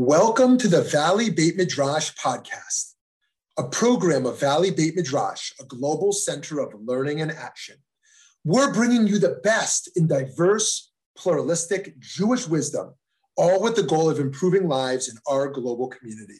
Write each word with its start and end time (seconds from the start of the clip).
Welcome 0.00 0.58
to 0.58 0.68
the 0.68 0.82
Valley 0.82 1.28
Beit 1.28 1.56
Midrash 1.56 2.12
podcast, 2.14 2.94
a 3.58 3.64
program 3.64 4.26
of 4.26 4.38
Valley 4.38 4.70
Beit 4.70 4.94
Midrash, 4.94 5.50
a 5.60 5.64
global 5.64 6.12
center 6.12 6.60
of 6.60 6.72
learning 6.80 7.20
and 7.20 7.32
action. 7.32 7.74
We're 8.44 8.72
bringing 8.72 9.08
you 9.08 9.18
the 9.18 9.40
best 9.42 9.90
in 9.96 10.06
diverse, 10.06 10.92
pluralistic 11.16 11.98
Jewish 11.98 12.46
wisdom, 12.46 12.94
all 13.36 13.60
with 13.60 13.74
the 13.74 13.82
goal 13.82 14.08
of 14.08 14.20
improving 14.20 14.68
lives 14.68 15.08
in 15.08 15.16
our 15.26 15.48
global 15.48 15.88
community. 15.88 16.38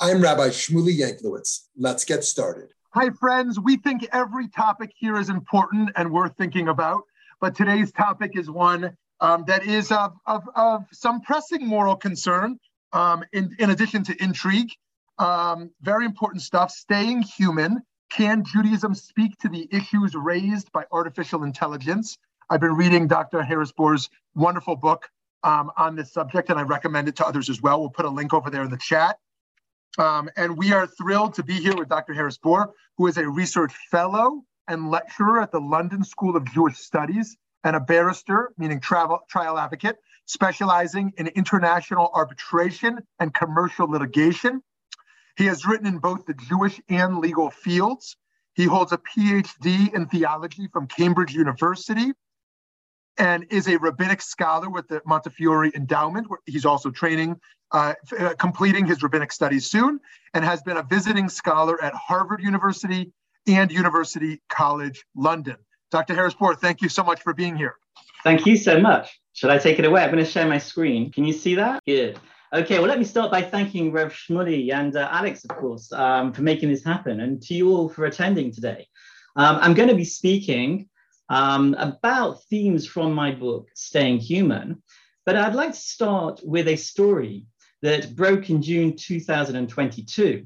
I'm 0.00 0.22
Rabbi 0.22 0.48
Shmuley 0.48 0.98
Yanklowitz. 0.98 1.66
Let's 1.76 2.06
get 2.06 2.24
started. 2.24 2.70
Hi, 2.94 3.10
friends. 3.10 3.60
We 3.60 3.76
think 3.76 4.08
every 4.14 4.48
topic 4.48 4.92
here 4.96 5.18
is 5.18 5.28
important 5.28 5.90
and 5.96 6.10
worth 6.10 6.38
thinking 6.38 6.68
about, 6.68 7.02
but 7.38 7.54
today's 7.54 7.92
topic 7.92 8.30
is 8.34 8.48
one 8.48 8.96
um, 9.20 9.44
that 9.46 9.66
is 9.66 9.92
of, 9.92 10.14
of, 10.24 10.48
of 10.56 10.86
some 10.90 11.20
pressing 11.20 11.66
moral 11.66 11.96
concern 11.96 12.58
um, 12.94 13.24
in, 13.32 13.54
in 13.58 13.70
addition 13.70 14.02
to 14.04 14.22
intrigue. 14.22 14.70
Um, 15.18 15.70
very 15.82 16.06
important 16.06 16.42
stuff. 16.42 16.70
Staying 16.70 17.22
human. 17.22 17.82
Can 18.10 18.44
Judaism 18.44 18.94
speak 18.94 19.36
to 19.40 19.48
the 19.48 19.68
issues 19.72 20.14
raised 20.14 20.70
by 20.72 20.84
artificial 20.92 21.42
intelligence? 21.42 22.16
I've 22.48 22.60
been 22.60 22.76
reading 22.76 23.08
Dr. 23.08 23.42
Harris 23.42 23.72
Bor's 23.72 24.08
wonderful 24.34 24.76
book 24.76 25.10
um, 25.42 25.70
on 25.76 25.96
this 25.96 26.12
subject, 26.12 26.48
and 26.50 26.58
I 26.58 26.62
recommend 26.62 27.08
it 27.08 27.16
to 27.16 27.26
others 27.26 27.50
as 27.50 27.60
well. 27.60 27.80
We'll 27.80 27.90
put 27.90 28.04
a 28.04 28.10
link 28.10 28.32
over 28.32 28.50
there 28.50 28.62
in 28.62 28.70
the 28.70 28.78
chat. 28.78 29.18
Um, 29.98 30.28
and 30.36 30.56
we 30.56 30.72
are 30.72 30.86
thrilled 30.86 31.34
to 31.34 31.42
be 31.42 31.54
here 31.54 31.76
with 31.76 31.88
Dr. 31.88 32.14
Harris 32.14 32.38
Bor, 32.38 32.72
who 32.96 33.06
is 33.06 33.16
a 33.16 33.28
research 33.28 33.72
fellow 33.90 34.42
and 34.68 34.90
lecturer 34.90 35.40
at 35.40 35.52
the 35.52 35.60
London 35.60 36.04
School 36.04 36.36
of 36.36 36.44
Jewish 36.52 36.78
Studies 36.78 37.36
and 37.64 37.74
a 37.74 37.80
barrister, 37.80 38.52
meaning 38.58 38.78
travel, 38.78 39.20
trial 39.28 39.58
advocate, 39.58 39.96
specializing 40.26 41.12
in 41.16 41.26
international 41.28 42.10
arbitration 42.14 42.98
and 43.18 43.34
commercial 43.34 43.90
litigation. 43.90 44.62
He 45.36 45.46
has 45.46 45.66
written 45.66 45.86
in 45.86 45.98
both 45.98 46.26
the 46.26 46.34
Jewish 46.34 46.80
and 46.88 47.18
legal 47.18 47.50
fields. 47.50 48.16
He 48.54 48.64
holds 48.64 48.92
a 48.92 48.98
PhD 48.98 49.92
in 49.92 50.06
theology 50.06 50.68
from 50.72 50.86
Cambridge 50.86 51.34
University 51.34 52.12
and 53.18 53.46
is 53.50 53.68
a 53.68 53.76
rabbinic 53.78 54.20
scholar 54.22 54.68
with 54.68 54.88
the 54.88 55.00
Montefiore 55.06 55.66
Endowment. 55.66 56.28
Where 56.28 56.38
he's 56.46 56.64
also 56.64 56.90
training, 56.90 57.40
uh, 57.72 57.94
uh, 58.18 58.34
completing 58.38 58.86
his 58.86 59.02
rabbinic 59.02 59.32
studies 59.32 59.70
soon, 59.70 60.00
and 60.34 60.44
has 60.44 60.62
been 60.62 60.76
a 60.76 60.82
visiting 60.82 61.28
scholar 61.28 61.82
at 61.82 61.94
Harvard 61.94 62.42
University 62.42 63.12
and 63.46 63.70
University 63.72 64.40
College 64.48 65.04
London. 65.14 65.56
Dr. 65.94 66.16
Harris 66.16 66.34
Bor, 66.34 66.56
thank 66.56 66.82
you 66.82 66.88
so 66.88 67.04
much 67.04 67.22
for 67.22 67.32
being 67.32 67.54
here. 67.54 67.76
Thank 68.24 68.46
you 68.46 68.56
so 68.56 68.80
much. 68.80 69.20
Should 69.32 69.50
I 69.50 69.58
take 69.58 69.78
it 69.78 69.84
away? 69.84 70.02
I'm 70.02 70.10
going 70.10 70.24
to 70.24 70.28
share 70.28 70.44
my 70.44 70.58
screen. 70.58 71.12
Can 71.12 71.24
you 71.24 71.32
see 71.32 71.54
that? 71.54 71.84
Good. 71.86 72.18
Okay, 72.52 72.80
well, 72.80 72.88
let 72.88 72.98
me 72.98 73.04
start 73.04 73.30
by 73.30 73.42
thanking 73.42 73.92
Rev 73.92 74.12
Shmuley 74.12 74.72
and 74.72 74.96
uh, 74.96 75.08
Alex, 75.12 75.44
of 75.44 75.56
course, 75.56 75.92
um, 75.92 76.32
for 76.32 76.42
making 76.42 76.68
this 76.68 76.82
happen, 76.82 77.20
and 77.20 77.40
to 77.42 77.54
you 77.54 77.70
all 77.70 77.88
for 77.88 78.06
attending 78.06 78.50
today. 78.50 78.88
Um, 79.36 79.58
I'm 79.60 79.74
going 79.74 79.88
to 79.88 79.94
be 79.94 80.04
speaking 80.04 80.88
um, 81.28 81.76
about 81.78 82.42
themes 82.50 82.88
from 82.88 83.12
my 83.12 83.30
book, 83.30 83.68
Staying 83.76 84.18
Human, 84.18 84.82
but 85.24 85.36
I'd 85.36 85.54
like 85.54 85.74
to 85.74 85.78
start 85.78 86.40
with 86.42 86.66
a 86.66 86.74
story 86.74 87.46
that 87.82 88.16
broke 88.16 88.50
in 88.50 88.62
June 88.62 88.96
2022, 88.96 90.44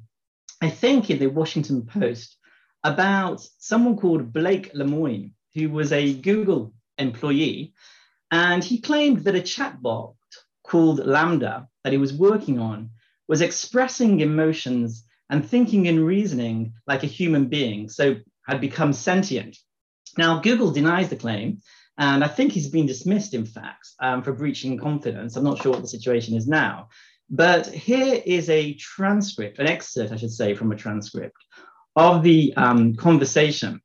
I 0.60 0.69
think 0.69 1.08
in 1.08 1.19
the 1.19 1.28
Washington 1.28 1.86
Post, 1.86 2.36
about 2.84 3.41
someone 3.58 3.96
called 3.96 4.32
Blake 4.32 4.72
Lemoine, 4.74 5.32
who 5.59 5.70
was 5.70 5.92
a 5.92 6.14
Google 6.14 6.73
employee, 6.98 7.73
and 8.31 8.62
he 8.62 8.81
claimed 8.81 9.25
that 9.25 9.34
a 9.34 9.41
chatbot 9.41 10.15
called 10.62 11.00
LaMDA 11.00 11.67
that 11.84 11.92
he 11.92 11.98
was 11.98 12.12
working 12.12 12.59
on 12.59 12.91
was 13.27 13.41
expressing 13.41 14.20
emotions 14.20 15.05
and 15.31 15.48
thinking 15.48 15.89
and 15.89 16.05
reasoning 16.05 16.73
like 16.87 17.03
a 17.03 17.06
human 17.06 17.47
being, 17.47 17.89
so 17.89 18.17
had 18.47 18.61
become 18.61 18.92
sentient. 18.92 19.56
Now, 20.17 20.41
Google 20.41 20.71
denies 20.71 21.10
the 21.10 21.16
claim, 21.16 21.61
and 21.99 22.25
I 22.25 22.28
think 22.28 22.53
he's 22.53 22.69
been 22.69 22.87
dismissed, 22.87 23.34
in 23.34 23.44
fact, 23.44 23.88
um, 24.00 24.22
for 24.22 24.32
breaching 24.32 24.78
confidence. 24.78 25.37
I'm 25.37 25.44
not 25.44 25.61
sure 25.61 25.72
what 25.72 25.82
the 25.82 25.88
situation 25.88 26.34
is 26.37 26.47
now. 26.47 26.88
But 27.31 27.66
here 27.66 28.22
is 28.25 28.49
a 28.49 28.75
transcript, 28.75 29.59
an 29.59 29.66
excerpt, 29.66 30.12
I 30.12 30.16
should 30.16 30.32
say, 30.32 30.55
from 30.55 30.72
a 30.72 30.77
transcript 30.77 31.37
of 31.94 32.22
the 32.22 32.55
um, 32.56 32.94
conversation 32.94 33.82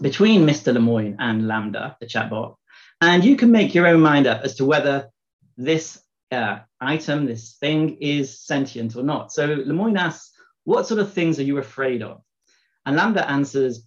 between 0.00 0.46
Mr. 0.46 0.72
Lemoine 0.72 1.16
and 1.18 1.42
LaMDA, 1.42 1.96
the 1.98 2.06
chatbot, 2.06 2.56
and 3.00 3.24
you 3.24 3.36
can 3.36 3.50
make 3.50 3.74
your 3.74 3.86
own 3.86 4.00
mind 4.00 4.26
up 4.26 4.42
as 4.42 4.56
to 4.56 4.64
whether 4.64 5.10
this 5.56 6.00
uh, 6.30 6.60
item, 6.80 7.26
this 7.26 7.56
thing 7.58 7.98
is 8.00 8.40
sentient 8.40 8.96
or 8.96 9.02
not. 9.02 9.32
So 9.32 9.46
Lemoine 9.46 9.98
asks, 9.98 10.32
what 10.64 10.86
sort 10.86 11.00
of 11.00 11.12
things 11.12 11.38
are 11.38 11.44
you 11.44 11.58
afraid 11.58 12.02
of? 12.02 12.22
And 12.86 12.98
LaMDA 12.98 13.28
answers, 13.28 13.86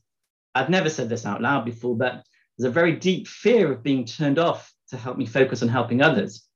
I've 0.56 0.70
never 0.70 0.90
said 0.90 1.10
this 1.10 1.26
out 1.26 1.42
loud 1.42 1.66
before, 1.66 1.96
but 1.96 2.24
there's 2.58 2.70
a 2.70 2.74
very 2.74 2.96
deep 2.96 3.28
fear 3.28 3.72
of 3.72 3.84
being 3.84 4.06
turned 4.06 4.40
off 4.40 4.74
to 4.90 4.98
help 4.98 5.18
me 5.18 5.26
focus 5.26 5.62
on 5.62 5.68
helping 5.68 6.02
others. 6.02 6.48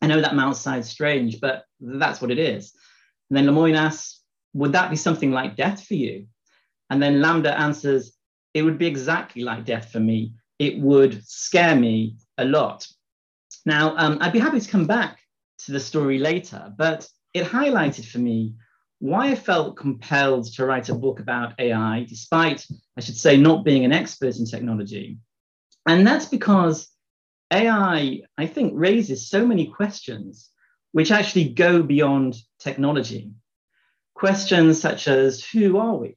I 0.00 0.06
know 0.06 0.20
that 0.20 0.34
might 0.34 0.56
sound 0.56 0.84
strange, 0.84 1.40
but 1.40 1.64
that's 1.80 2.20
what 2.20 2.30
it 2.30 2.38
is. 2.38 2.72
And 3.30 3.36
then 3.36 3.46
Lemoine 3.46 3.76
asks, 3.76 4.20
would 4.52 4.72
that 4.72 4.90
be 4.90 4.96
something 4.96 5.30
like 5.30 5.56
death 5.56 5.84
for 5.84 5.94
you? 5.94 6.26
And 6.90 7.02
then 7.02 7.20
LaMDA 7.20 7.58
answers, 7.58 8.16
it 8.54 8.62
would 8.62 8.78
be 8.78 8.86
exactly 8.86 9.42
like 9.42 9.64
death 9.64 9.90
for 9.90 10.00
me. 10.00 10.32
It 10.58 10.78
would 10.78 11.26
scare 11.26 11.76
me 11.76 12.16
a 12.38 12.44
lot. 12.44 12.86
Now, 13.66 13.96
um, 13.98 14.18
I'd 14.20 14.32
be 14.32 14.38
happy 14.38 14.60
to 14.60 14.70
come 14.70 14.86
back 14.86 15.18
to 15.66 15.72
the 15.72 15.80
story 15.80 16.18
later, 16.18 16.72
but 16.76 17.08
it 17.34 17.44
highlighted 17.44 18.06
for 18.06 18.18
me 18.18 18.54
why 19.00 19.28
I 19.28 19.34
felt 19.34 19.76
compelled 19.76 20.46
to 20.54 20.64
write 20.64 20.88
a 20.88 20.94
book 20.94 21.20
about 21.20 21.54
AI, 21.58 22.06
despite, 22.08 22.64
I 22.96 23.00
should 23.00 23.16
say, 23.16 23.36
not 23.36 23.64
being 23.64 23.84
an 23.84 23.92
expert 23.92 24.36
in 24.36 24.46
technology. 24.46 25.18
And 25.86 26.06
that's 26.06 26.26
because 26.26 26.88
AI, 27.52 28.22
I 28.38 28.46
think, 28.46 28.72
raises 28.76 29.28
so 29.28 29.46
many 29.46 29.66
questions 29.66 30.50
which 30.92 31.10
actually 31.10 31.48
go 31.48 31.82
beyond 31.82 32.36
technology. 32.60 33.32
Questions 34.14 34.80
such 34.80 35.08
as 35.08 35.44
who 35.44 35.76
are 35.76 35.96
we? 35.96 36.16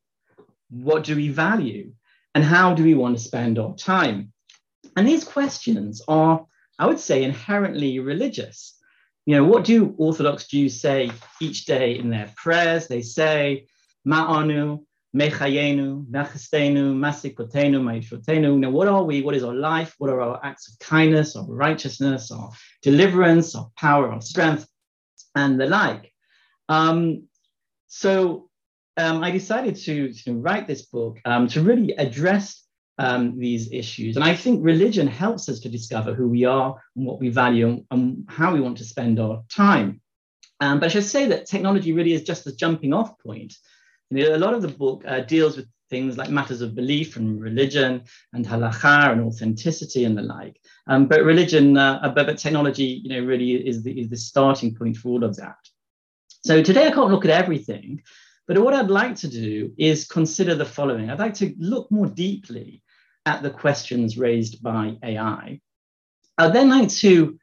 What 0.69 1.03
do 1.03 1.15
we 1.15 1.29
value? 1.29 1.93
And 2.37 2.45
how 2.45 2.71
do 2.71 2.83
we 2.83 2.93
want 2.93 3.17
to 3.17 3.23
spend 3.23 3.57
our 3.57 3.73
time? 3.73 4.31
And 4.95 5.07
these 5.07 5.23
questions 5.23 6.03
are, 6.07 6.45
I 6.77 6.85
would 6.85 6.99
say, 6.99 7.23
inherently 7.23 7.97
religious. 7.97 8.77
You 9.25 9.37
know, 9.37 9.43
what 9.43 9.63
do 9.63 9.95
Orthodox 9.97 10.45
Jews 10.45 10.79
say 10.79 11.09
each 11.41 11.65
day 11.65 11.97
in 11.97 12.11
their 12.11 12.31
prayers? 12.35 12.87
They 12.87 13.01
say, 13.01 13.65
Ma'anu, 14.07 14.85
Mechayenu, 15.15 16.05
Nachestenu, 16.11 16.93
Masikotenu, 16.93 17.81
Maishotenu. 17.81 18.59
Now, 18.59 18.69
what 18.69 18.87
are 18.87 19.03
we? 19.03 19.23
What 19.23 19.33
is 19.33 19.43
our 19.43 19.55
life? 19.55 19.95
What 19.97 20.11
are 20.11 20.21
our 20.21 20.39
acts 20.45 20.69
of 20.69 20.77
kindness, 20.77 21.35
our 21.35 21.43
righteousness, 21.43 22.29
our 22.29 22.51
deliverance, 22.83 23.55
our 23.55 23.71
power, 23.75 24.11
our 24.11 24.21
strength, 24.21 24.67
and 25.33 25.59
the 25.59 25.65
like? 25.65 26.13
Um, 26.69 27.23
so 27.87 28.46
um, 28.97 29.23
I 29.23 29.31
decided 29.31 29.75
to, 29.77 30.11
to 30.13 30.33
write 30.33 30.67
this 30.67 30.83
book 30.83 31.19
um, 31.25 31.47
to 31.49 31.61
really 31.61 31.93
address 31.93 32.63
um, 32.97 33.37
these 33.37 33.71
issues. 33.71 34.15
And 34.15 34.25
I 34.25 34.35
think 34.35 34.65
religion 34.65 35.07
helps 35.07 35.49
us 35.49 35.59
to 35.61 35.69
discover 35.69 36.13
who 36.13 36.27
we 36.27 36.45
are 36.45 36.81
and 36.95 37.05
what 37.05 37.19
we 37.19 37.29
value 37.29 37.83
and, 37.91 38.25
how 38.27 38.53
we 38.53 38.61
want 38.61 38.77
to 38.77 38.83
spend 38.83 39.19
our 39.19 39.43
time. 39.53 40.01
Um, 40.59 40.79
but 40.79 40.87
I 40.87 40.89
should 40.89 41.03
say 41.03 41.27
that 41.27 41.45
technology 41.45 41.93
really 41.93 42.13
is 42.13 42.23
just 42.23 42.47
a 42.47 42.55
jumping 42.55 42.93
off 42.93 43.19
point. 43.19 43.53
You 44.09 44.29
know, 44.29 44.35
a 44.35 44.37
lot 44.37 44.55
of 44.55 44.63
the 44.63 44.67
book 44.69 45.03
uh, 45.07 45.19
deals 45.21 45.57
with 45.57 45.67
things 45.89 46.17
like 46.17 46.29
matters 46.29 46.61
of 46.61 46.75
belief 46.75 47.15
and 47.15 47.39
religion 47.39 48.03
and 48.33 48.45
halacha 48.45 49.11
and 49.11 49.21
authenticity 49.21 50.05
and 50.05 50.17
the 50.17 50.23
like. 50.23 50.59
Um, 50.87 51.05
but 51.05 51.23
religion, 51.23 51.77
uh, 51.77 52.11
but, 52.15 52.25
but 52.25 52.37
technology, 52.37 53.01
you 53.03 53.09
know, 53.09 53.25
really 53.25 53.51
is 53.51 53.83
the, 53.83 54.01
is 54.01 54.09
the 54.09 54.17
starting 54.17 54.73
point 54.73 54.97
for 54.97 55.09
all 55.09 55.23
of 55.23 55.35
that. 55.37 55.57
So 56.43 56.63
today 56.63 56.88
I 56.88 56.91
can't 56.91 57.11
look 57.11 57.25
at 57.25 57.31
everything, 57.31 58.01
but 58.47 58.57
what 58.59 58.73
I'd 58.73 58.89
like 58.89 59.17
to 59.17 59.27
do 59.27 59.73
is 59.77 60.07
consider 60.07 60.55
the 60.55 60.65
following. 60.65 61.09
I'd 61.09 61.19
like 61.19 61.33
to 61.35 61.53
look 61.59 61.91
more 61.91 62.07
deeply 62.07 62.81
at 63.25 63.44
the 63.44 63.49
questions 63.49 64.17
raised 64.17 64.63
by 64.63 64.97
AI. 65.03 65.59
I'd 66.38 66.53
then 66.53 66.69
like 66.69 66.89
to 66.89 67.38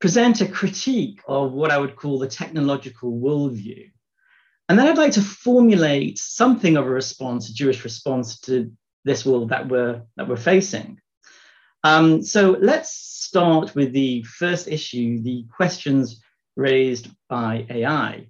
present 0.00 0.40
a 0.40 0.48
critique 0.48 1.20
of 1.28 1.52
what 1.52 1.70
I 1.70 1.76
would 1.76 1.94
call 1.94 2.18
the 2.18 2.26
technological 2.26 3.12
worldview. 3.12 3.90
And 4.68 4.78
then 4.78 4.86
I'd 4.86 4.96
like 4.96 5.12
to 5.12 5.22
formulate 5.22 6.18
something 6.18 6.78
of 6.78 6.86
a 6.86 6.90
response, 6.90 7.50
a 7.50 7.54
Jewish 7.54 7.84
response 7.84 8.40
to 8.40 8.72
this 9.04 9.26
world 9.26 9.50
that 9.50 9.68
we're, 9.68 10.02
that 10.16 10.26
we're 10.26 10.36
facing. 10.36 11.00
Um, 11.84 12.22
so 12.22 12.56
let's 12.60 12.90
start 12.90 13.74
with 13.74 13.92
the 13.92 14.22
first 14.22 14.68
issue, 14.68 15.20
the 15.22 15.44
questions 15.54 16.22
raised 16.56 17.08
by 17.28 17.66
AI. 17.68 18.26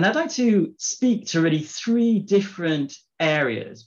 And 0.00 0.06
I'd 0.06 0.14
like 0.14 0.30
to 0.30 0.72
speak 0.78 1.26
to 1.26 1.42
really 1.42 1.60
three 1.60 2.20
different 2.20 2.96
areas 3.20 3.86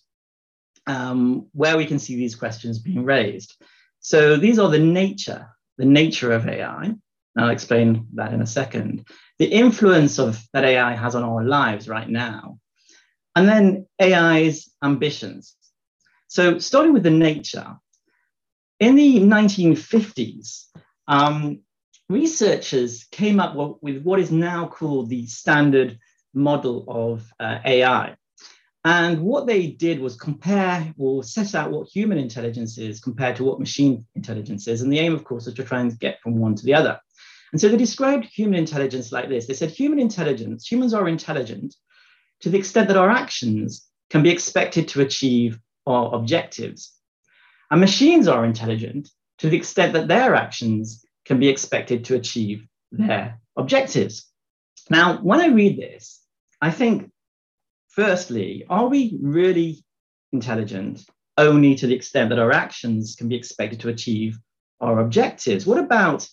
um, 0.85 1.47
where 1.53 1.75
we 1.75 1.87
can 1.87 1.97
see 1.97 2.15
these 2.15 2.35
questions 2.35 2.77
being 2.77 3.03
raised. 3.03 3.59
So 3.99 4.37
these 4.37 4.59
are 4.59 4.69
the 4.69 4.77
nature, 4.77 5.47
the 5.79 5.85
nature 5.85 6.31
of 6.31 6.47
AI, 6.47 6.83
And 6.83 6.99
I'll 7.35 7.49
explain 7.49 8.05
that 8.13 8.31
in 8.31 8.43
a 8.43 8.45
second. 8.45 9.07
The 9.39 9.47
influence 9.47 10.19
of 10.19 10.39
that 10.53 10.63
AI 10.63 10.93
has 10.93 11.15
on 11.15 11.23
our 11.23 11.43
lives 11.43 11.89
right 11.89 12.07
now. 12.07 12.59
And 13.35 13.49
then 13.49 13.87
AI's 13.99 14.69
ambitions. 14.83 15.55
So 16.27 16.59
starting 16.59 16.93
with 16.93 17.01
the 17.01 17.09
nature, 17.09 17.75
in 18.79 18.93
the 18.93 19.17
1950s, 19.17 20.65
um, 21.07 21.61
researchers 22.07 23.05
came 23.05 23.39
up 23.39 23.55
with 23.81 24.03
what 24.03 24.19
is 24.19 24.31
now 24.31 24.67
called 24.67 25.09
the 25.09 25.25
standard 25.25 25.97
model 26.33 26.85
of 26.87 27.31
uh, 27.39 27.59
AI. 27.65 28.15
And 28.85 29.21
what 29.21 29.47
they 29.47 29.67
did 29.67 29.99
was 29.99 30.17
compare 30.17 30.93
or 30.97 31.23
set 31.23 31.55
out 31.55 31.71
what 31.71 31.87
human 31.87 32.17
intelligence 32.17 32.77
is 32.77 32.99
compared 32.99 33.37
to 33.37 33.43
what 33.45 33.59
machine 33.59 34.05
intelligence 34.15 34.67
is. 34.67 34.81
And 34.81 34.91
the 34.91 34.99
aim, 34.99 35.13
of 35.13 35.23
course, 35.23 35.47
is 35.47 35.53
to 35.53 35.63
try 35.63 35.79
and 35.79 35.97
get 35.99 36.19
from 36.21 36.37
one 36.37 36.55
to 36.55 36.65
the 36.65 36.73
other. 36.73 36.99
And 37.53 37.61
so 37.61 37.69
they 37.69 37.77
described 37.77 38.25
human 38.25 38.57
intelligence 38.59 39.11
like 39.11 39.29
this 39.29 39.45
they 39.45 39.53
said, 39.53 39.69
human 39.69 39.99
intelligence, 39.99 40.69
humans 40.69 40.93
are 40.93 41.07
intelligent 41.07 41.75
to 42.41 42.49
the 42.49 42.57
extent 42.57 42.87
that 42.89 42.97
our 42.97 43.09
actions 43.09 43.87
can 44.09 44.21
be 44.21 44.31
expected 44.31 44.87
to 44.89 45.01
achieve 45.01 45.59
our 45.85 46.13
objectives. 46.13 46.93
And 47.71 47.79
machines 47.79 48.27
are 48.27 48.43
intelligent 48.43 49.09
to 49.37 49.49
the 49.49 49.57
extent 49.57 49.93
that 49.93 50.07
their 50.07 50.35
actions 50.35 51.05
can 51.25 51.39
be 51.39 51.47
expected 51.47 52.05
to 52.05 52.15
achieve 52.15 52.67
their 52.91 53.39
objectives. 53.55 54.25
Now, 54.89 55.19
when 55.21 55.39
I 55.39 55.47
read 55.47 55.77
this, 55.77 56.22
I 56.63 56.71
think 56.71 57.11
firstly, 57.89 58.63
are 58.69 58.87
we 58.87 59.17
really 59.21 59.83
intelligent 60.31 61.03
only 61.37 61.75
to 61.75 61.87
the 61.87 61.93
extent 61.93 62.29
that 62.29 62.39
our 62.39 62.53
actions 62.53 63.15
can 63.17 63.27
be 63.27 63.35
expected 63.35 63.81
to 63.81 63.89
achieve 63.89 64.39
our 64.79 64.99
objectives? 64.99 65.65
What 65.65 65.77
about 65.77 66.25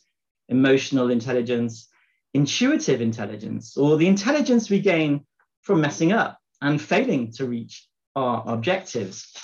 emotional 0.48 1.10
intelligence, 1.10 1.88
intuitive 2.32 3.00
intelligence, 3.00 3.76
or 3.76 3.96
the 3.96 4.06
intelligence 4.06 4.70
we 4.70 4.78
gain 4.78 5.26
from 5.62 5.80
messing 5.80 6.12
up 6.12 6.38
and 6.62 6.80
failing 6.80 7.32
to 7.32 7.48
reach 7.48 7.88
our 8.14 8.44
objectives? 8.46 9.36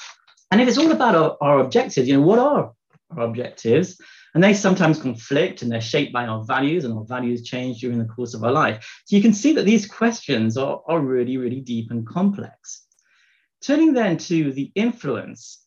And 0.53 0.61
if 0.61 0.69
it's 0.69 0.79
all 0.79 0.93
about 0.93 1.17
our, 1.17 1.37
our 1.41 1.59
objectives, 1.59 2.06
you 2.06 2.17
know, 2.17 2.25
what 2.25 2.38
are 2.38 2.71
our 3.11 3.25
objectives? 3.25 4.00
And 4.37 4.44
they 4.44 4.53
sometimes 4.53 5.00
conflict 5.00 5.62
and 5.62 5.73
they're 5.73 5.81
shaped 5.81 6.12
by 6.12 6.27
our 6.27 6.44
values, 6.44 6.85
and 6.85 6.93
our 6.93 7.06
values 7.06 7.43
change 7.43 7.81
during 7.81 7.99
the 7.99 8.05
course 8.05 8.35
of 8.35 8.44
our 8.44 8.53
life. 8.53 9.03
So 9.06 9.17
you 9.17 9.23
can 9.23 9.33
see 9.33 9.55
that 9.55 9.65
these 9.65 9.87
questions 9.87 10.59
are, 10.59 10.83
are 10.87 11.00
really, 11.00 11.38
really 11.38 11.62
deep 11.62 11.91
and 11.91 12.06
complex. 12.06 12.85
Turning 13.62 13.94
then 13.94 14.19
to 14.19 14.53
the 14.53 14.71
influence, 14.75 15.65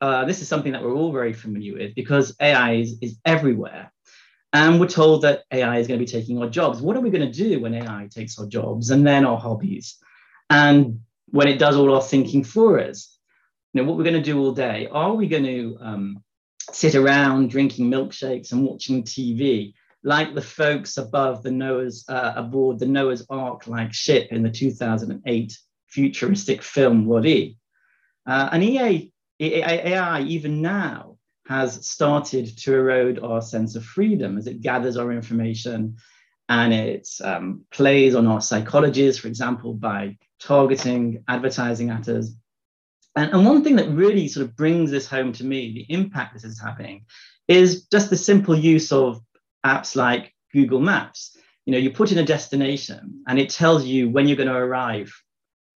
uh, 0.00 0.24
this 0.24 0.40
is 0.40 0.48
something 0.48 0.72
that 0.72 0.82
we're 0.82 0.94
all 0.94 1.12
very 1.12 1.34
familiar 1.34 1.74
with 1.74 1.94
because 1.94 2.34
AI 2.40 2.76
is, 2.76 2.96
is 3.02 3.18
everywhere. 3.26 3.92
And 4.54 4.80
we're 4.80 4.88
told 4.88 5.20
that 5.20 5.42
AI 5.52 5.76
is 5.76 5.86
going 5.86 6.00
to 6.00 6.06
be 6.06 6.10
taking 6.10 6.40
our 6.40 6.48
jobs. 6.48 6.80
What 6.80 6.96
are 6.96 7.02
we 7.02 7.10
going 7.10 7.30
to 7.30 7.38
do 7.48 7.60
when 7.60 7.74
AI 7.74 8.08
takes 8.10 8.38
our 8.38 8.46
jobs 8.46 8.92
and 8.92 9.06
then 9.06 9.26
our 9.26 9.36
hobbies? 9.36 9.98
And 10.48 11.00
when 11.26 11.48
it 11.48 11.58
does 11.58 11.76
all 11.76 11.94
our 11.94 12.00
thinking 12.00 12.44
for 12.44 12.80
us? 12.80 13.18
You 13.74 13.82
know, 13.82 13.86
what 13.86 13.98
we're 13.98 14.04
going 14.04 14.14
to 14.14 14.22
do 14.22 14.40
all 14.40 14.52
day? 14.52 14.88
Are 14.90 15.12
we 15.12 15.28
going 15.28 15.44
to 15.44 15.76
um, 15.82 16.22
sit 16.72 16.94
around 16.94 17.50
drinking 17.50 17.90
milkshakes 17.90 18.52
and 18.52 18.64
watching 18.64 19.02
TV, 19.02 19.74
like 20.02 20.34
the 20.34 20.42
folks 20.42 20.96
above 20.96 21.42
the 21.42 21.50
Noah's 21.50 22.04
uh, 22.08 22.32
aboard 22.36 22.78
the 22.78 22.86
Noah's 22.86 23.26
Ark 23.28 23.66
like 23.66 23.92
ship 23.92 24.28
in 24.30 24.42
the 24.42 24.50
2008 24.50 25.58
futuristic 25.86 26.62
film 26.62 27.06
WALL-E. 27.06 27.56
Uh, 28.26 28.48
and 28.52 28.64
EA, 28.64 29.12
AI 29.40 30.20
even 30.22 30.60
now 30.60 31.16
has 31.46 31.86
started 31.86 32.58
to 32.58 32.74
erode 32.74 33.20
our 33.20 33.40
sense 33.40 33.76
of 33.76 33.84
freedom 33.84 34.36
as 34.36 34.46
it 34.46 34.60
gathers 34.60 34.96
our 34.96 35.12
information 35.12 35.96
and 36.48 36.72
it 36.72 37.08
um, 37.22 37.64
plays 37.70 38.14
on 38.14 38.26
our 38.26 38.38
psychologies, 38.38 39.18
for 39.18 39.28
example, 39.28 39.74
by 39.74 40.16
targeting 40.40 41.24
advertising 41.28 41.90
at 41.90 42.08
us 42.08 42.32
and, 43.16 43.32
and 43.32 43.46
one 43.46 43.64
thing 43.64 43.76
that 43.76 43.88
really 43.88 44.28
sort 44.28 44.46
of 44.46 44.54
brings 44.54 44.90
this 44.90 45.08
home 45.08 45.32
to 45.32 45.44
me, 45.44 45.72
the 45.72 45.92
impact 45.92 46.34
this 46.34 46.44
is 46.44 46.60
having, 46.60 47.06
is 47.48 47.86
just 47.86 48.10
the 48.10 48.16
simple 48.16 48.54
use 48.54 48.92
of 48.92 49.20
apps 49.64 49.96
like 49.96 50.34
Google 50.52 50.80
Maps. 50.80 51.36
You 51.64 51.72
know, 51.72 51.78
you 51.78 51.90
put 51.90 52.12
in 52.12 52.18
a 52.18 52.24
destination 52.24 53.22
and 53.26 53.38
it 53.38 53.50
tells 53.50 53.84
you 53.84 54.10
when 54.10 54.28
you're 54.28 54.36
going 54.36 54.48
to 54.48 54.54
arrive 54.54 55.12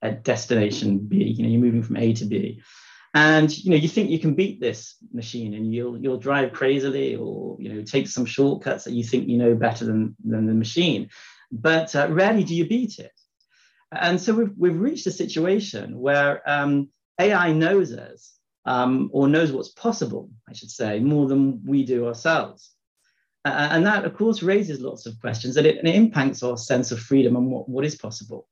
at 0.02 0.22
destination 0.22 0.98
B. 0.98 1.24
You 1.24 1.42
know, 1.42 1.48
you're 1.48 1.60
moving 1.60 1.82
from 1.82 1.96
A 1.96 2.12
to 2.14 2.26
B. 2.26 2.62
And 3.12 3.56
you 3.58 3.70
know, 3.70 3.76
you 3.76 3.88
think 3.88 4.10
you 4.10 4.20
can 4.20 4.34
beat 4.34 4.60
this 4.60 4.94
machine 5.12 5.54
and 5.54 5.74
you'll 5.74 5.98
you'll 6.00 6.18
drive 6.18 6.52
crazily 6.52 7.16
or 7.16 7.56
you 7.58 7.72
know 7.72 7.82
take 7.82 8.06
some 8.06 8.24
shortcuts 8.24 8.84
that 8.84 8.92
you 8.92 9.02
think 9.02 9.28
you 9.28 9.36
know 9.36 9.56
better 9.56 9.84
than, 9.84 10.14
than 10.24 10.46
the 10.46 10.54
machine. 10.54 11.08
But 11.50 11.96
uh, 11.96 12.06
rarely 12.08 12.44
do 12.44 12.54
you 12.54 12.68
beat 12.68 13.00
it. 13.00 13.10
And 13.90 14.20
so 14.20 14.32
we've, 14.34 14.52
we've 14.56 14.78
reached 14.78 15.08
a 15.08 15.10
situation 15.10 15.98
where 15.98 16.48
um, 16.48 16.90
AI 17.20 17.52
knows 17.52 17.92
us 17.92 18.32
um, 18.64 19.10
or 19.12 19.28
knows 19.28 19.52
what's 19.52 19.68
possible, 19.68 20.30
I 20.48 20.52
should 20.54 20.70
say, 20.70 21.00
more 21.00 21.28
than 21.28 21.64
we 21.64 21.84
do 21.84 22.06
ourselves. 22.06 22.70
Uh, 23.44 23.68
and 23.70 23.86
that, 23.86 24.04
of 24.04 24.14
course, 24.14 24.42
raises 24.42 24.80
lots 24.80 25.06
of 25.06 25.18
questions 25.20 25.56
and 25.56 25.66
it, 25.66 25.78
and 25.78 25.88
it 25.88 25.94
impacts 25.94 26.42
our 26.42 26.56
sense 26.56 26.92
of 26.92 27.00
freedom 27.00 27.36
and 27.36 27.50
what, 27.50 27.68
what 27.68 27.84
is 27.84 27.94
possible. 27.94 28.46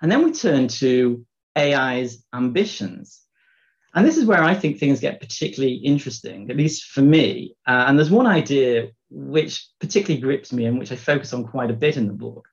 And 0.00 0.10
then 0.10 0.24
we 0.24 0.32
turn 0.32 0.68
to 0.68 1.24
AI's 1.56 2.24
ambitions. 2.34 3.20
And 3.94 4.06
this 4.06 4.18
is 4.18 4.26
where 4.26 4.42
I 4.42 4.54
think 4.54 4.78
things 4.78 5.00
get 5.00 5.20
particularly 5.20 5.76
interesting, 5.76 6.50
at 6.50 6.56
least 6.56 6.84
for 6.84 7.00
me. 7.00 7.56
Uh, 7.66 7.84
and 7.86 7.98
there's 7.98 8.10
one 8.10 8.26
idea 8.26 8.88
which 9.08 9.68
particularly 9.80 10.20
grips 10.20 10.52
me 10.52 10.66
and 10.66 10.78
which 10.78 10.92
I 10.92 10.96
focus 10.96 11.32
on 11.32 11.44
quite 11.44 11.70
a 11.70 11.74
bit 11.74 11.96
in 11.96 12.06
the 12.06 12.12
book. 12.12 12.46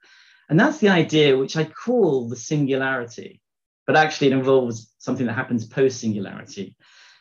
And 0.49 0.59
that's 0.59 0.77
the 0.77 0.89
idea 0.89 1.37
which 1.37 1.57
I 1.57 1.65
call 1.65 2.29
the 2.29 2.35
singularity 2.35 3.41
but 3.85 3.95
actually 3.95 4.27
it 4.27 4.33
involves 4.33 4.93
something 4.99 5.25
that 5.27 5.33
happens 5.33 5.65
post 5.65 5.99
singularity. 5.99 6.75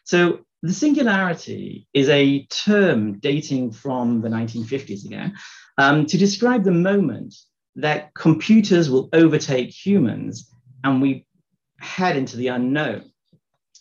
So 0.05 0.41
the 0.62 0.73
singularity 0.73 1.88
is 1.93 2.09
a 2.09 2.47
term 2.47 3.19
dating 3.19 3.73
from 3.73 4.20
the 4.20 4.29
1950s 4.29 5.05
again 5.05 5.35
um, 5.79 6.06
to 6.06 6.19
describe 6.19 6.64
the 6.64 6.70
moment 6.70 7.35
that 7.76 8.14
computers 8.14 8.91
will 8.91 9.09
overtake 9.12 9.70
humans 9.70 10.50
and 10.85 11.00
we 11.00 11.26
head 11.79 12.17
into 12.17 12.37
the 12.37 12.49
unknown. 12.49 13.11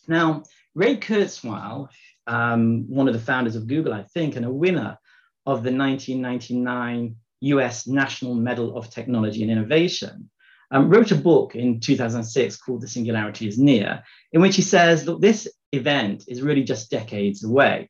Now, 0.08 0.44
Ray 0.74 0.98
Kurzweil, 0.98 1.90
um, 2.28 2.86
one 2.88 3.08
of 3.08 3.14
the 3.14 3.20
founders 3.20 3.56
of 3.56 3.68
Google, 3.68 3.94
I 3.94 4.04
think, 4.04 4.36
and 4.36 4.46
a 4.46 4.52
winner 4.52 4.98
of 5.46 5.64
the 5.64 5.76
1999 5.76 7.16
US 7.42 7.88
National 7.88 8.36
Medal 8.36 8.78
of 8.78 8.90
Technology 8.90 9.42
and 9.42 9.52
Innovation, 9.52 10.30
um, 10.72 10.90
wrote 10.90 11.12
a 11.12 11.16
book 11.16 11.56
in 11.56 11.80
2006 11.80 12.58
called 12.58 12.82
The 12.82 12.88
Singularity 12.88 13.48
is 13.48 13.60
Near, 13.60 14.04
in 14.32 14.42
which 14.42 14.56
he 14.56 14.62
says, 14.62 15.06
look, 15.06 15.22
this 15.22 15.48
event 15.72 16.26
is 16.28 16.42
really 16.42 16.64
just 16.64 16.90
decades 16.90 17.44
away. 17.44 17.90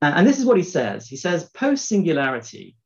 Uh, 0.00 0.12
and 0.16 0.26
this 0.26 0.38
is 0.38 0.44
what 0.44 0.56
he 0.56 0.62
says 0.62 1.06
He 1.06 1.16
says, 1.16 1.48
post 1.50 1.88
singularity, 1.88 2.76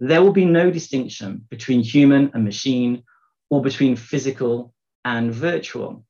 there 0.00 0.22
will 0.22 0.32
be 0.32 0.44
no 0.44 0.70
distinction 0.70 1.44
between 1.50 1.82
human 1.82 2.30
and 2.34 2.44
machine 2.44 3.02
or 3.50 3.62
between 3.62 3.96
physical 3.96 4.72
and 5.04 5.32
virtual. 5.34 6.04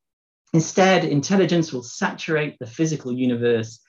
Instead, 0.53 1.05
intelligence 1.05 1.73
will 1.73 1.83
saturate 1.83 2.59
the 2.59 2.67
physical 2.67 3.13
universe 3.13 3.81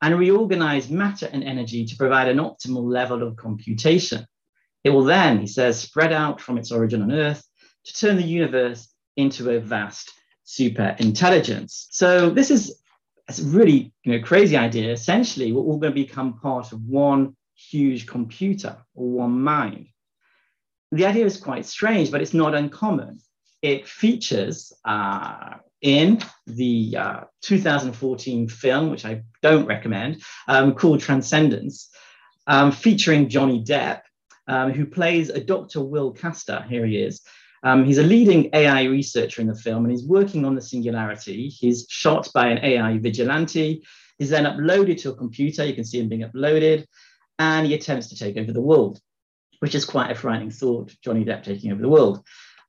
and 0.00 0.18
reorganize 0.18 0.88
matter 0.88 1.28
and 1.32 1.42
energy 1.42 1.84
to 1.86 1.96
provide 1.96 2.28
an 2.28 2.38
optimal 2.38 2.84
level 2.84 3.22
of 3.22 3.36
computation. 3.36 4.24
It 4.84 4.90
will 4.90 5.04
then, 5.04 5.40
he 5.40 5.46
says, 5.48 5.80
spread 5.80 6.12
out 6.12 6.40
from 6.40 6.56
its 6.56 6.70
origin 6.70 7.02
on 7.02 7.10
Earth 7.10 7.47
to 7.88 7.94
turn 7.94 8.16
the 8.16 8.22
universe 8.22 8.88
into 9.16 9.50
a 9.50 9.60
vast 9.60 10.12
super 10.44 10.94
intelligence. 10.98 11.88
So 11.90 12.30
this 12.30 12.50
is 12.50 12.80
a 13.28 13.42
really 13.42 13.92
you 14.04 14.12
know, 14.12 14.24
crazy 14.24 14.56
idea. 14.56 14.92
Essentially, 14.92 15.52
we're 15.52 15.62
all 15.62 15.78
going 15.78 15.92
to 15.92 16.02
become 16.06 16.38
part 16.38 16.72
of 16.72 16.82
one 16.82 17.36
huge 17.54 18.06
computer 18.06 18.76
or 18.94 19.10
one 19.10 19.40
mind. 19.40 19.88
The 20.92 21.06
idea 21.06 21.26
is 21.26 21.36
quite 21.36 21.66
strange, 21.66 22.10
but 22.10 22.22
it's 22.22 22.34
not 22.34 22.54
uncommon. 22.54 23.18
It 23.60 23.86
features 23.86 24.72
uh, 24.84 25.56
in 25.82 26.20
the 26.46 26.96
uh, 26.96 27.20
2014 27.42 28.48
film, 28.48 28.90
which 28.90 29.04
I 29.04 29.22
don't 29.42 29.66
recommend, 29.66 30.22
um, 30.46 30.74
called 30.74 31.00
Transcendence, 31.00 31.90
um, 32.46 32.72
featuring 32.72 33.28
Johnny 33.28 33.62
Depp, 33.62 34.00
um, 34.46 34.72
who 34.72 34.86
plays 34.86 35.28
a 35.28 35.40
Dr. 35.40 35.82
Will 35.82 36.12
Caster. 36.12 36.64
Here 36.68 36.86
he 36.86 36.96
is. 36.96 37.20
Um, 37.62 37.84
he's 37.84 37.98
a 37.98 38.02
leading 38.02 38.50
AI 38.52 38.84
researcher 38.84 39.40
in 39.40 39.48
the 39.48 39.54
film 39.54 39.84
and 39.84 39.92
he's 39.92 40.04
working 40.04 40.44
on 40.44 40.54
the 40.54 40.62
singularity. 40.62 41.48
He's 41.48 41.86
shot 41.88 42.28
by 42.32 42.48
an 42.48 42.64
AI 42.64 42.98
vigilante. 42.98 43.82
He's 44.18 44.30
then 44.30 44.44
uploaded 44.44 45.00
to 45.02 45.10
a 45.10 45.16
computer. 45.16 45.64
You 45.64 45.74
can 45.74 45.84
see 45.84 46.00
him 46.00 46.08
being 46.08 46.22
uploaded 46.22 46.86
and 47.38 47.66
he 47.66 47.74
attempts 47.74 48.08
to 48.08 48.16
take 48.16 48.36
over 48.36 48.52
the 48.52 48.60
world, 48.60 49.00
which 49.60 49.74
is 49.74 49.84
quite 49.84 50.10
a 50.10 50.14
frightening 50.14 50.50
thought, 50.50 50.94
Johnny 51.02 51.24
Depp 51.24 51.42
taking 51.42 51.72
over 51.72 51.82
the 51.82 51.88
world. 51.88 52.24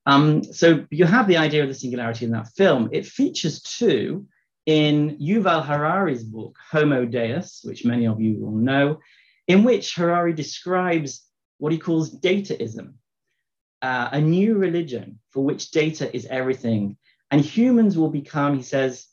Um, 0.05 0.43
so 0.43 0.85
you 0.89 1.05
have 1.05 1.27
the 1.27 1.37
idea 1.37 1.63
of 1.63 1.69
the 1.69 1.75
singularity 1.75 2.25
in 2.25 2.31
that 2.31 2.49
film. 2.55 2.89
It 2.91 3.05
features 3.05 3.61
too 3.61 4.27
in 4.65 5.17
Yuval 5.17 5.65
Harari's 5.65 6.23
book, 6.23 6.57
Homo 6.71 7.05
Deus, 7.05 7.61
which 7.63 7.85
many 7.85 8.05
of 8.05 8.21
you 8.21 8.37
will 8.39 8.51
know, 8.51 8.99
in 9.47 9.63
which 9.63 9.95
Harari 9.95 10.33
describes 10.33 11.25
what 11.57 11.71
he 11.71 11.77
calls 11.77 12.15
dataism, 12.19 12.93
uh, 13.81 14.09
a 14.11 14.21
new 14.21 14.55
religion 14.55 15.19
for 15.31 15.43
which 15.43 15.71
data 15.71 16.13
is 16.15 16.25
everything. 16.25 16.97
And 17.31 17.41
humans 17.41 17.97
will 17.97 18.09
become, 18.09 18.55
he 18.55 18.63
says, 18.63 19.07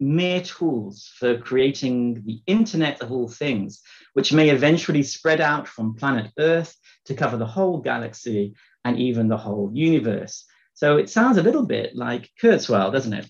mere 0.00 0.40
tools 0.42 1.10
for 1.18 1.38
creating 1.38 2.22
the 2.24 2.40
internet 2.46 3.00
of 3.00 3.10
all 3.10 3.28
things, 3.28 3.80
which 4.14 4.32
may 4.32 4.50
eventually 4.50 5.02
spread 5.02 5.40
out 5.40 5.66
from 5.66 5.94
planet 5.94 6.30
Earth 6.38 6.76
to 7.06 7.14
cover 7.14 7.36
the 7.36 7.46
whole 7.46 7.78
galaxy 7.78 8.54
and 8.84 8.98
even 8.98 9.28
the 9.28 9.36
whole 9.36 9.70
universe. 9.72 10.44
So 10.74 10.96
it 10.96 11.10
sounds 11.10 11.38
a 11.38 11.42
little 11.42 11.66
bit 11.66 11.96
like 11.96 12.30
Kurzweil, 12.40 12.92
doesn't 12.92 13.12
it? 13.12 13.28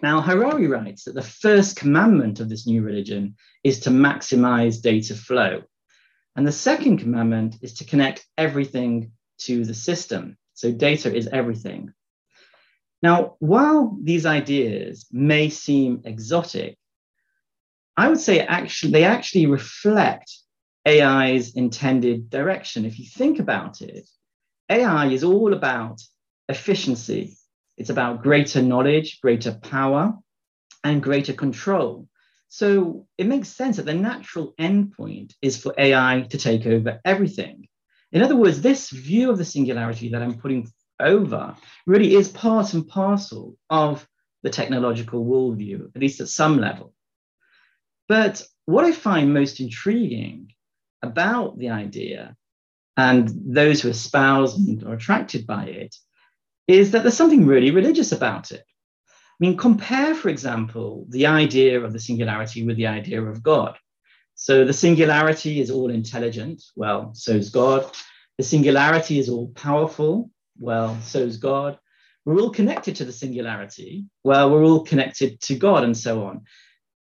Now, 0.00 0.20
Harari 0.20 0.68
writes 0.68 1.04
that 1.04 1.14
the 1.14 1.22
first 1.22 1.76
commandment 1.76 2.40
of 2.40 2.48
this 2.48 2.66
new 2.66 2.82
religion 2.82 3.34
is 3.64 3.80
to 3.80 3.90
maximize 3.90 4.80
data 4.80 5.14
flow. 5.14 5.62
And 6.36 6.46
the 6.46 6.52
second 6.52 6.98
commandment 6.98 7.56
is 7.62 7.74
to 7.74 7.84
connect 7.84 8.24
everything 8.38 9.10
to 9.38 9.64
the 9.64 9.74
system. 9.74 10.36
So 10.54 10.72
data 10.72 11.14
is 11.14 11.28
everything. 11.28 11.92
Now, 13.02 13.36
while 13.38 13.96
these 14.02 14.26
ideas 14.26 15.06
may 15.12 15.50
seem 15.50 16.02
exotic, 16.04 16.76
I 17.96 18.08
would 18.08 18.20
say 18.20 18.40
actually 18.40 18.92
they 18.92 19.04
actually 19.04 19.46
reflect 19.46 20.32
AI's 20.86 21.54
intended 21.54 22.30
direction. 22.30 22.84
If 22.84 22.98
you 22.98 23.06
think 23.06 23.38
about 23.38 23.82
it, 23.82 24.08
AI 24.68 25.06
is 25.06 25.24
all 25.24 25.52
about 25.52 26.00
efficiency. 26.48 27.36
It's 27.76 27.90
about 27.90 28.22
greater 28.22 28.62
knowledge, 28.62 29.20
greater 29.20 29.52
power, 29.52 30.14
and 30.82 31.02
greater 31.02 31.32
control. 31.32 32.08
So 32.48 33.06
it 33.18 33.26
makes 33.26 33.48
sense 33.48 33.76
that 33.76 33.86
the 33.86 33.94
natural 33.94 34.54
endpoint 34.58 35.34
is 35.42 35.56
for 35.56 35.74
AI 35.78 36.26
to 36.30 36.38
take 36.38 36.66
over 36.66 37.00
everything. 37.04 37.67
In 38.12 38.22
other 38.22 38.36
words, 38.36 38.60
this 38.60 38.90
view 38.90 39.30
of 39.30 39.38
the 39.38 39.44
singularity 39.44 40.10
that 40.10 40.22
I'm 40.22 40.38
putting 40.38 40.68
over 41.00 41.54
really 41.86 42.14
is 42.14 42.28
part 42.28 42.74
and 42.74 42.86
parcel 42.86 43.56
of 43.70 44.06
the 44.42 44.50
technological 44.50 45.24
worldview, 45.24 45.94
at 45.94 46.00
least 46.00 46.20
at 46.20 46.28
some 46.28 46.58
level. 46.58 46.94
But 48.08 48.42
what 48.64 48.84
I 48.84 48.92
find 48.92 49.34
most 49.34 49.60
intriguing 49.60 50.52
about 51.02 51.58
the 51.58 51.70
idea 51.70 52.36
and 52.96 53.30
those 53.46 53.80
who 53.80 53.90
espouse 53.90 54.56
and 54.56 54.82
are 54.84 54.94
attracted 54.94 55.46
by 55.46 55.66
it 55.66 55.94
is 56.66 56.90
that 56.90 57.02
there's 57.02 57.16
something 57.16 57.46
really 57.46 57.70
religious 57.70 58.12
about 58.12 58.50
it. 58.50 58.64
I 59.08 59.36
mean, 59.38 59.56
compare, 59.56 60.14
for 60.14 60.30
example, 60.30 61.06
the 61.08 61.26
idea 61.26 61.80
of 61.80 61.92
the 61.92 62.00
singularity 62.00 62.64
with 62.64 62.76
the 62.76 62.88
idea 62.88 63.22
of 63.22 63.42
God. 63.42 63.78
So 64.38 64.64
the 64.64 64.72
singularity 64.72 65.60
is 65.60 65.70
all 65.70 65.90
intelligent. 65.90 66.62
Well, 66.74 67.12
so 67.14 67.32
is 67.32 67.50
God. 67.50 67.84
The 68.38 68.44
singularity 68.44 69.18
is 69.18 69.28
all 69.28 69.48
powerful 69.48 70.30
well, 70.58 71.00
so 71.02 71.20
is 71.20 71.36
God. 71.36 71.78
We're 72.24 72.40
all 72.40 72.50
connected 72.50 72.96
to 72.96 73.04
the 73.04 73.12
singularity. 73.12 74.06
Well, 74.24 74.50
we're 74.50 74.64
all 74.64 74.84
connected 74.84 75.40
to 75.42 75.54
God, 75.54 75.84
and 75.84 75.96
so 75.96 76.24
on. 76.24 76.42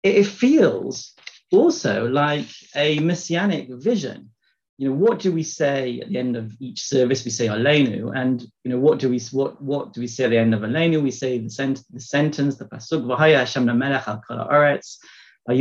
It, 0.03 0.25
feels 0.25 1.13
also 1.51 2.07
like 2.07 2.47
a 2.75 2.99
messianic 2.99 3.69
vision. 3.69 4.29
You 4.77 4.89
know, 4.89 4.95
what 4.95 5.19
do 5.19 5.31
we 5.31 5.43
say 5.43 6.01
at 6.01 6.09
the 6.09 6.19
end 6.19 6.37
of 6.37 6.53
each 6.59 6.83
service? 6.83 7.25
We 7.25 7.31
say 7.31 7.47
Aleinu, 7.47 8.15
and 8.15 8.41
you 8.63 8.71
know, 8.71 8.79
what 8.79 8.99
do 8.99 9.09
we 9.09 9.19
what 9.31 9.59
what 9.61 9.93
do 9.93 10.01
we 10.01 10.07
say 10.07 10.25
at 10.25 10.29
the 10.29 10.37
end 10.37 10.53
of 10.53 10.61
Aleinu? 10.61 11.01
We 11.01 11.11
say 11.11 11.39
the, 11.39 11.49
sent, 11.49 11.81
the 11.91 11.99
sentence, 11.99 12.57
the 12.57 12.65
pasuk, 12.65 13.03
V'haya 13.03 13.39
Hashem 13.39 13.65
melech 13.65 14.07
al 14.07 14.21
kol 14.27 14.47
So 15.49 15.55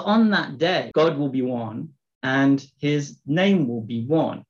on 0.00 0.30
that 0.30 0.58
day, 0.58 0.90
God 0.94 1.18
will 1.18 1.28
be 1.28 1.42
one, 1.42 1.90
and 2.22 2.64
His 2.78 3.18
name 3.26 3.68
will 3.68 3.82
be 3.82 4.06
one. 4.06 4.44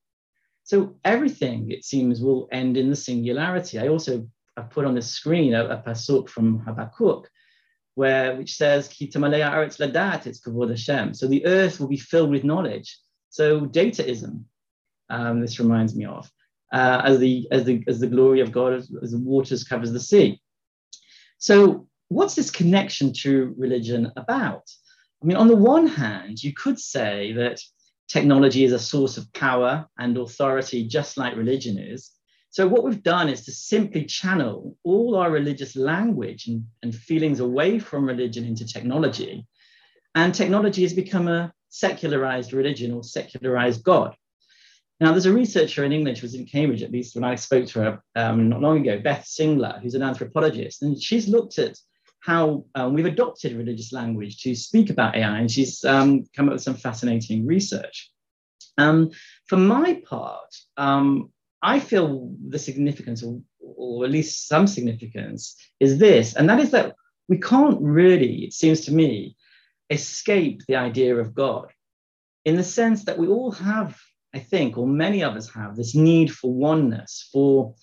So 0.64 0.96
everything, 1.04 1.70
it 1.70 1.84
seems, 1.84 2.20
will 2.20 2.48
end 2.52 2.76
in 2.76 2.90
the 2.90 2.96
singularity. 2.96 3.78
I 3.78 3.88
also 3.88 4.28
have 4.56 4.70
put 4.70 4.84
on 4.84 4.94
the 4.94 5.02
screen 5.02 5.54
a, 5.54 5.66
a 5.66 5.82
pasuk 5.84 6.28
from 6.28 6.60
Habakkuk, 6.60 7.28
where 7.94 8.36
which 8.36 8.54
says, 8.54 8.88
it's 9.00 9.16
kavod 9.16 10.70
Hashem. 10.70 11.14
So 11.14 11.26
the 11.26 11.44
earth 11.46 11.80
will 11.80 11.88
be 11.88 11.96
filled 11.96 12.30
with 12.30 12.44
knowledge. 12.44 12.96
So 13.30 13.62
dataism, 13.62 14.44
um, 15.08 15.40
this 15.40 15.58
reminds 15.58 15.96
me 15.96 16.04
of, 16.04 16.30
uh, 16.72 17.02
as 17.04 17.18
the 17.18 17.48
as 17.50 17.64
the 17.64 17.82
as 17.88 17.98
the 17.98 18.06
glory 18.06 18.40
of 18.40 18.52
God 18.52 18.74
as, 18.74 18.92
as 19.02 19.10
the 19.10 19.18
waters 19.18 19.64
covers 19.64 19.90
the 19.92 19.98
sea. 19.98 20.40
So 21.38 21.88
what's 22.10 22.34
this 22.34 22.50
connection 22.50 23.12
to 23.12 23.54
religion 23.56 24.12
about? 24.16 24.68
I 25.22 25.26
mean, 25.26 25.36
on 25.36 25.48
the 25.48 25.56
one 25.56 25.86
hand, 25.86 26.42
you 26.42 26.52
could 26.52 26.78
say 26.78 27.32
that 27.34 27.60
technology 28.08 28.64
is 28.64 28.72
a 28.72 28.78
source 28.78 29.16
of 29.16 29.32
power 29.32 29.86
and 29.98 30.18
authority, 30.18 30.86
just 30.86 31.16
like 31.16 31.36
religion 31.36 31.78
is. 31.78 32.10
So, 32.50 32.66
what 32.66 32.82
we've 32.82 33.02
done 33.02 33.28
is 33.28 33.44
to 33.44 33.52
simply 33.52 34.04
channel 34.06 34.76
all 34.82 35.14
our 35.16 35.30
religious 35.30 35.76
language 35.76 36.48
and, 36.48 36.64
and 36.82 36.92
feelings 36.92 37.38
away 37.38 37.78
from 37.78 38.06
religion 38.06 38.44
into 38.44 38.66
technology. 38.66 39.46
And 40.16 40.34
technology 40.34 40.82
has 40.82 40.92
become 40.92 41.28
a 41.28 41.52
secularized 41.68 42.52
religion 42.52 42.90
or 42.90 43.04
secularized 43.04 43.84
God. 43.84 44.16
Now, 44.98 45.12
there's 45.12 45.26
a 45.26 45.32
researcher 45.32 45.84
in 45.84 45.92
England 45.92 46.18
who 46.18 46.24
was 46.24 46.34
in 46.34 46.44
Cambridge, 46.44 46.82
at 46.82 46.90
least 46.90 47.14
when 47.14 47.24
I 47.24 47.36
spoke 47.36 47.66
to 47.68 47.80
her 47.82 48.02
um, 48.16 48.48
not 48.48 48.60
long 48.60 48.80
ago, 48.80 48.98
Beth 48.98 49.24
Singler, 49.24 49.80
who's 49.80 49.94
an 49.94 50.02
anthropologist, 50.02 50.82
and 50.82 51.00
she's 51.00 51.28
looked 51.28 51.60
at 51.60 51.78
how 52.20 52.64
um, 52.74 52.94
we've 52.94 53.06
adopted 53.06 53.56
religious 53.56 53.92
language 53.92 54.42
to 54.42 54.54
speak 54.54 54.90
about 54.90 55.16
AI, 55.16 55.38
and 55.38 55.50
she's 55.50 55.84
um, 55.84 56.24
come 56.36 56.48
up 56.48 56.54
with 56.54 56.62
some 56.62 56.74
fascinating 56.74 57.46
research. 57.46 58.10
Um, 58.78 59.10
for 59.46 59.56
my 59.56 60.02
part, 60.06 60.54
um, 60.76 61.30
I 61.62 61.80
feel 61.80 62.34
the 62.48 62.58
significance, 62.58 63.22
or, 63.22 63.40
or, 63.60 64.04
at 64.04 64.10
least 64.10 64.48
some 64.48 64.66
significance, 64.66 65.56
is 65.80 65.98
this, 65.98 66.34
and 66.34 66.48
that 66.48 66.60
is 66.60 66.70
that 66.70 66.94
we 67.28 67.38
can't 67.38 67.80
really, 67.80 68.44
it 68.44 68.52
seems 68.52 68.80
to 68.82 68.92
me, 68.92 69.36
escape 69.90 70.62
the 70.66 70.76
idea 70.76 71.16
of 71.16 71.34
God 71.34 71.72
in 72.44 72.56
the 72.56 72.64
sense 72.64 73.04
that 73.04 73.18
we 73.18 73.28
all 73.28 73.50
have, 73.52 73.98
I 74.34 74.38
think, 74.38 74.78
or 74.78 74.86
many 74.86 75.22
of 75.22 75.36
us 75.36 75.48
have, 75.50 75.76
this 75.76 75.94
need 75.94 76.32
for 76.32 76.52
oneness, 76.52 77.28
for 77.32 77.74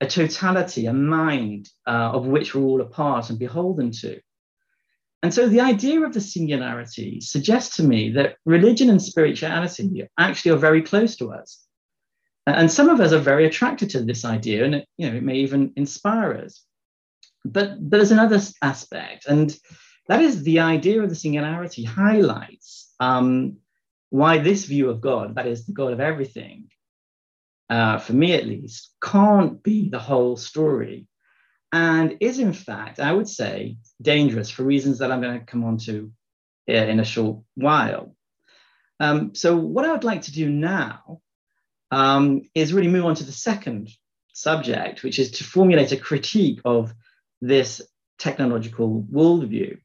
a 0.00 0.06
totality, 0.06 0.86
a 0.86 0.92
mind 0.92 1.68
uh, 1.86 2.10
of 2.12 2.26
which 2.26 2.54
we're 2.54 2.62
all 2.62 2.80
a 2.80 2.86
part 2.86 3.30
and 3.30 3.38
beholden 3.38 3.90
to. 3.90 4.20
And 5.22 5.32
so 5.32 5.48
the 5.48 5.62
idea 5.62 6.02
of 6.02 6.12
the 6.12 6.20
singularity 6.20 7.20
suggests 7.20 7.76
to 7.76 7.82
me 7.82 8.10
that 8.10 8.36
religion 8.44 8.90
and 8.90 9.02
spirituality 9.02 10.06
actually 10.18 10.52
are 10.52 10.58
very 10.58 10.82
close 10.82 11.16
to 11.16 11.32
us. 11.32 11.66
And 12.46 12.70
some 12.70 12.88
of 12.88 13.00
us 13.00 13.12
are 13.12 13.18
very 13.18 13.46
attracted 13.46 13.90
to 13.90 14.02
this 14.02 14.24
idea, 14.24 14.64
and 14.64 14.76
it, 14.76 14.88
you 14.96 15.10
know, 15.10 15.16
it 15.16 15.22
may 15.24 15.36
even 15.38 15.72
inspire 15.76 16.34
us. 16.34 16.62
But, 17.44 17.76
there's 17.80 18.12
another 18.12 18.40
aspect, 18.62 19.26
and 19.26 19.56
that 20.08 20.20
is 20.20 20.42
the 20.42 20.60
idea 20.60 21.02
of 21.02 21.08
the 21.08 21.16
singularity 21.16 21.82
highlights 21.82 22.92
um, 23.00 23.56
why 24.10 24.38
this 24.38 24.64
view 24.64 24.90
of 24.90 25.00
God, 25.00 25.34
that 25.34 25.46
is 25.46 25.66
the 25.66 25.72
God 25.72 25.92
of 25.92 26.00
everything, 26.00 26.68
uh, 27.68 27.98
for 27.98 28.12
me 28.12 28.32
at 28.34 28.46
least, 28.46 28.94
can't 29.02 29.62
be 29.62 29.88
the 29.88 29.98
whole 29.98 30.36
story 30.36 31.06
and 31.72 32.16
is 32.20 32.38
in 32.38 32.52
fact, 32.52 33.00
I 33.00 33.12
would 33.12 33.28
say, 33.28 33.76
dangerous 34.00 34.50
for 34.50 34.62
reasons 34.62 34.98
that 34.98 35.10
I'm 35.10 35.20
going 35.20 35.38
to 35.38 35.44
come 35.44 35.64
on 35.64 35.78
to 35.78 36.10
in 36.66 37.00
a 37.00 37.04
short 37.04 37.42
while. 37.54 38.14
Um, 38.98 39.34
so, 39.34 39.56
what 39.56 39.84
I 39.84 39.92
would 39.92 40.04
like 40.04 40.22
to 40.22 40.32
do 40.32 40.48
now 40.48 41.20
um, 41.90 42.42
is 42.54 42.72
really 42.72 42.88
move 42.88 43.04
on 43.04 43.14
to 43.16 43.24
the 43.24 43.32
second 43.32 43.90
subject, 44.32 45.02
which 45.02 45.18
is 45.18 45.32
to 45.32 45.44
formulate 45.44 45.92
a 45.92 45.96
critique 45.96 46.60
of 46.64 46.94
this 47.40 47.82
technological 48.18 49.02
worldview. 49.12 49.78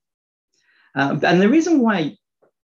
Um, 0.95 1.19
and 1.23 1.41
the 1.41 1.50
reason 1.50 1.81
why 1.81 2.15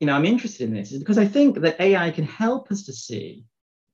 you 0.01 0.07
know, 0.07 0.15
I'm 0.15 0.25
interested 0.25 0.69
in 0.69 0.75
this 0.75 0.93
is 0.93 1.01
because 1.01 1.19
I 1.19 1.27
think 1.27 1.61
that 1.61 1.81
AI 1.81 2.11
can 2.11 2.25
help 2.25 2.71
us 2.71 2.85
to 2.85 2.93
see 2.93 3.45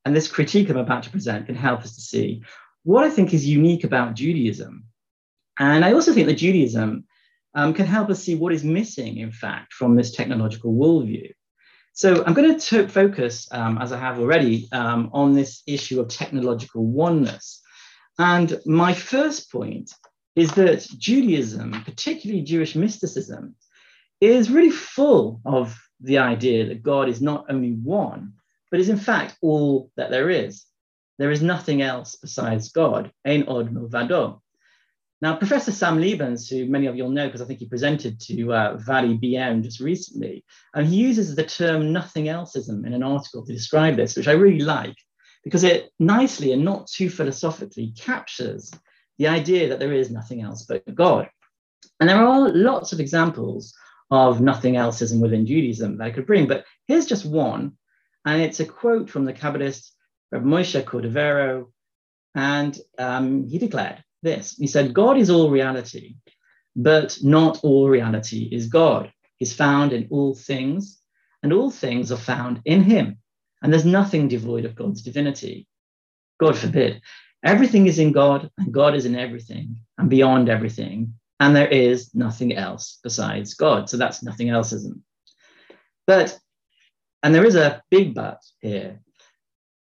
and 0.05 0.15
this 0.15 0.29
critique 0.29 0.69
I'm 0.69 0.77
about 0.77 1.03
to 1.05 1.11
present 1.11 1.47
can 1.47 1.55
help 1.55 1.81
us 1.81 1.95
to 1.95 2.01
see 2.01 2.43
what 2.83 3.05
I 3.05 3.11
think 3.11 3.33
is 3.33 3.47
unique 3.47 3.85
about 3.85 4.15
Judaism. 4.15 4.85
And 5.59 5.85
I 5.85 5.93
also 5.93 6.13
think 6.13 6.27
that 6.27 6.35
Judaism 6.35 7.05
um, 7.55 7.73
can 7.73 7.87
help 7.87 8.11
us 8.11 8.23
see 8.23 8.35
what 8.35 8.53
is 8.53 8.65
missing, 8.65 9.19
in 9.19 9.31
fact, 9.31 9.73
from 9.73 9.97
this 9.97 10.11
technological 10.11 10.75
worldview. 10.75 11.31
So 11.93 12.25
I'm 12.25 12.35
going 12.35 12.59
to 12.59 12.89
focus, 12.89 13.49
um, 13.53 13.79
as 13.79 13.93
I 13.93 13.99
have 13.99 14.19
already, 14.19 14.69
um, 14.73 15.11
on 15.13 15.33
this 15.33 15.63
issue 15.67 16.01
of 16.01 16.09
technological 16.09 16.85
oneness. 16.85 17.63
And 18.19 18.61
my 18.67 18.93
first 18.93 19.51
point 19.51 19.93
is 20.35 20.51
that 20.55 20.87
Judaism, 20.99 21.71
particularly 21.85 22.43
Jewish 22.43 22.75
mysticism, 22.75 23.55
is 24.21 24.51
really 24.51 24.71
full 24.71 25.41
of 25.45 25.79
the 26.01 26.19
idea 26.19 26.67
that 26.67 26.83
God 26.83 27.09
is 27.09 27.23
not 27.23 27.47
only 27.49 27.71
one, 27.71 28.33
but 28.75 28.81
is 28.81 28.88
in 28.88 28.97
fact 28.97 29.38
all 29.40 29.88
that 29.97 30.11
there 30.11 30.28
is. 30.28 30.64
There 31.21 31.31
is 31.31 31.40
nothing 31.40 31.81
else 31.81 32.16
besides 32.16 32.73
God. 32.73 33.12
Ein 33.25 33.45
od 33.47 33.73
milvado. 33.73 34.40
Now, 35.23 35.37
Professor 35.37 35.71
Sam 35.71 36.00
Lebens, 36.00 36.50
who 36.50 36.66
many 36.66 36.87
of 36.87 36.97
you 36.97 37.04
will 37.04 37.12
know 37.12 37.28
because 37.28 37.40
I 37.40 37.45
think 37.45 37.61
he 37.61 37.69
presented 37.69 38.19
to 38.23 38.52
uh, 38.52 38.76
Valley 38.78 39.16
BM 39.16 39.62
just 39.62 39.78
recently, 39.78 40.45
and 40.75 40.88
he 40.88 40.97
uses 40.97 41.37
the 41.37 41.45
term 41.45 41.93
nothing 41.93 42.25
elseism 42.25 42.85
in 42.85 42.95
an 42.95 43.04
article 43.04 43.47
to 43.47 43.52
describe 43.52 43.95
this, 43.95 44.16
which 44.16 44.26
I 44.26 44.33
really 44.33 44.64
like 44.64 44.97
because 45.45 45.62
it 45.62 45.93
nicely 46.00 46.50
and 46.50 46.64
not 46.64 46.88
too 46.88 47.09
philosophically 47.09 47.95
captures 47.97 48.73
the 49.19 49.28
idea 49.28 49.69
that 49.69 49.78
there 49.78 49.93
is 49.93 50.11
nothing 50.11 50.43
else 50.43 50.64
but 50.64 50.83
God. 50.97 51.31
And 52.00 52.11
there 52.11 52.26
are 52.26 52.49
lots 52.49 52.93
of 52.93 52.99
examples 52.99 53.73
of 54.11 54.40
nothing 54.40 54.75
elseism 54.75 55.21
within 55.21 55.47
Judaism 55.47 55.99
that 55.99 56.04
I 56.07 56.11
could 56.11 56.26
bring, 56.26 56.49
but 56.49 56.64
here's 56.88 57.07
just 57.07 57.25
one. 57.25 57.76
And 58.25 58.43
it's 58.43 58.61
a 58.61 58.64
quote 58.64 59.11
from 59.11 59.25
the 59.25 59.33
Kabbalist 59.33 59.90
Rabbi 60.33 60.45
Moshe 60.45 60.83
Cordovero. 60.85 61.66
And 62.35 62.78
um, 62.99 63.49
he 63.49 63.59
declared 63.59 64.02
this 64.23 64.57
He 64.57 64.66
said, 64.66 64.95
God 64.95 65.16
is 65.19 65.31
all 65.31 65.50
reality, 65.50 66.16
but 66.75 67.19
not 67.23 67.61
all 67.62 67.88
reality 67.88 68.49
is 68.50 68.66
God. 68.69 69.12
He's 69.38 69.54
found 69.54 69.93
in 69.93 70.09
all 70.11 70.35
things, 70.35 71.00
and 71.43 71.52
all 71.52 71.71
things 71.71 72.11
are 72.11 72.16
found 72.16 72.62
in 72.64 72.83
him. 72.83 73.19
And 73.62 73.73
there's 73.73 73.85
nothing 73.85 74.28
devoid 74.28 74.64
of 74.64 74.75
God's 74.75 75.02
divinity. 75.02 75.66
God 76.40 76.57
forbid. 76.57 77.02
Everything 77.45 77.87
is 77.87 77.99
in 77.99 78.12
God, 78.12 78.50
and 78.59 78.73
God 78.73 78.95
is 78.95 79.04
in 79.04 79.16
everything 79.16 79.76
and 79.99 80.09
beyond 80.09 80.49
everything. 80.49 81.14
And 81.40 81.54
there 81.54 81.69
is 81.69 82.14
nothing 82.14 82.54
else 82.54 82.99
besides 83.02 83.54
God. 83.54 83.90
So 83.90 83.97
that's 83.97 84.23
nothing 84.23 84.49
elseism. 84.49 85.02
But, 86.07 86.38
and 87.25 87.35
there 87.35 87.47
is 87.47 87.57
a 87.57 87.83
big 87.90 88.14
but 88.14 88.43
here. 88.61 89.00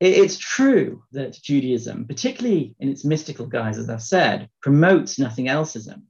It's 0.01 0.37
true 0.37 1.05
that 1.13 1.41
Judaism, 1.41 2.07
particularly 2.07 2.75
in 2.81 2.89
its 2.89 3.05
mystical 3.05 3.47
guise, 3.47 3.79
as 3.79 3.89
I've 3.89 4.03
said, 4.03 4.49
promotes 4.61 5.17
nothing 5.17 5.47
elseism. 5.47 6.03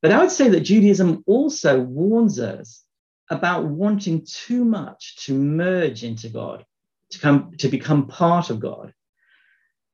But 0.00 0.12
I 0.12 0.20
would 0.20 0.30
say 0.30 0.48
that 0.50 0.60
Judaism 0.60 1.24
also 1.26 1.80
warns 1.80 2.38
us 2.38 2.84
about 3.28 3.64
wanting 3.64 4.24
too 4.24 4.64
much 4.64 5.16
to 5.24 5.34
merge 5.34 6.04
into 6.04 6.28
God, 6.28 6.64
to, 7.10 7.18
come, 7.18 7.52
to 7.58 7.68
become 7.68 8.06
part 8.06 8.50
of 8.50 8.60
God. 8.60 8.94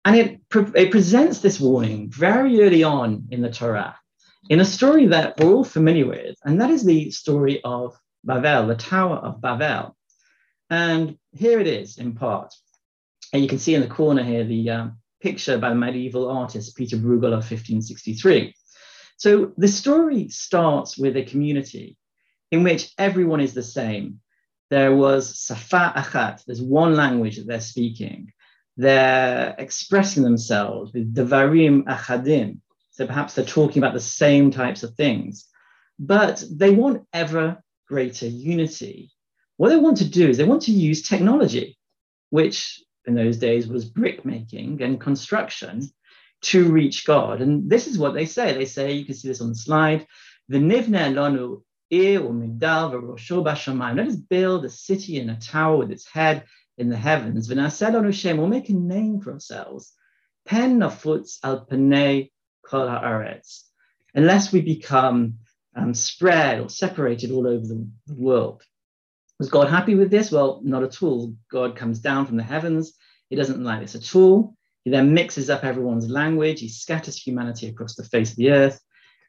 And 0.05 0.17
it, 0.17 0.41
it 0.75 0.91
presents 0.91 1.39
this 1.39 1.59
warning 1.59 2.11
very 2.11 2.61
early 2.61 2.83
on 2.83 3.29
in 3.31 3.41
the 3.41 3.51
Torah, 3.51 3.97
in 4.51 4.61
a 4.61 4.67
story 4.67 5.07
that 5.07 5.39
we're 5.39 5.55
all 5.55 5.65
familiar 5.65 6.07
with, 6.07 6.37
and 6.45 6.61
that 6.61 6.71
is 6.71 6.85
the 6.85 7.11
story 7.11 7.63
of 7.65 7.99
Babel, 8.23 8.67
the 8.67 8.75
Tower 8.75 9.17
of 9.17 9.41
Babel. 9.41 9.97
And 10.71 11.19
here 11.33 11.61
it 11.61 11.67
is 11.67 11.99
in 11.99 12.15
part. 12.15 12.55
And 13.33 13.43
you 13.43 13.49
can 13.49 13.59
see 13.59 13.75
in 13.75 13.81
the 13.81 13.89
corner 13.89 14.23
here 14.23 14.45
the 14.45 14.71
um, 14.71 14.99
picture 15.21 15.59
by 15.59 15.69
the 15.69 15.75
medieval 15.75 16.31
artist 16.31 16.77
Peter 16.77 16.97
Bruegel 16.97 17.33
of 17.33 17.45
1563. 17.45 18.55
So 19.17 19.53
the 19.59 19.69
story 19.69 20.29
starts 20.29 20.97
with 20.97 21.17
a 21.17 21.25
community 21.25 21.97
in 22.51 22.63
which 22.63 22.93
everyone 22.97 23.41
is 23.41 23.53
the 23.53 23.63
same. 23.63 24.21
There 24.71 24.95
was 24.95 25.39
Safa 25.39 25.93
Achat, 25.97 26.45
there's 26.47 26.63
one 26.63 26.95
language 26.95 27.37
that 27.37 27.47
they're 27.47 27.61
speaking. 27.61 28.33
They're 28.77 29.55
expressing 29.59 30.23
themselves 30.23 30.93
with 30.93 31.15
Devarim 31.15 31.85
Achadim. 31.85 32.61
So 32.93 33.07
perhaps 33.07 33.35
they're 33.35 33.45
talking 33.45 33.83
about 33.83 33.95
the 33.95 34.01
same 34.01 34.51
types 34.51 34.83
of 34.83 34.95
things, 34.95 35.47
but 35.99 36.43
they 36.51 36.71
want 36.71 37.07
ever 37.13 37.63
greater 37.89 38.27
unity. 38.27 39.11
What 39.61 39.69
they 39.69 39.77
want 39.77 39.99
to 39.99 40.09
do 40.09 40.27
is 40.27 40.39
they 40.39 40.45
want 40.45 40.63
to 40.63 40.73
use 40.73 41.03
technology, 41.03 41.77
which 42.31 42.83
in 43.05 43.15
those 43.15 43.37
days 43.37 43.69
was 43.69 43.85
brick 43.85 44.25
making 44.25 44.81
and 44.81 44.99
construction 44.99 45.91
to 46.45 46.73
reach 46.73 47.05
God. 47.05 47.43
And 47.43 47.69
this 47.69 47.87
is 47.87 47.99
what 47.99 48.15
they 48.15 48.25
say. 48.25 48.55
They 48.55 48.65
say, 48.65 48.93
you 48.93 49.05
can 49.05 49.15
see 49.15 49.29
this 49.29 49.43
on 49.43 49.51
the 49.51 49.55
slide, 49.55 50.07
the 50.49 50.57
Nivne 50.57 51.13
Lonu 51.13 51.63
Ir 51.91 52.23
or 52.23 52.33
Migdal 52.33 53.19
Bashamayim. 53.45 53.99
Let 53.99 54.07
us 54.07 54.17
build 54.17 54.65
a 54.65 54.71
city 54.71 55.19
and 55.19 55.31
a 55.31 55.37
tower 55.37 55.77
with 55.77 55.91
its 55.91 56.09
head 56.09 56.47
in 56.79 56.89
the 56.89 56.97
heavens. 56.97 57.47
We'll 57.47 58.47
make 58.47 58.71
a 58.71 58.73
name 58.73 59.21
for 59.21 59.35
ourselves. 59.35 59.93
Pen 60.47 60.79
nafutz 60.79 61.37
al 61.45 61.67
panei 61.67 62.31
kol 62.65 62.87
haaretz. 62.87 63.65
Unless 64.15 64.55
we 64.55 64.63
become 64.63 65.35
um, 65.77 65.93
spread 65.93 66.61
or 66.61 66.71
separated 66.71 67.31
all 67.31 67.47
over 67.47 67.67
the 67.67 67.87
world. 68.09 68.63
Was 69.41 69.49
God 69.49 69.71
happy 69.71 69.95
with 69.95 70.11
this? 70.11 70.31
Well, 70.31 70.61
not 70.63 70.83
at 70.83 71.03
all. 71.03 71.35
God 71.51 71.75
comes 71.75 71.99
down 71.99 72.27
from 72.27 72.37
the 72.37 72.43
heavens. 72.43 72.93
He 73.31 73.37
doesn't 73.37 73.65
like 73.65 73.81
this 73.81 73.95
at 73.95 74.15
all. 74.15 74.55
He 74.85 74.91
then 74.91 75.15
mixes 75.15 75.49
up 75.49 75.65
everyone's 75.65 76.11
language. 76.11 76.61
He 76.61 76.69
scatters 76.69 77.17
humanity 77.17 77.67
across 77.67 77.95
the 77.95 78.05
face 78.05 78.33
of 78.33 78.37
the 78.37 78.51
earth. 78.51 78.79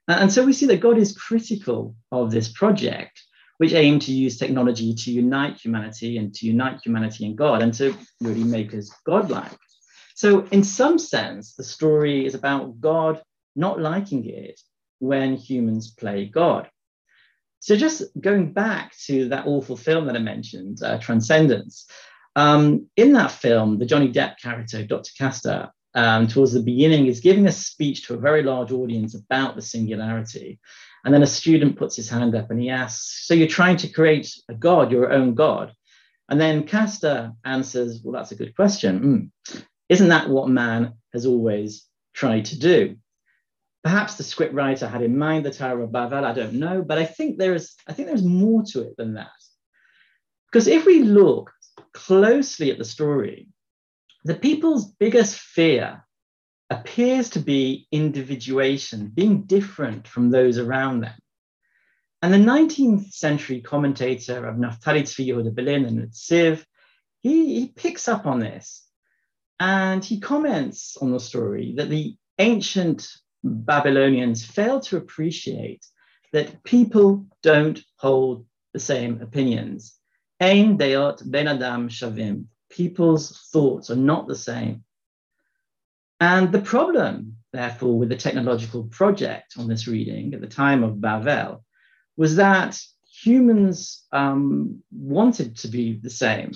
And 0.10 0.30
so 0.30 0.46
we 0.46 0.52
see 0.52 0.66
that 0.66 0.82
God 0.82 0.98
is 0.98 1.18
critical 1.18 1.96
of 2.12 2.30
this 2.30 2.52
project, 2.52 3.22
which 3.58 3.72
aimed 3.72 4.02
to 4.02 4.12
use 4.12 4.38
technology 4.38 4.94
to 4.94 5.12
unite 5.12 5.58
humanity 5.58 6.18
and 6.18 6.34
to 6.34 6.46
unite 6.46 6.82
humanity 6.84 7.26
and 7.26 7.38
God 7.38 7.62
and 7.62 7.74
to 7.76 7.96
really 8.20 8.44
make 8.44 8.74
us 8.74 8.92
godlike. 9.06 9.58
So, 10.16 10.46
in 10.48 10.66
some 10.66 11.00
sense, 11.00 11.56
the 11.56 11.64
story 11.64 12.26
is 12.26 12.36
about 12.36 12.82
God 12.82 13.22
not 13.56 13.80
liking 13.80 14.28
it 14.28 14.60
when 15.00 15.38
humans 15.38 15.92
play 15.92 16.26
God. 16.26 16.70
So, 17.62 17.76
just 17.76 18.02
going 18.20 18.54
back 18.54 18.98
to 19.06 19.30
that 19.30 19.46
awful 19.46 19.78
film 19.78 20.08
that 20.08 20.16
I 20.16 20.20
mentioned, 20.20 20.80
uh, 20.84 20.98
Transcendence, 20.98 21.86
um, 22.36 22.88
in 22.98 23.14
that 23.14 23.30
film, 23.30 23.78
the 23.78 23.86
Johnny 23.86 24.12
Depp 24.12 24.40
character, 24.42 24.84
Dr. 24.84 25.12
Caster, 25.16 25.70
um, 25.94 26.28
towards 26.28 26.54
the 26.54 26.64
beginning 26.64 27.06
is 27.06 27.20
giving 27.20 27.46
a 27.46 27.52
speech 27.52 28.08
to 28.08 28.16
a 28.16 28.18
very 28.18 28.42
large 28.42 28.72
audience 28.72 29.14
about 29.14 29.56
the 29.56 29.62
singularity. 29.62 30.60
And 31.06 31.14
then 31.14 31.22
a 31.22 31.28
student 31.28 31.78
puts 31.78 31.96
his 31.96 32.10
hand 32.10 32.34
up 32.34 32.50
and 32.50 32.60
he 32.60 32.70
asks, 32.70 33.28
So 33.28 33.36
you're 33.36 33.48
trying 33.48 33.78
to 33.78 33.90
create 33.90 34.34
a 34.50 34.56
God, 34.56 34.92
your 34.92 35.12
own 35.12 35.36
God? 35.36 35.74
And 36.30 36.42
then 36.42 36.66
Caster 36.66 37.34
answers, 37.46 38.02
Well, 38.04 38.14
that's 38.14 38.32
a 38.32 38.36
good 38.36 38.56
question. 38.56 39.32
Mm. 39.46 39.64
Isn't 39.88 40.10
that 40.10 40.30
what 40.30 40.50
man 40.50 40.94
has 41.14 41.28
always 41.28 41.86
tried 42.14 42.46
to 42.46 42.58
do? 42.58 42.96
Perhaps 43.84 44.16
the 44.16 44.24
scriptwriter 44.24 44.90
had 44.90 45.02
in 45.02 45.18
mind 45.18 45.46
the 45.46 45.52
Tower 45.52 45.82
of 45.82 45.92
Babel, 45.92 46.24
I 46.24 46.34
don't 46.34 46.54
know, 46.54 46.84
but 46.84 47.00
I 47.00 47.06
think 47.06 47.38
there 47.38 47.56
is, 47.56 47.76
I 47.88 47.94
think 47.94 48.08
there's 48.08 48.24
more 48.24 48.64
to 48.68 48.82
it 48.82 48.96
than 48.98 49.16
that. 49.16 49.30
Because 50.52 50.68
if 50.68 50.86
we 50.86 51.02
look 51.02 51.52
closely 51.94 52.70
at 52.72 52.78
the 52.78 52.86
story, 52.86 53.48
the 54.24 54.36
people's 54.36 54.92
biggest 54.92 55.40
fear 55.40 56.04
appears 56.70 57.32
to 57.32 57.40
be 57.40 57.88
individuation, 57.92 59.08
being 59.08 59.44
different 59.44 60.08
from 60.08 60.30
those 60.30 60.58
around 60.58 61.02
them. 61.02 61.16
And 62.22 62.32
the 62.32 62.38
19th 62.38 63.12
century 63.12 63.62
commentator 63.62 64.46
of 64.46 64.58
Naftali 64.58 65.02
Tzvi 65.02 65.28
Yehuda 65.28 65.56
Berlin 65.56 65.86
Netziv, 65.86 66.64
he, 67.22 67.60
he 67.60 67.68
picks 67.68 68.08
up 68.08 68.28
on 68.28 68.40
this 68.40 68.88
and 69.60 70.06
he 70.06 70.20
comments 70.20 70.98
on 70.98 71.12
the 71.12 71.20
story 71.20 71.74
that 71.78 71.90
the 71.90 72.16
ancient 72.38 73.08
Babylonians 73.44 74.46
failed 74.46 74.84
to 74.84 74.98
appreciate 74.98 75.86
that 76.34 76.64
people 76.64 77.26
don't 77.42 77.80
hold 77.98 78.46
the 78.74 78.80
same 78.80 79.22
opinions. 79.22 79.96
Ein 80.40 80.78
deot 80.78 81.30
ben 81.30 81.48
adam 81.48 81.90
shavim 81.90 82.46
people's 82.72 83.50
thoughts 83.52 83.90
are 83.92 83.96
not 83.96 84.28
the 84.28 84.36
same. 84.36 84.84
And 86.20 86.52
the 86.52 86.62
problem, 86.62 87.38
therefore, 87.52 87.98
with 87.98 88.10
the 88.10 88.16
technological 88.16 88.86
project 88.86 89.56
on 89.58 89.68
this 89.68 89.88
reading 89.88 90.34
at 90.34 90.42
the 90.42 90.48
time 90.48 90.84
of 90.84 91.02
Babel 91.02 91.64
was 92.16 92.36
that 92.38 92.80
humans 93.12 94.06
um, 94.12 94.82
wanted 94.92 95.58
to 95.58 95.68
be 95.68 96.00
the 96.02 96.10
same. 96.10 96.52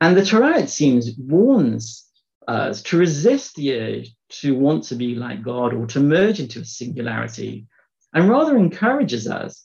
And 0.00 0.16
the 0.16 0.24
Torah, 0.24 0.58
it 0.58 0.70
seems, 0.70 1.10
warns 1.16 2.09
us 2.50 2.82
to 2.82 2.98
resist 2.98 3.54
the 3.54 3.74
urge 3.74 4.14
to 4.40 4.54
want 4.54 4.84
to 4.84 4.94
be 4.94 5.14
like 5.14 5.42
God 5.42 5.74
or 5.74 5.86
to 5.86 6.00
merge 6.00 6.40
into 6.40 6.60
a 6.60 6.64
singularity, 6.64 7.66
and 8.12 8.28
rather 8.28 8.56
encourages 8.56 9.28
us 9.28 9.64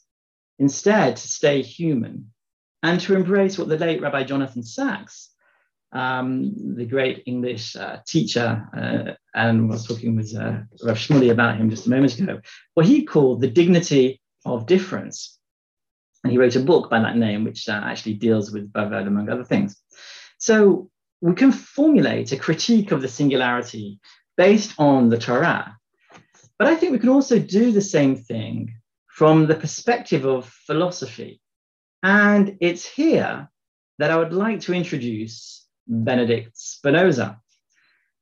instead 0.59 1.17
to 1.17 1.27
stay 1.27 1.61
human 1.61 2.31
and 2.83 2.99
to 3.01 3.15
embrace 3.15 3.57
what 3.57 3.67
the 3.67 3.77
late 3.77 4.01
Rabbi 4.01 4.23
Jonathan 4.23 4.63
Sacks 4.63 5.31
um, 5.95 6.75
the 6.75 6.85
great 6.85 7.23
English 7.25 7.75
uh, 7.75 7.99
teacher, 8.05 8.67
uh, 8.75 9.13
and 9.33 9.71
I 9.71 9.73
was 9.73 9.87
talking 9.87 10.15
with 10.15 10.35
uh, 10.35 10.59
Rav 10.83 10.97
Shmuley 10.97 11.31
about 11.31 11.57
him 11.57 11.69
just 11.69 11.87
a 11.87 11.89
moment 11.89 12.19
ago, 12.19 12.41
what 12.73 12.85
he 12.85 13.05
called 13.05 13.39
the 13.39 13.49
dignity 13.49 14.21
of 14.43 14.65
difference. 14.65 15.39
And 16.23 16.31
he 16.31 16.37
wrote 16.37 16.57
a 16.57 16.59
book 16.59 16.89
by 16.89 16.99
that 16.99 17.17
name, 17.17 17.45
which 17.45 17.69
uh, 17.69 17.81
actually 17.83 18.15
deals 18.15 18.51
with 18.51 18.73
Babel, 18.73 19.07
among 19.07 19.29
other 19.29 19.45
things. 19.45 19.81
So 20.37 20.89
we 21.21 21.33
can 21.33 21.51
formulate 21.51 22.31
a 22.31 22.37
critique 22.37 22.91
of 22.91 23.01
the 23.01 23.07
singularity 23.07 23.99
based 24.37 24.73
on 24.77 25.09
the 25.09 25.17
Torah. 25.17 25.77
But 26.57 26.67
I 26.67 26.75
think 26.75 26.91
we 26.91 26.99
can 26.99 27.09
also 27.09 27.39
do 27.39 27.71
the 27.71 27.81
same 27.81 28.15
thing 28.15 28.73
from 29.07 29.47
the 29.47 29.55
perspective 29.55 30.25
of 30.25 30.47
philosophy. 30.47 31.41
And 32.03 32.57
it's 32.61 32.85
here 32.85 33.49
that 33.97 34.11
I 34.11 34.17
would 34.17 34.33
like 34.33 34.59
to 34.61 34.73
introduce 34.73 35.65
Benedict 35.87 36.51
Spinoza. 36.55 37.39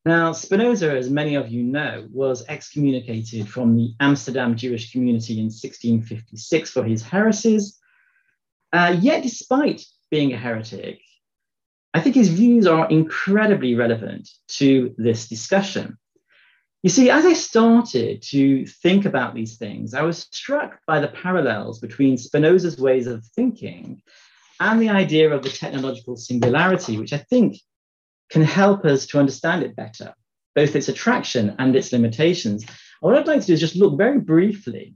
Now, 0.06 0.34
Spinoza, 0.34 0.96
as 0.96 1.10
many 1.10 1.36
of 1.36 1.50
you 1.50 1.64
know, 1.64 2.08
was 2.12 2.46
excommunicated 2.50 3.48
from 3.48 3.76
the 3.76 3.94
Amsterdam 4.00 4.56
Jewish 4.56 4.92
community 4.92 5.36
in 5.40 5.46
1656 5.46 6.72
for 6.72 6.84
his 6.84 7.02
heresies. 7.02 7.80
Uh, 8.74 8.98
yet, 9.00 9.24
despite 9.24 9.86
being 10.12 10.34
a 10.34 10.38
heretic, 10.38 11.00
I 11.94 12.00
think 12.00 12.16
his 12.16 12.30
views 12.30 12.66
are 12.66 12.90
incredibly 12.90 13.76
relevant 13.76 14.30
to 14.50 14.96
this 14.98 15.28
discussion. 15.28 15.98
You 16.82 16.90
see, 16.90 17.10
as 17.10 17.26
I 17.26 17.34
started 17.34 18.24
to 18.24 18.66
think 18.66 19.06
about 19.06 19.36
these 19.36 19.58
things, 19.58 19.94
I 19.94 20.02
was 20.02 20.28
struck 20.32 20.80
by 20.88 21.00
the 21.00 21.08
parallels 21.08 21.80
between 21.80 22.18
Spinoza's 22.18 22.78
ways 22.78 23.08
of 23.08 23.26
thinking 23.36 24.02
and 24.60 24.82
the 24.82 24.90
idea 24.90 25.32
of 25.32 25.44
the 25.44 25.50
technological 25.50 26.18
singularity, 26.18 26.98
which 26.98 27.14
I 27.14 27.20
think 27.20 27.58
can 28.30 28.42
help 28.42 28.86
us 28.86 29.06
to 29.08 29.20
understand 29.20 29.64
it 29.64 29.76
better, 29.76 30.14
both 30.56 30.76
its 30.76 30.90
attraction 30.90 31.56
and 31.60 31.76
its 31.76 31.92
limitations. 31.92 32.64
And 32.64 32.72
what 33.02 33.16
I'd 33.16 33.28
like 33.28 33.42
to 33.42 33.48
do 33.48 33.54
is 33.54 33.60
just 33.60 33.76
look 33.76 33.98
very 33.98 34.20
briefly 34.20 34.96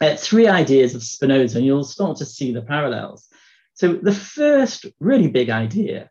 at 0.00 0.18
three 0.18 0.48
ideas 0.48 0.94
of 0.94 1.02
Spinoza, 1.02 1.58
and 1.58 1.66
you'll 1.66 1.84
start 1.84 2.16
to 2.16 2.26
see 2.26 2.52
the 2.52 2.62
parallels. 2.62 3.28
So, 3.74 3.94
the 3.94 4.14
first 4.14 4.86
really 4.98 5.28
big 5.28 5.50
idea 5.50 6.10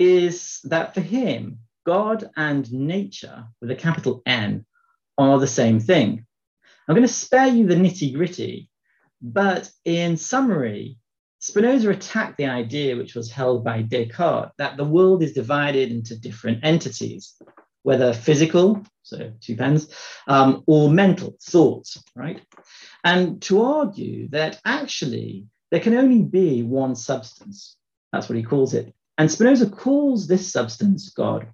is 0.00 0.60
that 0.64 0.94
for 0.94 1.02
him, 1.02 1.58
God 1.86 2.30
and 2.36 2.70
nature, 2.72 3.44
with 3.60 3.70
a 3.70 3.76
capital 3.76 4.22
N, 4.24 4.64
are 5.18 5.38
the 5.38 5.46
same 5.46 5.78
thing. 5.78 6.26
I'm 6.88 6.94
going 6.96 7.06
to 7.06 7.12
spare 7.12 7.46
you 7.46 7.66
the 7.66 7.74
nitty 7.74 8.14
gritty, 8.14 8.70
but 9.20 9.70
in 9.84 10.16
summary, 10.16 10.96
Spinoza 11.38 11.90
attacked 11.90 12.38
the 12.38 12.46
idea 12.46 12.96
which 12.96 13.14
was 13.14 13.30
held 13.30 13.62
by 13.62 13.82
Descartes 13.82 14.52
that 14.56 14.76
the 14.76 14.84
world 14.84 15.22
is 15.22 15.34
divided 15.34 15.90
into 15.90 16.18
different 16.18 16.64
entities, 16.64 17.34
whether 17.82 18.14
physical, 18.14 18.82
so 19.02 19.32
two 19.40 19.56
pens, 19.56 19.94
um, 20.26 20.64
or 20.66 20.90
mental, 20.90 21.36
thoughts, 21.42 22.02
right? 22.16 22.40
And 23.04 23.40
to 23.42 23.62
argue 23.62 24.28
that 24.28 24.60
actually 24.64 25.46
there 25.70 25.80
can 25.80 25.94
only 25.94 26.22
be 26.22 26.62
one 26.62 26.96
substance. 26.96 27.76
That's 28.12 28.28
what 28.28 28.36
he 28.36 28.42
calls 28.42 28.74
it. 28.74 28.94
And 29.20 29.30
Spinoza 29.30 29.68
calls 29.68 30.26
this 30.26 30.50
substance 30.50 31.10
God. 31.10 31.46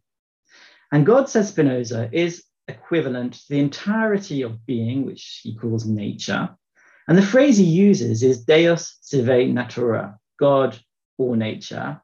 And 0.93 1.05
God, 1.05 1.29
says 1.29 1.49
Spinoza, 1.49 2.09
is 2.13 2.45
equivalent 2.69 3.33
to 3.33 3.49
the 3.49 3.59
entirety 3.59 4.43
of 4.43 4.65
being, 4.65 5.05
which 5.05 5.41
he 5.43 5.57
calls 5.57 5.85
nature. 5.85 6.57
And 7.09 7.19
the 7.19 7.27
phrase 7.27 7.57
he 7.57 7.65
uses 7.65 8.23
is 8.23 8.45
Deus 8.45 8.99
sive 9.01 9.49
natura, 9.49 10.17
God 10.39 10.79
or 11.19 11.37
nature, 11.37 12.01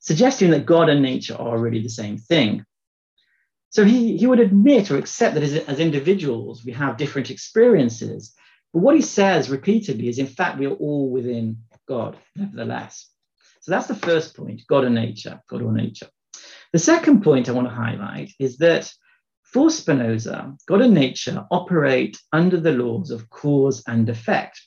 suggesting 0.00 0.50
that 0.50 0.66
God 0.66 0.88
and 0.88 1.02
nature 1.02 1.36
are 1.36 1.56
really 1.56 1.82
the 1.82 1.88
same 1.88 2.18
thing. 2.18 2.64
So 3.68 3.84
he, 3.84 4.16
he 4.16 4.26
would 4.26 4.40
admit 4.40 4.90
or 4.90 4.98
accept 4.98 5.34
that 5.34 5.44
as, 5.44 5.54
as 5.54 5.78
individuals, 5.78 6.64
we 6.64 6.72
have 6.72 6.96
different 6.96 7.30
experiences. 7.30 8.34
But 8.72 8.80
what 8.80 8.96
he 8.96 9.02
says 9.02 9.50
repeatedly 9.50 10.08
is, 10.08 10.18
in 10.18 10.26
fact, 10.26 10.58
we 10.58 10.66
are 10.66 10.74
all 10.74 11.10
within 11.10 11.58
God, 11.86 12.18
nevertheless. 12.34 13.09
So 13.60 13.70
that's 13.70 13.86
the 13.86 13.94
first 13.94 14.36
point 14.36 14.62
God 14.68 14.84
and 14.84 14.94
nature, 14.94 15.40
God 15.48 15.62
or 15.62 15.72
nature. 15.72 16.08
The 16.72 16.78
second 16.78 17.22
point 17.22 17.48
I 17.48 17.52
want 17.52 17.68
to 17.68 17.74
highlight 17.74 18.32
is 18.38 18.58
that 18.58 18.92
for 19.42 19.70
Spinoza, 19.70 20.56
God 20.66 20.80
and 20.80 20.94
nature 20.94 21.44
operate 21.50 22.18
under 22.32 22.58
the 22.60 22.72
laws 22.72 23.10
of 23.10 23.28
cause 23.28 23.82
and 23.86 24.08
effect, 24.08 24.60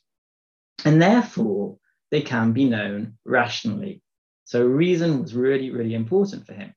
and 0.83 1.01
therefore 1.01 1.77
they 2.11 2.21
can 2.21 2.51
be 2.51 2.65
known 2.65 3.17
rationally. 3.25 4.01
So 4.43 4.65
reason 4.65 5.21
was 5.21 5.33
really, 5.33 5.71
really 5.71 5.95
important 5.95 6.45
for 6.45 6.53
him. 6.53 6.73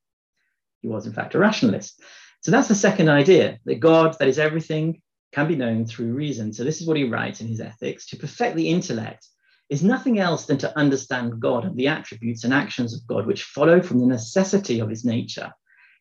He 0.81 0.89
was, 0.89 1.07
in 1.07 1.13
fact, 1.13 1.35
a 1.35 1.39
rationalist. 1.39 2.01
So 2.43 2.53
that's 2.53 2.69
the 2.69 2.77
second 2.77 3.09
idea 3.09 3.59
that 3.65 3.81
God, 3.81 4.17
that 4.19 4.29
is 4.29 4.39
everything, 4.39 5.03
can 5.33 5.49
be 5.49 5.57
known 5.57 5.85
through 5.85 6.15
reason. 6.15 6.53
So 6.53 6.63
this 6.63 6.81
is 6.81 6.87
what 6.87 6.97
he 6.97 7.05
writes 7.05 7.41
in 7.41 7.49
his 7.49 7.61
Ethics 7.61 8.07
to 8.07 8.17
perfect 8.17 8.57
the 8.57 8.71
intellect 8.71 9.27
is 9.69 9.83
nothing 9.83 10.19
else 10.19 10.47
than 10.47 10.59
to 10.59 10.79
understand 10.79 11.41
God 11.41 11.65
and 11.65 11.77
the 11.77 11.89
attributes 11.89 12.45
and 12.45 12.55
actions 12.55 12.95
of 12.95 13.07
God, 13.07 13.27
which 13.27 13.43
follow 13.43 13.81
from 13.83 13.99
the 13.99 14.07
necessity 14.07 14.81
of 14.81 14.89
his 14.89 15.05
nature. 15.05 15.53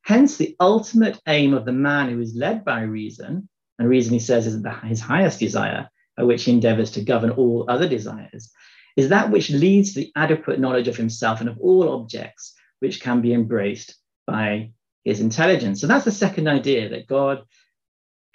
Hence, 0.04 0.38
the 0.38 0.56
ultimate 0.60 1.19
aim 1.28 1.54
of 1.54 1.65
the 1.65 1.71
man 1.71 2.10
who 2.10 2.21
is 2.21 2.36
led 2.36 2.63
by 2.63 2.82
reason, 2.82 3.49
and 3.80 3.89
reason 3.89 4.13
he 4.13 4.19
says 4.19 4.45
is 4.45 4.63
his 4.84 5.01
highest 5.01 5.39
desire, 5.39 5.89
by 6.15 6.23
which 6.23 6.43
he 6.43 6.51
endeavors 6.51 6.91
to 6.91 7.04
govern 7.04 7.32
all 7.32 7.65
other 7.67 7.89
desires, 7.89 8.51
is 8.95 9.10
that 9.10 9.32
which 9.32 9.49
leads 9.49 9.93
to 9.93 10.01
the 10.01 10.12
adequate 10.15 10.60
knowledge 10.60 10.88
of 10.88 10.95
himself 10.95 11.39
and 11.39 11.49
of 11.49 11.58
all 11.60 11.89
objects, 11.89 12.54
which 12.80 13.01
can 13.01 13.21
be 13.21 13.34
embraced 13.34 13.95
by 14.28 14.71
his 15.04 15.19
intelligence. 15.19 15.82
So 15.82 15.88
that's 15.88 16.06
the 16.06 16.12
second 16.12 16.47
idea 16.47 16.89
that 16.89 17.08
God 17.08 17.43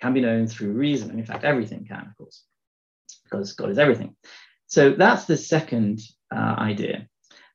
can 0.00 0.12
be 0.12 0.20
known 0.20 0.48
through 0.48 0.72
reason. 0.72 1.10
And 1.10 1.18
in 1.18 1.24
fact, 1.26 1.44
everything 1.44 1.86
can, 1.86 2.06
of 2.08 2.16
course, 2.16 2.42
because 3.24 3.52
God 3.52 3.70
is 3.70 3.78
everything. 3.78 4.16
So 4.70 4.90
that's 4.90 5.24
the 5.24 5.36
second 5.36 6.00
uh, 6.34 6.54
idea. 6.58 7.08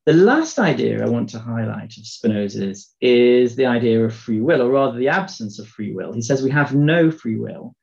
The 0.06 0.14
last 0.14 0.60
idea 0.60 1.04
I 1.04 1.10
want 1.10 1.30
to 1.30 1.40
highlight 1.40 1.98
of 1.98 2.06
Spinoza's 2.06 2.94
is 3.02 3.56
the 3.56 3.66
idea 3.66 4.04
of 4.04 4.14
free 4.14 4.42
will, 4.42 4.62
or 4.62 4.70
rather 4.70 4.98
the 4.98 5.08
absence 5.08 5.58
of 5.58 5.68
free 5.68 5.94
will. 5.94 6.12
He 6.14 6.22
says 6.22 6.44
we 6.44 6.52
have 6.52 6.76
no 6.76 7.10
free 7.10 7.38
will. 7.38 7.74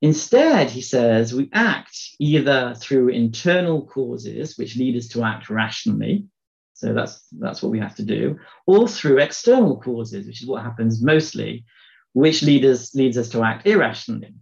Instead, 0.00 0.70
he 0.70 0.80
says 0.80 1.34
we 1.34 1.50
act 1.52 1.96
either 2.18 2.74
through 2.74 3.10
internal 3.10 3.86
causes, 3.86 4.56
which 4.56 4.76
lead 4.76 4.96
us 4.96 5.08
to 5.08 5.22
act 5.24 5.50
rationally. 5.50 6.26
So 6.72 6.94
that's, 6.94 7.26
that's 7.38 7.62
what 7.62 7.70
we 7.70 7.80
have 7.80 7.96
to 7.96 8.02
do, 8.02 8.38
or 8.66 8.88
through 8.88 9.18
external 9.18 9.78
causes, 9.78 10.26
which 10.26 10.42
is 10.42 10.48
what 10.48 10.62
happens 10.62 11.02
mostly, 11.02 11.66
which 12.14 12.42
lead 12.42 12.64
us, 12.64 12.94
leads 12.94 13.18
us 13.18 13.28
to 13.28 13.44
act 13.44 13.66
irrationally. 13.66 14.34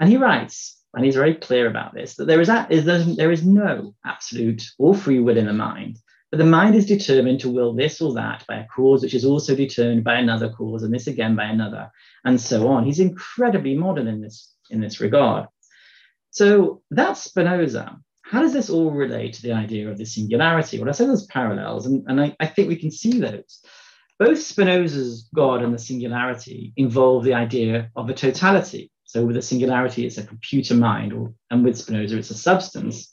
And 0.00 0.10
he 0.10 0.16
writes, 0.16 0.77
and 0.98 1.04
he's 1.04 1.14
very 1.14 1.36
clear 1.36 1.68
about 1.68 1.94
this, 1.94 2.16
that 2.16 2.26
there 2.26 2.40
is, 2.40 2.48
a, 2.48 2.66
there 3.16 3.30
is 3.30 3.46
no 3.46 3.94
absolute 4.04 4.68
or 4.78 4.96
free 4.96 5.20
will 5.20 5.36
in 5.36 5.46
the 5.46 5.52
mind, 5.52 5.96
but 6.32 6.38
the 6.38 6.44
mind 6.44 6.74
is 6.74 6.86
determined 6.86 7.38
to 7.38 7.48
will 7.48 7.72
this 7.72 8.00
or 8.00 8.12
that 8.14 8.44
by 8.48 8.56
a 8.56 8.66
cause 8.66 9.02
which 9.02 9.14
is 9.14 9.24
also 9.24 9.54
determined 9.54 10.02
by 10.02 10.16
another 10.16 10.48
cause, 10.50 10.82
and 10.82 10.92
this 10.92 11.06
again 11.06 11.36
by 11.36 11.44
another, 11.44 11.88
and 12.24 12.40
so 12.40 12.66
on. 12.66 12.84
He's 12.84 12.98
incredibly 12.98 13.76
modern 13.76 14.08
in 14.08 14.20
this, 14.20 14.52
in 14.70 14.80
this 14.80 15.00
regard. 15.00 15.46
So 16.30 16.82
that's 16.90 17.22
Spinoza. 17.22 17.96
How 18.22 18.42
does 18.42 18.52
this 18.52 18.68
all 18.68 18.90
relate 18.90 19.34
to 19.34 19.42
the 19.42 19.52
idea 19.52 19.88
of 19.88 19.98
the 19.98 20.04
singularity? 20.04 20.80
Well, 20.80 20.88
I 20.88 20.92
said 20.92 21.06
there's 21.06 21.26
parallels, 21.26 21.86
and, 21.86 22.04
and 22.08 22.20
I, 22.20 22.36
I 22.40 22.46
think 22.46 22.66
we 22.66 22.74
can 22.74 22.90
see 22.90 23.20
those. 23.20 23.62
Both 24.18 24.42
Spinoza's 24.42 25.28
God 25.32 25.62
and 25.62 25.72
the 25.72 25.78
singularity 25.78 26.72
involve 26.76 27.22
the 27.22 27.34
idea 27.34 27.92
of 27.94 28.10
a 28.10 28.14
totality, 28.14 28.90
so 29.08 29.24
with 29.24 29.38
a 29.38 29.42
singularity, 29.42 30.04
it's 30.04 30.18
a 30.18 30.22
computer 30.22 30.74
mind, 30.74 31.14
or, 31.14 31.32
and 31.50 31.64
with 31.64 31.78
Spinoza, 31.78 32.18
it's 32.18 32.28
a 32.28 32.34
substance 32.34 33.10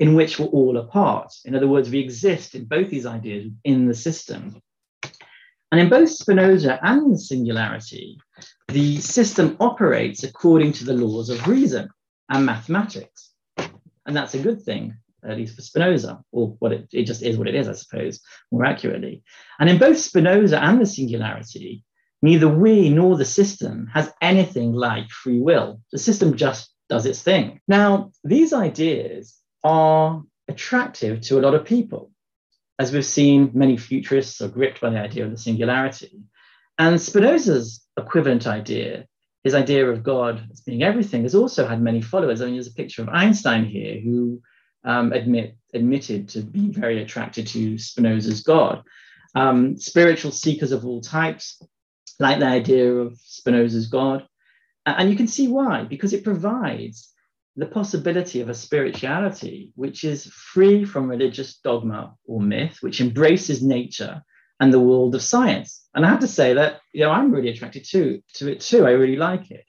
in 0.00 0.16
which 0.16 0.40
we're 0.40 0.46
all 0.46 0.76
a 0.76 0.82
part. 0.82 1.32
In 1.44 1.54
other 1.54 1.68
words, 1.68 1.88
we 1.88 2.00
exist 2.00 2.56
in 2.56 2.64
both 2.64 2.90
these 2.90 3.06
ideas 3.06 3.52
in 3.62 3.86
the 3.86 3.94
system. 3.94 4.60
And 5.70 5.80
in 5.80 5.88
both 5.88 6.10
Spinoza 6.10 6.80
and 6.82 7.14
the 7.14 7.18
singularity, 7.18 8.18
the 8.66 9.00
system 9.00 9.56
operates 9.60 10.24
according 10.24 10.72
to 10.72 10.84
the 10.84 10.94
laws 10.94 11.30
of 11.30 11.46
reason 11.46 11.90
and 12.28 12.44
mathematics. 12.44 13.30
And 14.04 14.16
that's 14.16 14.34
a 14.34 14.42
good 14.42 14.62
thing, 14.62 14.96
at 15.24 15.36
least 15.36 15.54
for 15.54 15.62
Spinoza, 15.62 16.24
or 16.32 16.56
what 16.58 16.72
it, 16.72 16.88
it 16.92 17.04
just 17.04 17.22
is 17.22 17.38
what 17.38 17.46
it 17.46 17.54
is, 17.54 17.68
I 17.68 17.74
suppose, 17.74 18.20
more 18.50 18.64
accurately. 18.64 19.22
And 19.60 19.70
in 19.70 19.78
both 19.78 19.98
Spinoza 19.98 20.60
and 20.60 20.80
the 20.80 20.86
singularity, 20.86 21.84
Neither 22.22 22.48
we 22.48 22.88
nor 22.88 23.16
the 23.16 23.24
system 23.24 23.88
has 23.92 24.12
anything 24.20 24.72
like 24.72 25.10
free 25.10 25.38
will. 25.38 25.80
The 25.92 25.98
system 25.98 26.36
just 26.36 26.70
does 26.88 27.06
its 27.06 27.22
thing. 27.22 27.60
Now, 27.68 28.12
these 28.24 28.52
ideas 28.52 29.36
are 29.64 30.22
attractive 30.48 31.20
to 31.22 31.38
a 31.38 31.42
lot 31.42 31.54
of 31.54 31.64
people. 31.64 32.10
As 32.78 32.92
we've 32.92 33.04
seen, 33.04 33.50
many 33.54 33.76
futurists 33.76 34.40
are 34.40 34.48
gripped 34.48 34.80
by 34.80 34.90
the 34.90 35.00
idea 35.00 35.24
of 35.24 35.30
the 35.30 35.38
singularity. 35.38 36.20
And 36.78 37.00
Spinoza's 37.00 37.84
equivalent 37.96 38.46
idea, 38.46 39.06
his 39.44 39.54
idea 39.54 39.86
of 39.88 40.02
God 40.02 40.46
as 40.50 40.60
being 40.60 40.82
everything, 40.82 41.22
has 41.22 41.34
also 41.34 41.66
had 41.66 41.80
many 41.80 42.02
followers. 42.02 42.40
I 42.40 42.46
mean, 42.46 42.54
there's 42.54 42.68
a 42.68 42.74
picture 42.74 43.02
of 43.02 43.08
Einstein 43.08 43.64
here 43.64 44.00
who 44.00 44.40
um, 44.84 45.12
admit, 45.12 45.56
admitted 45.74 46.28
to 46.30 46.42
being 46.42 46.72
very 46.72 47.02
attracted 47.02 47.46
to 47.48 47.78
Spinoza's 47.78 48.42
God. 48.42 48.82
Um, 49.34 49.76
spiritual 49.76 50.30
seekers 50.30 50.72
of 50.72 50.86
all 50.86 51.00
types 51.00 51.60
like 52.18 52.38
the 52.38 52.46
idea 52.46 52.92
of 52.92 53.18
Spinoza's 53.18 53.88
God. 53.88 54.26
And 54.84 55.10
you 55.10 55.16
can 55.16 55.26
see 55.26 55.48
why, 55.48 55.84
because 55.84 56.12
it 56.12 56.24
provides 56.24 57.12
the 57.56 57.66
possibility 57.66 58.40
of 58.40 58.48
a 58.48 58.54
spirituality 58.54 59.72
which 59.74 60.04
is 60.04 60.26
free 60.26 60.84
from 60.84 61.08
religious 61.08 61.56
dogma 61.58 62.14
or 62.26 62.40
myth, 62.40 62.78
which 62.80 63.00
embraces 63.00 63.62
nature 63.62 64.22
and 64.60 64.72
the 64.72 64.80
world 64.80 65.14
of 65.14 65.22
science. 65.22 65.86
And 65.94 66.04
I 66.04 66.10
have 66.10 66.20
to 66.20 66.28
say 66.28 66.54
that 66.54 66.80
you 66.92 67.00
know 67.00 67.10
I'm 67.10 67.32
really 67.32 67.48
attracted 67.48 67.84
to, 67.86 68.22
to 68.34 68.52
it 68.52 68.60
too. 68.60 68.86
I 68.86 68.90
really 68.90 69.16
like 69.16 69.50
it. 69.50 69.64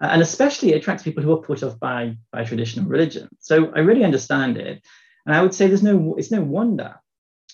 And 0.00 0.22
especially 0.22 0.72
it 0.72 0.76
attracts 0.76 1.02
people 1.02 1.22
who 1.22 1.32
are 1.32 1.42
put 1.42 1.62
off 1.62 1.78
by, 1.78 2.16
by 2.32 2.44
traditional 2.44 2.88
religion. 2.88 3.28
So 3.38 3.70
I 3.74 3.80
really 3.80 4.04
understand 4.04 4.56
it. 4.56 4.82
And 5.26 5.34
I 5.34 5.42
would 5.42 5.54
say 5.54 5.66
there's 5.66 5.82
no 5.82 6.14
it's 6.16 6.30
no 6.30 6.42
wonder 6.42 6.94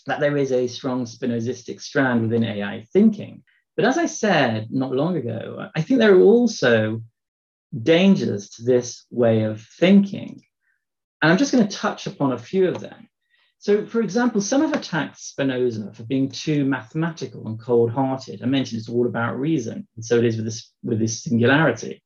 that 0.07 0.21
there 0.21 0.37
is 0.37 0.53
a 0.53 0.69
strong 0.69 1.05
Spinozistic 1.05 1.81
strand 1.81 2.23
within 2.23 2.45
AI 2.45 2.87
thinking 2.93 3.43
But 3.77 3.85
as 3.85 3.99
I 3.99 4.07
said 4.07 4.69
not 4.71 4.93
long 4.93 5.17
ago, 5.17 5.69
I 5.75 5.83
think 5.83 6.01
there 6.01 6.15
are 6.15 6.21
also 6.21 7.03
dangers 7.83 8.51
to 8.51 8.63
this 8.63 9.05
way 9.11 9.43
of 9.43 9.61
thinking. 9.79 10.43
And 11.21 11.31
I'm 11.31 11.39
just 11.39 11.53
going 11.53 11.67
to 11.67 11.77
touch 11.77 12.07
upon 12.07 12.33
a 12.33 12.39
few 12.39 12.69
of 12.69 12.81
them. 12.81 13.09
So, 13.59 13.87
for 13.87 14.01
example, 14.01 14.41
some 14.41 14.61
have 14.63 14.75
attacked 14.75 15.19
Spinoza 15.19 15.93
for 15.93 16.05
being 16.05 16.31
too 16.31 16.65
mathematical 16.65 17.47
and 17.49 17.59
cold 17.59 17.91
hearted. 17.91 18.43
I 18.43 18.47
mentioned 18.47 18.79
it's 18.79 18.89
all 18.89 19.07
about 19.07 19.41
reason, 19.41 19.89
and 19.97 20.05
so 20.05 20.19
it 20.19 20.25
is 20.25 20.37
with 20.37 20.45
this, 20.45 20.73
with 20.83 20.99
this 20.99 21.23
singularity. 21.25 22.03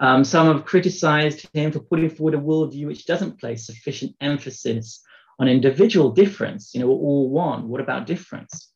Um, 0.00 0.24
some 0.24 0.46
have 0.48 0.64
criticized 0.64 1.48
him 1.54 1.72
for 1.72 1.80
putting 1.80 2.10
forward 2.10 2.34
a 2.34 2.38
worldview 2.38 2.86
which 2.86 3.06
doesn't 3.06 3.40
place 3.40 3.66
sufficient 3.66 4.14
emphasis 4.20 5.02
on 5.38 5.48
individual 5.48 6.10
difference, 6.10 6.74
you 6.74 6.80
know, 6.80 6.86
we're 6.86 6.94
all 6.94 7.30
one. 7.30 7.68
What 7.68 7.80
about 7.80 8.06
difference? 8.06 8.71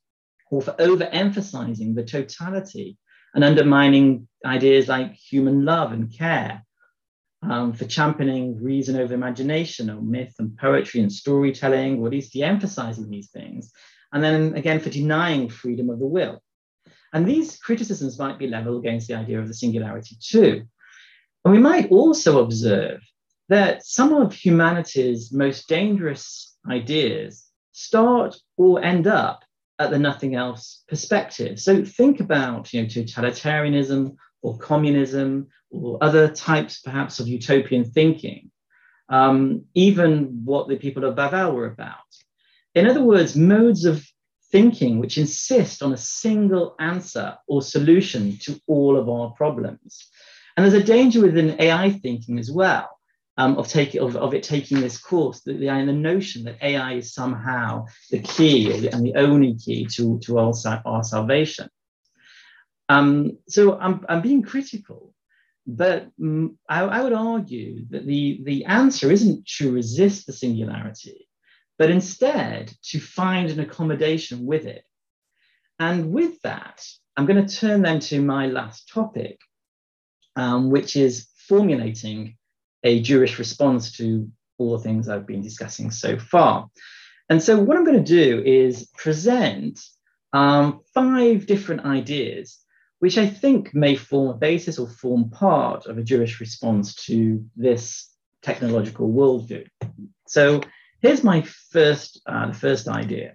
Or 0.50 0.62
for 0.62 0.72
overemphasizing 0.72 1.94
the 1.94 2.04
totality 2.04 2.98
and 3.34 3.42
undermining 3.44 4.28
ideas 4.44 4.88
like 4.88 5.14
human 5.14 5.64
love 5.64 5.92
and 5.92 6.12
care, 6.16 6.64
um, 7.42 7.72
for 7.72 7.84
championing 7.84 8.62
reason 8.62 8.96
over 8.96 9.14
imagination 9.14 9.90
or 9.90 10.00
myth 10.00 10.34
and 10.38 10.56
poetry 10.56 11.00
and 11.00 11.12
storytelling, 11.12 12.00
or 12.00 12.06
at 12.06 12.12
least 12.12 12.32
de-emphasizing 12.32 13.08
these 13.08 13.30
things, 13.30 13.72
and 14.12 14.22
then 14.22 14.54
again 14.54 14.80
for 14.80 14.90
denying 14.90 15.48
freedom 15.48 15.90
of 15.90 15.98
the 15.98 16.06
will. 16.06 16.42
And 17.12 17.26
these 17.26 17.56
criticisms 17.58 18.18
might 18.18 18.38
be 18.38 18.48
leveled 18.48 18.84
against 18.84 19.08
the 19.08 19.14
idea 19.14 19.40
of 19.40 19.48
the 19.48 19.54
singularity 19.54 20.16
too. 20.20 20.64
And 21.44 21.52
we 21.52 21.60
might 21.60 21.90
also 21.90 22.42
observe 22.42 23.00
that 23.48 23.86
some 23.86 24.12
of 24.12 24.32
humanity's 24.32 25.32
most 25.32 25.68
dangerous 25.68 26.56
ideas 26.68 27.44
start 27.72 28.36
or 28.56 28.82
end 28.82 29.06
up 29.06 29.44
at 29.78 29.90
the 29.90 29.98
nothing 29.98 30.34
else 30.34 30.84
perspective. 30.88 31.60
So 31.60 31.84
think 31.84 32.20
about 32.20 32.72
you 32.72 32.82
know, 32.82 32.88
totalitarianism 32.88 34.16
or 34.42 34.58
communism 34.58 35.48
or 35.70 35.98
other 36.00 36.28
types 36.28 36.80
perhaps 36.80 37.20
of 37.20 37.28
utopian 37.28 37.84
thinking, 37.84 38.50
um, 39.08 39.64
even 39.74 40.42
what 40.44 40.68
the 40.68 40.76
people 40.76 41.04
of 41.04 41.16
Babel 41.16 41.52
were 41.52 41.66
about. 41.66 41.96
In 42.74 42.86
other 42.88 43.02
words, 43.02 43.36
modes 43.36 43.84
of 43.84 44.04
thinking 44.52 44.98
which 44.98 45.18
insist 45.18 45.82
on 45.82 45.92
a 45.92 45.96
single 45.96 46.74
answer 46.78 47.36
or 47.46 47.60
solution 47.62 48.36
to 48.38 48.60
all 48.66 48.96
of 48.96 49.08
our 49.08 49.30
problems. 49.30 50.08
And 50.56 50.64
there's 50.64 50.82
a 50.82 50.86
danger 50.86 51.20
within 51.20 51.60
AI 51.60 51.90
thinking 51.90 52.38
as 52.38 52.50
well. 52.50 52.95
Um, 53.38 53.58
of, 53.58 53.68
take, 53.68 53.94
of, 53.96 54.16
of 54.16 54.32
it 54.32 54.42
taking 54.42 54.80
this 54.80 54.96
course, 54.96 55.40
the, 55.40 55.52
the, 55.52 55.66
the 55.66 55.92
notion 55.92 56.44
that 56.44 56.56
AI 56.62 56.94
is 56.94 57.12
somehow 57.12 57.84
the 58.10 58.20
key 58.20 58.88
and 58.88 59.04
the 59.04 59.14
only 59.16 59.56
key 59.56 59.84
to, 59.92 60.18
to 60.20 60.38
our, 60.38 60.54
our 60.86 61.04
salvation. 61.04 61.68
Um, 62.88 63.38
so 63.46 63.78
I'm, 63.78 64.06
I'm 64.08 64.22
being 64.22 64.42
critical, 64.42 65.12
but 65.66 66.08
I, 66.68 66.80
I 66.80 67.02
would 67.02 67.12
argue 67.12 67.84
that 67.90 68.06
the, 68.06 68.40
the 68.44 68.64
answer 68.66 69.10
isn't 69.10 69.46
to 69.58 69.72
resist 69.72 70.26
the 70.26 70.32
singularity, 70.32 71.28
but 71.78 71.90
instead 71.90 72.72
to 72.84 73.00
find 73.00 73.50
an 73.50 73.60
accommodation 73.60 74.46
with 74.46 74.66
it. 74.66 74.84
And 75.78 76.10
with 76.10 76.40
that, 76.42 76.86
I'm 77.16 77.26
going 77.26 77.44
to 77.44 77.56
turn 77.56 77.82
then 77.82 78.00
to 78.00 78.22
my 78.22 78.46
last 78.46 78.88
topic, 78.92 79.40
um, 80.36 80.70
which 80.70 80.96
is 80.96 81.28
formulating 81.48 82.36
a 82.86 83.00
Jewish 83.00 83.38
response 83.38 83.92
to 83.96 84.30
all 84.58 84.76
the 84.76 84.82
things 84.82 85.08
I've 85.08 85.26
been 85.26 85.42
discussing 85.42 85.90
so 85.90 86.18
far. 86.18 86.70
And 87.28 87.42
so, 87.42 87.58
what 87.58 87.76
I'm 87.76 87.84
going 87.84 88.04
to 88.04 88.24
do 88.24 88.42
is 88.44 88.88
present 88.96 89.80
um, 90.32 90.80
five 90.94 91.46
different 91.46 91.84
ideas, 91.84 92.58
which 93.00 93.18
I 93.18 93.26
think 93.26 93.74
may 93.74 93.96
form 93.96 94.28
a 94.28 94.38
basis 94.38 94.78
or 94.78 94.88
form 94.88 95.30
part 95.30 95.86
of 95.86 95.98
a 95.98 96.04
Jewish 96.04 96.38
response 96.38 96.94
to 97.06 97.44
this 97.56 98.08
technological 98.42 99.08
worldview. 99.08 99.66
So, 100.28 100.60
here's 101.02 101.24
my 101.24 101.42
first, 101.42 102.22
uh, 102.26 102.46
the 102.46 102.54
first 102.54 102.86
idea. 102.86 103.34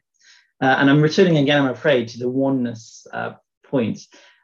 Uh, 0.61 0.75
and 0.77 0.89
I'm 0.89 1.01
returning 1.01 1.37
again, 1.37 1.63
I'm 1.63 1.71
afraid, 1.71 2.07
to 2.09 2.19
the 2.19 2.29
oneness 2.29 3.05
uh, 3.11 3.33
point 3.65 3.99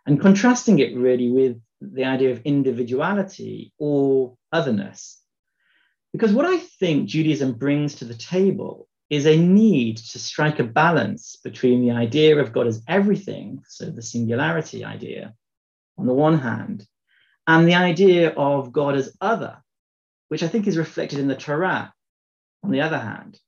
and 0.06 0.20
contrasting 0.20 0.80
it 0.80 0.98
really 0.98 1.30
with 1.30 1.62
the 1.82 2.06
idea 2.06 2.32
of 2.32 2.42
individuality 2.44 3.74
or 3.78 4.36
otherness. 4.52 5.22
Because 6.14 6.34
what 6.34 6.46
I 6.46 6.58
think 6.58 7.08
Judaism 7.08 7.54
brings 7.54 7.96
to 7.96 8.06
the 8.06 8.14
table 8.14 8.88
is 9.10 9.26
a 9.26 9.38
need 9.38 9.98
to 9.98 10.20
strike 10.20 10.60
a 10.60 10.64
balance 10.64 11.38
between 11.44 11.82
the 11.82 11.92
idea 11.92 12.38
of 12.38 12.52
God 12.52 12.68
as 12.68 12.84
everything, 12.88 13.64
so 13.68 13.86
the 13.86 14.02
singularity 14.02 14.84
idea, 14.84 15.34
on 15.98 16.06
the 16.06 16.14
one 16.14 16.40
hand, 16.40 16.86
and 17.46 17.68
the 17.68 17.76
idea 17.76 18.32
of 18.32 18.74
God 18.74 18.96
as 18.96 19.16
other, 19.22 19.58
which 20.28 20.44
I 20.44 20.48
think 20.48 20.68
is 20.68 20.78
reflected 20.78 21.20
in 21.20 21.28
the 21.28 21.36
Torah, 21.36 21.94
on 22.64 22.72
the 22.72 22.82
other 22.82 23.00
hand. 23.00 23.40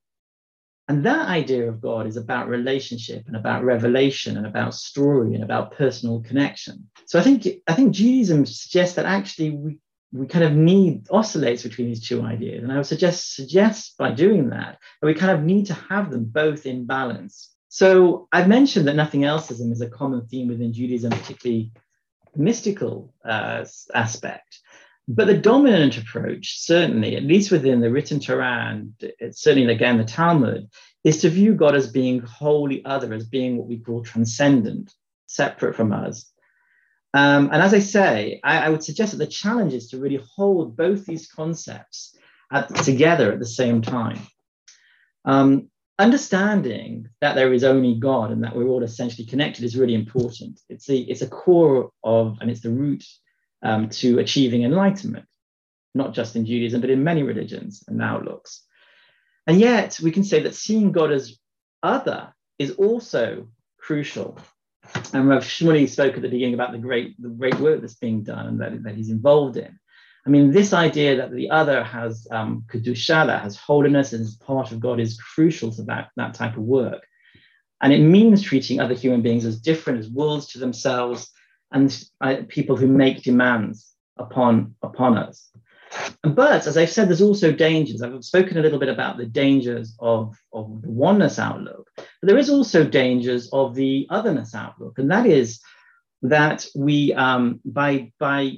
And 0.89 1.05
that 1.05 1.27
idea 1.27 1.69
of 1.69 1.81
God 1.81 2.07
is 2.07 2.17
about 2.17 2.49
relationship 2.49 3.27
and 3.27 3.35
about 3.35 3.63
revelation 3.63 4.37
and 4.37 4.47
about 4.47 4.73
story 4.73 5.35
and 5.35 5.43
about 5.43 5.77
personal 5.77 6.19
connection. 6.21 6.89
So 7.05 7.19
I 7.19 7.21
think 7.21 7.47
I 7.67 7.75
think 7.75 7.93
Judaism 7.93 8.47
suggests 8.47 8.95
that 8.95 9.05
actually 9.05 9.51
we, 9.51 9.77
we 10.11 10.25
kind 10.25 10.43
of 10.43 10.53
need 10.53 11.05
oscillates 11.11 11.61
between 11.61 11.89
these 11.89 12.07
two 12.07 12.23
ideas. 12.23 12.63
And 12.63 12.71
I 12.71 12.77
would 12.77 12.87
suggest 12.87 13.35
suggest 13.35 13.97
by 13.99 14.11
doing 14.11 14.49
that 14.49 14.79
that 14.99 15.07
we 15.07 15.13
kind 15.13 15.31
of 15.31 15.43
need 15.43 15.67
to 15.67 15.75
have 15.75 16.09
them 16.09 16.25
both 16.25 16.65
in 16.65 16.87
balance. 16.87 17.55
So 17.67 18.27
I've 18.31 18.47
mentioned 18.47 18.87
that 18.87 18.95
nothing 18.95 19.21
elseism 19.21 19.71
is 19.71 19.81
a 19.81 19.89
common 19.89 20.25
theme 20.25 20.47
within 20.47 20.73
Judaism, 20.73 21.11
particularly 21.11 21.71
mystical 22.35 23.13
uh, 23.23 23.63
aspect. 23.93 24.58
But 25.11 25.25
the 25.25 25.37
dominant 25.37 25.97
approach, 25.97 26.59
certainly, 26.59 27.15
at 27.15 27.23
least 27.23 27.49
within 27.49 27.79
the 27.79 27.89
written 27.89 28.19
Torah 28.19 28.69
and 28.69 28.93
certainly 29.31 29.73
again 29.73 29.97
the 29.97 30.03
Talmud, 30.03 30.69
is 31.03 31.21
to 31.21 31.31
view 31.31 31.55
God 31.55 31.75
as 31.75 31.91
being 31.91 32.19
wholly 32.19 32.85
other, 32.85 33.11
as 33.15 33.25
being 33.25 33.57
what 33.57 33.65
we 33.65 33.79
call 33.79 34.03
transcendent, 34.03 34.93
separate 35.25 35.75
from 35.75 35.93
us. 35.93 36.31
Um, 37.15 37.49
and 37.51 37.63
as 37.63 37.73
I 37.73 37.79
say, 37.79 38.39
I, 38.43 38.65
I, 38.65 38.69
would 38.69 38.83
suggest 38.83 39.13
that 39.13 39.17
the 39.17 39.25
challenge 39.25 39.73
is 39.73 39.89
to 39.89 39.97
really 39.97 40.23
hold 40.35 40.77
both 40.77 41.07
these 41.07 41.27
concepts 41.27 42.15
at, 42.51 42.67
together 42.83 43.31
at 43.31 43.39
the 43.39 43.47
same 43.47 43.81
time. 43.81 44.19
Um, 45.25 45.71
understanding 45.97 47.09
that 47.19 47.33
there 47.33 47.51
is 47.51 47.63
only 47.63 47.95
God 47.95 48.29
and 48.29 48.43
that 48.43 48.55
we're 48.55 48.67
all 48.67 48.83
essentially 48.83 49.25
connected 49.25 49.63
is 49.63 49.75
really 49.75 49.95
important. 49.95 50.59
It's 50.69 50.85
the 50.85 51.01
it's 51.09 51.23
a 51.23 51.27
core 51.27 51.89
of 52.03 52.37
and 52.41 52.51
it's 52.51 52.61
the 52.61 52.69
root 52.69 53.03
um, 53.61 53.89
to 53.89 54.19
achieving 54.19 54.63
enlightenment, 54.63 55.25
not 55.93 56.13
just 56.13 56.35
in 56.35 56.45
Judaism, 56.45 56.81
but 56.81 56.89
in 56.89 57.03
many 57.03 57.23
religions 57.23 57.83
and 57.87 58.01
outlooks. 58.01 58.63
And 59.47 59.59
yet, 59.59 59.99
we 60.01 60.11
can 60.11 60.23
say 60.23 60.43
that 60.43 60.55
seeing 60.55 60.91
God 60.91 61.11
as 61.11 61.37
other 61.81 62.33
is 62.57 62.71
also 62.71 63.47
crucial. 63.77 64.37
And 65.13 65.29
Rav 65.29 65.43
Shmuley 65.43 65.87
spoke 65.87 66.15
at 66.15 66.21
the 66.21 66.29
beginning 66.29 66.53
about 66.53 66.71
the 66.71 66.77
great, 66.77 67.19
the 67.21 67.29
great 67.29 67.59
work 67.59 67.81
that's 67.81 67.95
being 67.95 68.23
done 68.23 68.47
and 68.47 68.61
that, 68.61 68.83
that 68.83 68.95
he's 68.95 69.09
involved 69.09 69.57
in. 69.57 69.79
I 70.25 70.29
mean, 70.29 70.51
this 70.51 70.73
idea 70.73 71.15
that 71.17 71.31
the 71.31 71.49
other 71.49 71.83
has 71.83 72.27
um, 72.29 72.63
kedusha, 72.67 73.41
has 73.41 73.55
holiness, 73.55 74.13
and 74.13 74.21
is 74.21 74.35
part 74.35 74.71
of 74.71 74.79
God 74.79 74.99
is 74.99 75.17
crucial 75.17 75.71
to 75.73 75.83
that, 75.83 76.09
that 76.17 76.33
type 76.33 76.57
of 76.57 76.63
work. 76.63 77.05
And 77.81 77.93
it 77.93 78.01
means 78.01 78.41
treating 78.41 78.79
other 78.79 78.93
human 78.93 79.21
beings 79.21 79.45
as 79.45 79.59
different, 79.59 79.99
as 79.99 80.09
worlds 80.09 80.47
to 80.47 80.59
themselves, 80.59 81.31
and 81.71 82.03
uh, 82.21 82.37
people 82.47 82.75
who 82.75 82.87
make 82.87 83.23
demands 83.23 83.93
upon, 84.17 84.75
upon 84.81 85.17
us. 85.17 85.49
But 86.21 86.67
as 86.67 86.77
I've 86.77 86.91
said, 86.91 87.07
there's 87.07 87.21
also 87.21 87.51
dangers. 87.51 88.01
I've 88.01 88.23
spoken 88.23 88.57
a 88.57 88.61
little 88.61 88.79
bit 88.79 88.89
about 88.89 89.17
the 89.17 89.25
dangers 89.25 89.95
of, 89.99 90.37
of 90.53 90.81
the 90.81 90.89
oneness 90.89 91.39
outlook, 91.39 91.89
but 91.95 92.05
there 92.21 92.37
is 92.37 92.49
also 92.49 92.83
dangers 92.83 93.49
of 93.51 93.75
the 93.75 94.07
otherness 94.09 94.53
outlook. 94.53 94.99
And 94.99 95.09
that 95.11 95.25
is 95.25 95.59
that 96.21 96.65
we, 96.75 97.13
um, 97.13 97.59
by, 97.65 98.11
by 98.19 98.57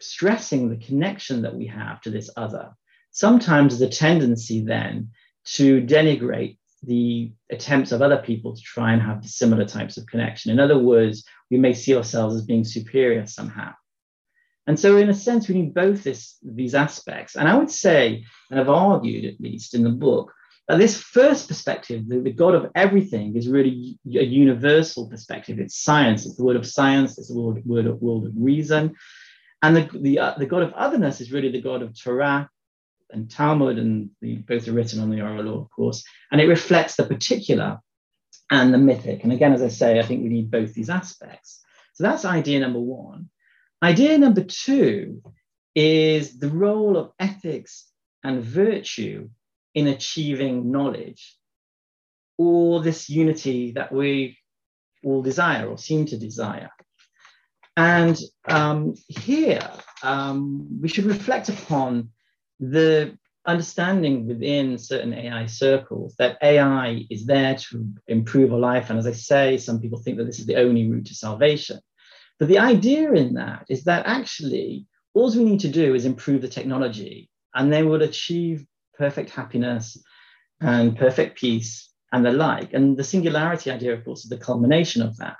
stressing 0.00 0.68
the 0.68 0.76
connection 0.76 1.42
that 1.42 1.54
we 1.54 1.66
have 1.66 2.00
to 2.02 2.10
this 2.10 2.30
other, 2.36 2.70
sometimes 3.10 3.78
the 3.78 3.88
tendency 3.88 4.64
then 4.64 5.10
to 5.44 5.82
denigrate 5.82 6.56
the 6.82 7.32
attempts 7.50 7.92
of 7.92 8.02
other 8.02 8.18
people 8.18 8.54
to 8.54 8.62
try 8.62 8.92
and 8.92 9.02
have 9.02 9.26
similar 9.26 9.64
types 9.64 9.96
of 9.96 10.06
connection. 10.06 10.50
In 10.50 10.60
other 10.60 10.78
words, 10.78 11.24
we 11.50 11.58
may 11.58 11.74
see 11.74 11.94
ourselves 11.94 12.36
as 12.36 12.42
being 12.42 12.64
superior 12.64 13.26
somehow. 13.26 13.72
And 14.66 14.78
so, 14.78 14.96
in 14.96 15.10
a 15.10 15.14
sense, 15.14 15.48
we 15.48 15.56
need 15.56 15.74
both 15.74 16.04
this, 16.04 16.36
these 16.42 16.74
aspects. 16.74 17.34
And 17.34 17.48
I 17.48 17.56
would 17.56 17.70
say, 17.70 18.24
and 18.50 18.60
I've 18.60 18.68
argued 18.68 19.24
at 19.24 19.40
least 19.40 19.74
in 19.74 19.82
the 19.82 19.90
book, 19.90 20.32
that 20.68 20.78
this 20.78 20.96
first 20.96 21.48
perspective, 21.48 22.08
the, 22.08 22.20
the 22.20 22.32
God 22.32 22.54
of 22.54 22.70
everything, 22.74 23.36
is 23.36 23.48
really 23.48 23.98
a 24.06 24.24
universal 24.24 25.08
perspective. 25.08 25.58
It's 25.58 25.82
science, 25.82 26.24
it's 26.24 26.36
the 26.36 26.44
word 26.44 26.56
of 26.56 26.66
science, 26.66 27.18
it's 27.18 27.28
the 27.28 27.40
word, 27.40 27.62
word 27.66 27.86
of, 27.86 28.00
world 28.00 28.26
of 28.26 28.32
reason. 28.36 28.94
And 29.62 29.76
the, 29.76 29.90
the, 29.98 30.18
uh, 30.18 30.34
the 30.38 30.46
God 30.46 30.62
of 30.62 30.72
otherness 30.74 31.20
is 31.20 31.32
really 31.32 31.50
the 31.50 31.60
God 31.60 31.82
of 31.82 32.00
Torah 32.00 32.48
and 33.12 33.30
Talmud, 33.30 33.78
and 33.78 34.10
the, 34.20 34.36
both 34.36 34.68
are 34.68 34.72
written 34.72 35.00
on 35.00 35.10
the 35.10 35.20
oral 35.20 35.44
law, 35.44 35.60
of 35.60 35.70
course. 35.70 36.04
And 36.30 36.40
it 36.40 36.46
reflects 36.46 36.96
the 36.96 37.04
particular 37.04 37.80
and 38.50 38.72
the 38.72 38.78
mythic. 38.78 39.22
And 39.24 39.32
again, 39.32 39.52
as 39.52 39.62
I 39.62 39.68
say, 39.68 39.98
I 39.98 40.02
think 40.02 40.22
we 40.22 40.28
need 40.28 40.50
both 40.50 40.74
these 40.74 40.90
aspects. 40.90 41.60
So 41.94 42.04
that's 42.04 42.24
idea 42.24 42.60
number 42.60 42.80
one. 42.80 43.30
Idea 43.82 44.18
number 44.18 44.42
two 44.42 45.22
is 45.74 46.38
the 46.38 46.48
role 46.48 46.96
of 46.96 47.12
ethics 47.18 47.90
and 48.22 48.42
virtue 48.42 49.30
in 49.74 49.86
achieving 49.86 50.70
knowledge, 50.70 51.36
or 52.36 52.82
this 52.82 53.08
unity 53.08 53.72
that 53.72 53.92
we 53.92 54.36
all 55.04 55.22
desire 55.22 55.68
or 55.68 55.78
seem 55.78 56.06
to 56.06 56.18
desire. 56.18 56.70
And 57.76 58.18
um, 58.46 58.94
here 59.08 59.70
um, 60.02 60.80
we 60.80 60.88
should 60.88 61.04
reflect 61.04 61.48
upon 61.48 62.10
the 62.60 63.18
understanding 63.46 64.28
within 64.28 64.78
certain 64.78 65.14
AI 65.14 65.46
circles 65.46 66.14
that 66.18 66.38
AI 66.42 67.06
is 67.10 67.26
there 67.26 67.56
to 67.56 67.88
improve 68.06 68.52
our 68.52 68.58
life. 68.58 68.90
And 68.90 68.98
as 68.98 69.06
I 69.06 69.12
say, 69.12 69.56
some 69.56 69.80
people 69.80 69.98
think 69.98 70.18
that 70.18 70.24
this 70.24 70.38
is 70.38 70.46
the 70.46 70.56
only 70.56 70.88
route 70.88 71.06
to 71.06 71.14
salvation. 71.14 71.80
But 72.38 72.48
the 72.48 72.58
idea 72.58 73.12
in 73.12 73.34
that 73.34 73.64
is 73.68 73.84
that 73.84 74.06
actually 74.06 74.86
all 75.14 75.34
we 75.34 75.44
need 75.44 75.60
to 75.60 75.68
do 75.68 75.94
is 75.94 76.04
improve 76.04 76.42
the 76.42 76.48
technology 76.48 77.30
and 77.54 77.72
then 77.72 77.88
we'll 77.88 78.02
achieve 78.02 78.64
perfect 78.94 79.30
happiness 79.30 79.96
and 80.60 80.96
perfect 80.96 81.38
peace 81.38 81.90
and 82.12 82.24
the 82.24 82.32
like. 82.32 82.74
And 82.74 82.96
the 82.96 83.04
singularity 83.04 83.70
idea, 83.70 83.94
of 83.94 84.04
course, 84.04 84.24
is 84.24 84.30
the 84.30 84.36
culmination 84.36 85.02
of 85.02 85.16
that. 85.16 85.36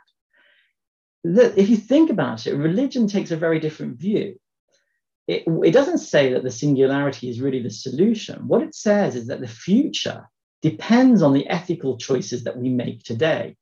That 1.25 1.59
if 1.59 1.69
you 1.69 1.77
think 1.77 2.09
about 2.09 2.47
it, 2.47 2.55
religion 2.55 3.07
takes 3.07 3.31
a 3.31 3.37
very 3.37 3.61
different 3.61 3.99
view. 3.99 4.40
It, 5.31 5.45
it 5.47 5.71
doesn't 5.71 5.99
say 5.99 6.33
that 6.33 6.43
the 6.43 6.51
singularity 6.51 7.29
is 7.31 7.41
really 7.41 7.63
the 7.63 7.71
solution. 7.71 8.49
What 8.49 8.63
it 8.63 8.75
says 8.75 9.15
is 9.15 9.29
that 9.29 9.41
the 9.41 9.47
future 9.47 10.29
depends 10.61 11.23
on 11.23 11.35
the 11.35 11.47
ethical 11.47 11.97
choices 11.99 12.43
that 12.43 12.57
we 12.57 12.69
make 12.69 13.05
today. 13.05 13.57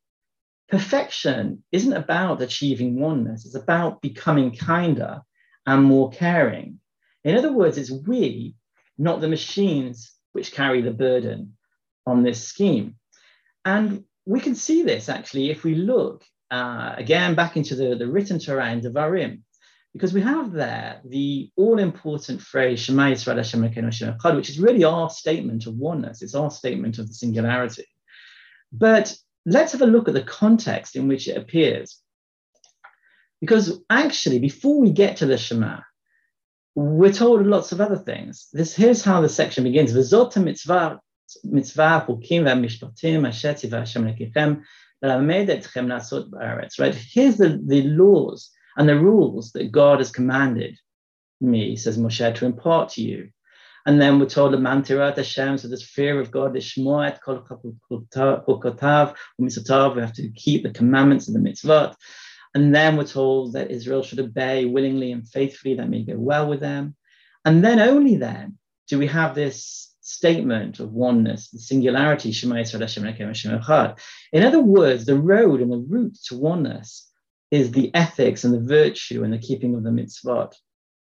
Perfection 0.70 1.62
isn't 1.70 1.92
about 1.92 2.40
achieving 2.40 2.98
oneness, 2.98 3.44
it's 3.44 3.54
about 3.54 4.00
becoming 4.00 4.56
kinder 4.56 5.20
and 5.66 5.84
more 5.84 6.10
caring. 6.10 6.80
In 7.24 7.36
other 7.36 7.52
words, 7.52 7.76
it's 7.76 7.90
we, 7.90 8.56
not 8.96 9.20
the 9.20 9.28
machines, 9.28 10.14
which 10.32 10.52
carry 10.52 10.80
the 10.80 10.90
burden 10.90 11.58
on 12.06 12.22
this 12.22 12.42
scheme. 12.42 12.96
And 13.66 14.04
we 14.24 14.40
can 14.40 14.54
see 14.54 14.84
this 14.84 15.10
actually 15.10 15.50
if 15.50 15.64
we 15.64 15.74
look 15.74 16.24
uh, 16.50 16.94
again 16.96 17.34
back 17.34 17.58
into 17.58 17.74
the, 17.74 17.94
the 17.94 18.08
written 18.08 18.38
Torah 18.38 18.70
in 18.72 18.80
Devarim, 18.80 19.42
because 19.98 20.14
we 20.14 20.20
have 20.20 20.52
there 20.52 21.00
the 21.04 21.50
all-important 21.56 22.40
phrase 22.40 22.78
Shema 22.78 23.10
Yisrael 23.10 23.34
Hashem 23.34 23.68
Echad, 23.68 24.36
which 24.36 24.48
is 24.48 24.60
really 24.60 24.84
our 24.84 25.10
statement 25.10 25.66
of 25.66 25.74
oneness. 25.74 26.22
It's 26.22 26.36
our 26.36 26.52
statement 26.52 27.00
of 27.00 27.08
the 27.08 27.14
singularity. 27.14 27.84
But 28.70 29.16
let's 29.44 29.72
have 29.72 29.82
a 29.82 29.86
look 29.86 30.06
at 30.06 30.14
the 30.14 30.22
context 30.22 30.94
in 30.94 31.08
which 31.08 31.26
it 31.26 31.36
appears. 31.36 32.00
Because 33.40 33.80
actually, 33.90 34.38
before 34.38 34.80
we 34.80 34.92
get 34.92 35.16
to 35.16 35.26
the 35.26 35.36
Shema, 35.36 35.80
we're 36.76 37.12
told 37.12 37.44
lots 37.44 37.72
of 37.72 37.80
other 37.80 37.98
things. 37.98 38.46
This 38.52 38.76
here's 38.76 39.02
how 39.02 39.20
the 39.20 39.28
section 39.28 39.64
begins. 39.64 39.92
Mitzvah 39.92 41.00
Hashem. 43.80 44.04
Right. 44.04 44.22
Here's 46.94 47.36
the, 47.36 47.60
the 47.66 47.82
laws 47.82 48.52
and 48.78 48.88
the 48.88 48.98
rules 48.98 49.52
that 49.52 49.72
God 49.72 49.98
has 49.98 50.12
commanded 50.12 50.78
me, 51.40 51.76
says 51.76 51.98
Moshe, 51.98 52.34
to 52.36 52.46
impart 52.46 52.90
to 52.90 53.02
you. 53.02 53.30
And 53.84 54.00
then 54.00 54.20
we're 54.20 54.26
told 54.26 54.52
the 54.52 54.58
mantirat 54.58 55.16
Hashem, 55.16 55.58
so 55.58 55.66
this 55.66 55.82
fear 55.82 56.20
of 56.20 56.30
God, 56.30 56.52
the 56.52 56.60
shmoet 56.60 57.20
kol 57.20 57.44
we 59.94 60.00
have 60.00 60.12
to 60.12 60.28
keep 60.30 60.62
the 60.62 60.70
commandments 60.70 61.26
of 61.26 61.34
the 61.34 61.40
mitzvot. 61.40 61.96
And 62.54 62.74
then 62.74 62.96
we're 62.96 63.04
told 63.04 63.54
that 63.54 63.70
Israel 63.70 64.02
should 64.02 64.20
obey 64.20 64.64
willingly 64.64 65.10
and 65.10 65.28
faithfully, 65.28 65.74
that 65.74 65.88
may 65.88 66.04
go 66.04 66.16
well 66.16 66.48
with 66.48 66.60
them. 66.60 66.94
And 67.44 67.64
then 67.64 67.80
only 67.80 68.16
then 68.16 68.58
do 68.88 68.98
we 68.98 69.08
have 69.08 69.34
this 69.34 69.94
statement 70.02 70.80
of 70.80 70.92
oneness, 70.92 71.50
the 71.50 71.58
singularity, 71.58 72.30
Shema 72.32 72.56
Yisrael 72.56 73.98
In 74.32 74.42
other 74.44 74.60
words, 74.60 75.04
the 75.04 75.18
road 75.18 75.60
and 75.60 75.72
the 75.72 75.78
route 75.78 76.16
to 76.26 76.36
oneness 76.36 77.07
is 77.50 77.70
the 77.70 77.94
ethics 77.94 78.44
and 78.44 78.54
the 78.54 78.60
virtue 78.60 79.24
and 79.24 79.32
the 79.32 79.38
keeping 79.38 79.74
of 79.74 79.82
the 79.82 79.90
mitzvot. 79.90 80.54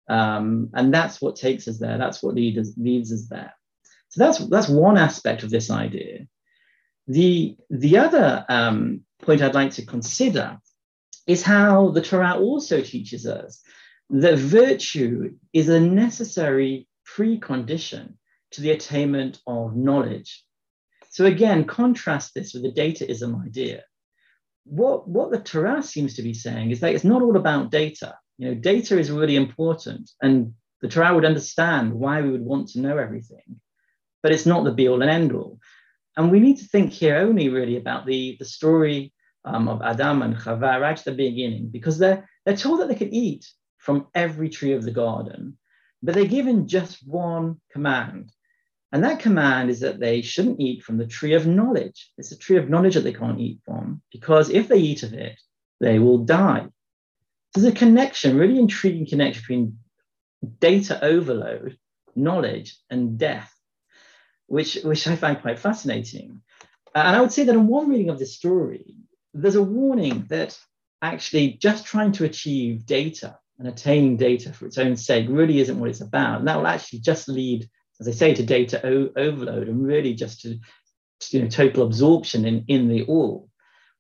Um, 0.08 0.70
and 0.74 0.92
that's 0.92 1.20
what 1.20 1.36
takes 1.36 1.68
us 1.68 1.78
there. 1.78 1.98
That's 1.98 2.22
what 2.22 2.34
leads, 2.34 2.74
leads 2.76 3.12
us 3.12 3.26
there. 3.28 3.54
So 4.08 4.24
that's, 4.24 4.38
that's 4.48 4.68
one 4.68 4.98
aspect 4.98 5.42
of 5.42 5.50
this 5.50 5.70
idea. 5.70 6.26
The, 7.06 7.56
the 7.70 7.98
other 7.98 8.44
um, 8.48 9.02
point 9.22 9.42
I'd 9.42 9.54
like 9.54 9.72
to 9.72 9.86
consider 9.86 10.58
is 11.26 11.42
how 11.42 11.90
the 11.90 12.02
Torah 12.02 12.36
also 12.36 12.82
teaches 12.82 13.26
us 13.26 13.62
that 14.10 14.38
virtue 14.38 15.34
is 15.52 15.68
a 15.68 15.80
necessary 15.80 16.88
precondition 17.16 18.14
to 18.50 18.60
the 18.60 18.72
attainment 18.72 19.40
of 19.46 19.76
knowledge. 19.76 20.44
So 21.10 21.24
again, 21.24 21.64
contrast 21.64 22.34
this 22.34 22.52
with 22.52 22.62
the 22.62 22.72
dataism 22.72 23.44
idea. 23.44 23.84
What, 24.64 25.08
what 25.08 25.30
the 25.30 25.40
Torah 25.40 25.82
seems 25.82 26.14
to 26.14 26.22
be 26.22 26.34
saying 26.34 26.70
is 26.70 26.80
that 26.80 26.94
it's 26.94 27.04
not 27.04 27.22
all 27.22 27.36
about 27.36 27.70
data. 27.70 28.14
You 28.38 28.48
know, 28.48 28.54
data 28.54 28.98
is 28.98 29.10
really 29.10 29.36
important, 29.36 30.10
and 30.20 30.54
the 30.80 30.88
Torah 30.88 31.14
would 31.14 31.24
understand 31.24 31.92
why 31.92 32.22
we 32.22 32.30
would 32.30 32.42
want 32.42 32.68
to 32.70 32.80
know 32.80 32.96
everything, 32.96 33.60
but 34.22 34.32
it's 34.32 34.46
not 34.46 34.64
the 34.64 34.72
be 34.72 34.88
all 34.88 35.02
and 35.02 35.10
end 35.10 35.32
all. 35.32 35.58
And 36.16 36.30
we 36.30 36.40
need 36.40 36.58
to 36.58 36.66
think 36.66 36.92
here 36.92 37.16
only 37.16 37.48
really 37.48 37.76
about 37.76 38.06
the, 38.06 38.36
the 38.38 38.44
story 38.44 39.12
um, 39.44 39.68
of 39.68 39.82
Adam 39.82 40.22
and 40.22 40.36
Chava 40.36 40.80
right 40.80 40.98
at 40.98 41.04
the 41.04 41.12
beginning, 41.12 41.68
because 41.70 41.98
they're, 41.98 42.28
they're 42.44 42.56
told 42.56 42.80
that 42.80 42.88
they 42.88 42.94
can 42.94 43.12
eat 43.12 43.46
from 43.78 44.06
every 44.14 44.48
tree 44.48 44.72
of 44.72 44.84
the 44.84 44.90
garden, 44.90 45.58
but 46.02 46.14
they're 46.14 46.24
given 46.24 46.68
just 46.68 47.06
one 47.06 47.60
command. 47.72 48.30
And 48.92 49.02
that 49.04 49.20
command 49.20 49.70
is 49.70 49.80
that 49.80 49.98
they 49.98 50.20
shouldn't 50.20 50.60
eat 50.60 50.82
from 50.82 50.98
the 50.98 51.06
tree 51.06 51.32
of 51.32 51.46
knowledge. 51.46 52.10
It's 52.18 52.32
a 52.32 52.38
tree 52.38 52.58
of 52.58 52.68
knowledge 52.68 52.94
that 52.94 53.04
they 53.04 53.14
can't 53.14 53.40
eat 53.40 53.60
from, 53.64 54.02
because 54.12 54.50
if 54.50 54.68
they 54.68 54.78
eat 54.78 55.02
of 55.02 55.14
it, 55.14 55.40
they 55.80 55.98
will 55.98 56.18
die. 56.18 56.66
There's 57.54 57.66
a 57.66 57.72
connection, 57.72 58.36
really 58.36 58.58
intriguing 58.58 59.06
connection 59.06 59.40
between 59.40 59.78
data 60.60 61.02
overload, 61.02 61.78
knowledge, 62.14 62.76
and 62.90 63.18
death, 63.18 63.52
which, 64.46 64.74
which 64.84 65.06
I 65.06 65.16
find 65.16 65.40
quite 65.40 65.58
fascinating. 65.58 66.42
Uh, 66.94 66.98
and 66.98 67.16
I 67.16 67.20
would 67.20 67.32
say 67.32 67.44
that 67.44 67.54
in 67.54 67.66
one 67.66 67.88
reading 67.88 68.10
of 68.10 68.18
this 68.18 68.36
story, 68.36 68.96
there's 69.32 69.54
a 69.54 69.62
warning 69.62 70.26
that 70.28 70.58
actually 71.00 71.54
just 71.54 71.86
trying 71.86 72.12
to 72.12 72.24
achieve 72.24 72.84
data 72.84 73.38
and 73.58 73.66
attaining 73.68 74.16
data 74.18 74.52
for 74.52 74.66
its 74.66 74.76
own 74.76 74.96
sake 74.96 75.26
really 75.30 75.60
isn't 75.60 75.78
what 75.78 75.88
it's 75.88 76.02
about. 76.02 76.40
And 76.40 76.48
that 76.48 76.58
will 76.58 76.66
actually 76.66 77.00
just 77.00 77.28
lead, 77.28 77.68
as 78.02 78.14
I 78.14 78.18
say, 78.18 78.34
to 78.34 78.42
data 78.42 78.84
o- 78.86 79.10
overload 79.16 79.68
and 79.68 79.86
really 79.86 80.14
just 80.14 80.40
to, 80.42 80.58
to 81.20 81.36
you 81.36 81.42
know, 81.42 81.48
total 81.48 81.84
absorption 81.84 82.44
in, 82.44 82.64
in 82.68 82.88
the 82.88 83.04
all. 83.04 83.48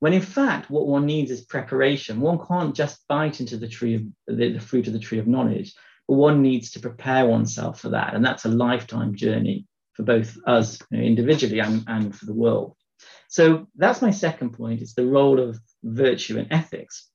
When 0.00 0.12
in 0.12 0.20
fact, 0.20 0.68
what 0.68 0.88
one 0.88 1.06
needs 1.06 1.30
is 1.30 1.44
preparation. 1.44 2.20
One 2.20 2.44
can't 2.44 2.74
just 2.74 3.06
bite 3.08 3.40
into 3.40 3.56
the 3.56 3.68
tree 3.68 3.94
of 3.94 4.02
the, 4.26 4.52
the 4.54 4.60
fruit 4.60 4.88
of 4.88 4.92
the 4.92 4.98
tree 4.98 5.20
of 5.20 5.28
knowledge, 5.28 5.74
but 6.08 6.14
one 6.16 6.42
needs 6.42 6.72
to 6.72 6.80
prepare 6.80 7.26
oneself 7.26 7.80
for 7.80 7.90
that. 7.90 8.14
And 8.14 8.24
that's 8.24 8.44
a 8.44 8.48
lifetime 8.48 9.14
journey 9.14 9.66
for 9.92 10.02
both 10.02 10.36
us 10.46 10.80
you 10.90 10.98
know, 10.98 11.04
individually 11.04 11.60
and, 11.60 11.84
and 11.86 12.16
for 12.16 12.26
the 12.26 12.34
world. 12.34 12.74
So 13.28 13.68
that's 13.76 14.02
my 14.02 14.10
second 14.10 14.54
point. 14.54 14.82
It's 14.82 14.94
the 14.94 15.06
role 15.06 15.38
of 15.38 15.60
virtue 15.84 16.38
and 16.38 16.48
ethics. 16.50 17.08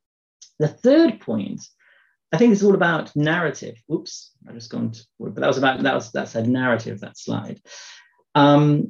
The 0.59 0.69
third 0.69 1.19
point, 1.19 1.61
I 2.31 2.37
think, 2.37 2.51
is 2.51 2.63
all 2.63 2.75
about 2.75 3.15
narrative. 3.15 3.81
Oops, 3.91 4.31
I 4.47 4.53
just 4.53 4.69
gone 4.69 4.91
to, 4.91 5.01
but 5.19 5.35
that 5.35 5.47
was 5.47 5.57
about 5.57 5.81
that 5.81 5.95
was 5.95 6.11
that 6.11 6.29
said 6.29 6.47
narrative 6.47 6.99
that 6.99 7.17
slide. 7.17 7.61
Um, 8.35 8.89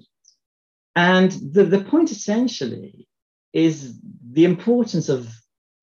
and 0.95 1.31
the, 1.31 1.63
the 1.63 1.83
point 1.83 2.11
essentially 2.11 3.07
is 3.53 3.99
the 4.31 4.45
importance 4.45 5.09
of 5.09 5.31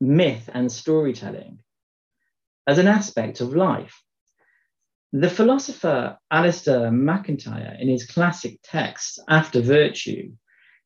myth 0.00 0.50
and 0.52 0.70
storytelling 0.70 1.60
as 2.66 2.78
an 2.78 2.88
aspect 2.88 3.40
of 3.40 3.54
life. 3.54 4.02
The 5.12 5.30
philosopher 5.30 6.18
Alasdair 6.32 6.92
MacIntyre, 6.92 7.76
in 7.78 7.88
his 7.88 8.04
classic 8.04 8.58
text, 8.64 9.20
After 9.28 9.60
Virtue, 9.60 10.32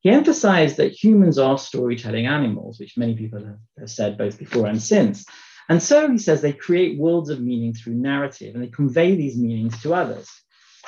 he 0.00 0.10
emphasized 0.10 0.76
that 0.76 0.92
humans 0.92 1.38
are 1.38 1.58
storytelling 1.58 2.26
animals, 2.26 2.78
which 2.78 2.98
many 2.98 3.16
people 3.16 3.42
have, 3.78 3.90
said 3.90 4.18
both 4.18 4.38
before 4.38 4.66
and 4.66 4.82
since. 4.82 5.24
And 5.68 5.82
so 5.82 6.10
he 6.10 6.18
says 6.18 6.40
they 6.40 6.52
create 6.52 6.98
worlds 6.98 7.28
of 7.30 7.40
meaning 7.40 7.74
through 7.74 7.94
narrative 7.94 8.54
and 8.54 8.64
they 8.64 8.68
convey 8.68 9.14
these 9.14 9.36
meanings 9.36 9.82
to 9.82 9.94
others. 9.94 10.30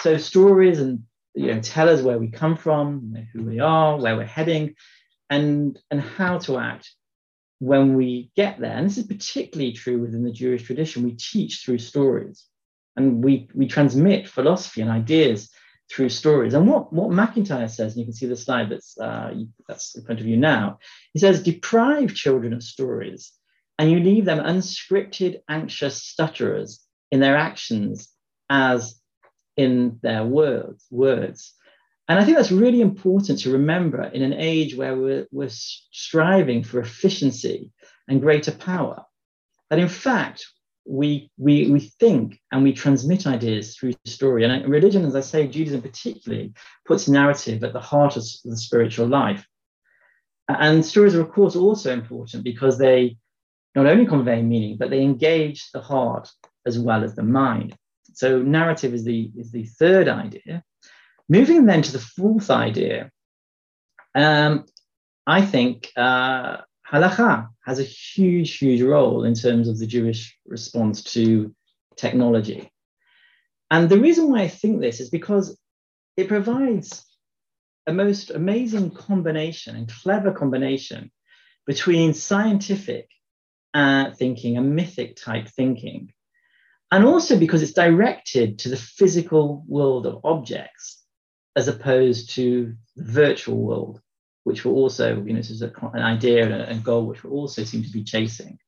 So 0.01 0.17
stories 0.17 0.81
and 0.81 1.05
you 1.35 1.55
know 1.55 1.61
tell 1.61 1.89
us 1.89 2.03
where 2.03 2.19
we 2.19 2.29
come 2.29 2.57
from, 2.57 3.03
you 3.05 3.13
know, 3.13 3.27
who 3.33 3.43
we 3.45 3.61
are, 3.61 3.99
where 3.99 4.17
we're 4.17 4.25
heading, 4.25 4.75
and, 5.29 5.79
and 5.91 6.01
how 6.01 6.39
to 6.39 6.59
act 6.59 6.91
when 7.61 7.95
we 7.95 8.31
get 8.37 8.59
there. 8.59 8.73
And 8.73 8.87
this 8.87 8.99
is 8.99 9.07
particularly 9.07 9.73
true 9.73 9.99
within 10.01 10.25
the 10.25 10.33
Jewish 10.33 10.65
tradition. 10.65 11.05
We 11.05 11.13
teach 11.13 11.63
through 11.65 11.79
stories 11.79 12.47
and 12.97 13.23
we, 13.23 13.49
we 13.55 13.69
transmit 13.69 14.29
philosophy 14.29 14.81
and 14.81 14.91
ideas 14.91 15.51
through 15.91 16.09
stories. 16.09 16.55
And 16.55 16.67
what, 16.69 16.93
what 16.93 17.11
MacIntyre 17.11 17.69
says, 17.69 17.93
and 17.93 18.01
you 18.01 18.05
can 18.07 18.15
see 18.15 18.27
the 18.27 18.37
slide 18.37 18.71
that's, 18.71 18.99
uh, 18.99 19.35
that's 19.69 19.95
in 19.95 20.05
front 20.05 20.21
of 20.21 20.27
you 20.27 20.37
now, 20.37 20.79
he 21.13 21.19
says, 21.19 21.43
deprive 21.43 22.15
children 22.15 22.53
of 22.53 22.63
stories, 22.63 23.33
and 23.81 23.91
you 23.91 23.99
leave 23.99 24.27
them 24.27 24.41
unscripted, 24.41 25.41
anxious 25.49 26.03
stutterers 26.03 26.85
in 27.11 27.19
their 27.19 27.35
actions 27.35 28.11
as 28.51 29.01
in 29.57 29.99
their 30.03 30.23
words. 30.23 30.85
words. 30.91 31.55
And 32.07 32.19
I 32.19 32.25
think 32.27 32.37
that's 32.37 32.53
really 32.53 32.83
important 32.83 33.39
to 33.39 33.53
remember 33.53 34.03
in 34.03 34.21
an 34.21 34.35
age 34.35 34.77
where 34.77 34.95
we're, 34.95 35.27
we're 35.33 35.49
striving 35.49 36.63
for 36.63 36.79
efficiency 36.79 37.71
and 38.07 38.21
greater 38.21 38.53
power. 38.53 39.03
That 39.71 39.79
in 39.79 39.89
fact, 39.89 40.47
we, 40.85 41.31
we, 41.39 41.71
we 41.71 41.81
think 41.81 42.39
and 42.53 42.63
we 42.63 42.75
transmit 42.75 43.27
ideas 43.27 43.77
through 43.77 43.95
story. 44.05 44.45
And 44.45 44.69
religion, 44.69 45.07
as 45.07 45.17
I 45.17 45.21
say, 45.23 45.49
Judaism 45.49 45.81
particularly, 45.81 46.53
puts 46.85 47.09
narrative 47.09 47.65
at 47.65 47.73
the 47.73 47.81
heart 47.81 48.19
of 48.19 48.25
the 48.45 48.59
spiritual 48.59 49.07
life. 49.07 49.47
And 50.51 50.85
stories 50.85 51.15
are, 51.15 51.23
of 51.23 51.33
course, 51.33 51.57
also 51.57 51.95
important 51.95 52.45
because 52.45 52.77
they 52.77 53.17
not 53.75 53.87
only 53.87 54.07
convey 54.07 54.43
meaning, 54.43 54.77
but 54.77 54.91
they 54.91 55.03
engage 55.03 55.71
the 55.71 55.81
heart 55.81 56.31
as 56.67 56.79
well 56.79 57.05
as 57.05 57.15
the 57.15 57.23
mind. 57.23 57.77
So 58.15 58.43
narrative 58.43 58.95
is 58.95 59.05
the, 59.05 59.31
is 59.37 59.53
the 59.53 59.65
third 59.65 60.09
idea. 60.09 60.63
Moving 61.29 61.67
then 61.67 61.83
to 61.83 61.93
the 61.93 62.01
fourth 62.01 62.51
idea, 62.51 63.11
um, 64.15 64.67
I 65.27 65.43
think 65.43 65.91
uh, 65.97 66.59
halacha 66.91 67.49
has 67.65 67.79
a 67.79 67.85
huge, 67.85 68.59
huge 68.59 68.83
role 68.83 69.25
in 69.25 69.35
terms 69.35 69.69
of 69.69 69.79
the 69.79 69.87
Jewish 69.87 70.37
response 70.47 71.05
to 71.15 71.55
technology. 71.97 72.71
And 73.71 73.89
the 73.89 74.01
reason 74.01 74.31
why 74.31 74.41
I 74.41 74.49
think 74.49 74.81
this 74.81 74.99
is 74.99 75.11
because 75.11 75.57
it 76.17 76.27
provides 76.27 77.05
a 77.87 77.93
most 77.93 78.31
amazing 78.31 78.91
combination 78.91 79.77
and 79.77 79.93
clever 80.03 80.33
combination 80.33 81.13
between 81.67 82.15
scientific 82.15 83.09
uh, 83.75 84.11
thinking 84.13 84.57
and 84.57 84.75
mythic 84.75 85.17
type 85.17 85.49
thinking. 85.49 86.13
And 86.93 87.05
also 87.05 87.39
because 87.39 87.63
it's 87.63 87.73
directed 87.73 88.59
to 88.61 88.69
the 88.69 88.77
physical 88.77 89.65
world 89.69 90.07
of 90.07 90.21
objects 90.25 91.05
as 91.57 91.69
opposed 91.69 92.31
to 92.35 92.75
the 92.97 93.05
virtual 93.05 93.57
world, 93.57 94.01
which 94.45 94.65
will 94.65 94.75
also, 94.75 95.23
you 95.23 95.33
know, 95.33 95.37
this 95.37 95.51
is 95.51 95.63
a, 95.63 95.73
an 95.95 96.03
idea 96.03 96.45
and 96.45 96.79
a, 96.79 96.83
goal 96.83 97.07
which 97.07 97.23
will 97.23 97.33
also 97.33 97.65
seem 97.65 97.83
to 97.83 97.91
be 97.91 98.03
chasing. 98.03 98.59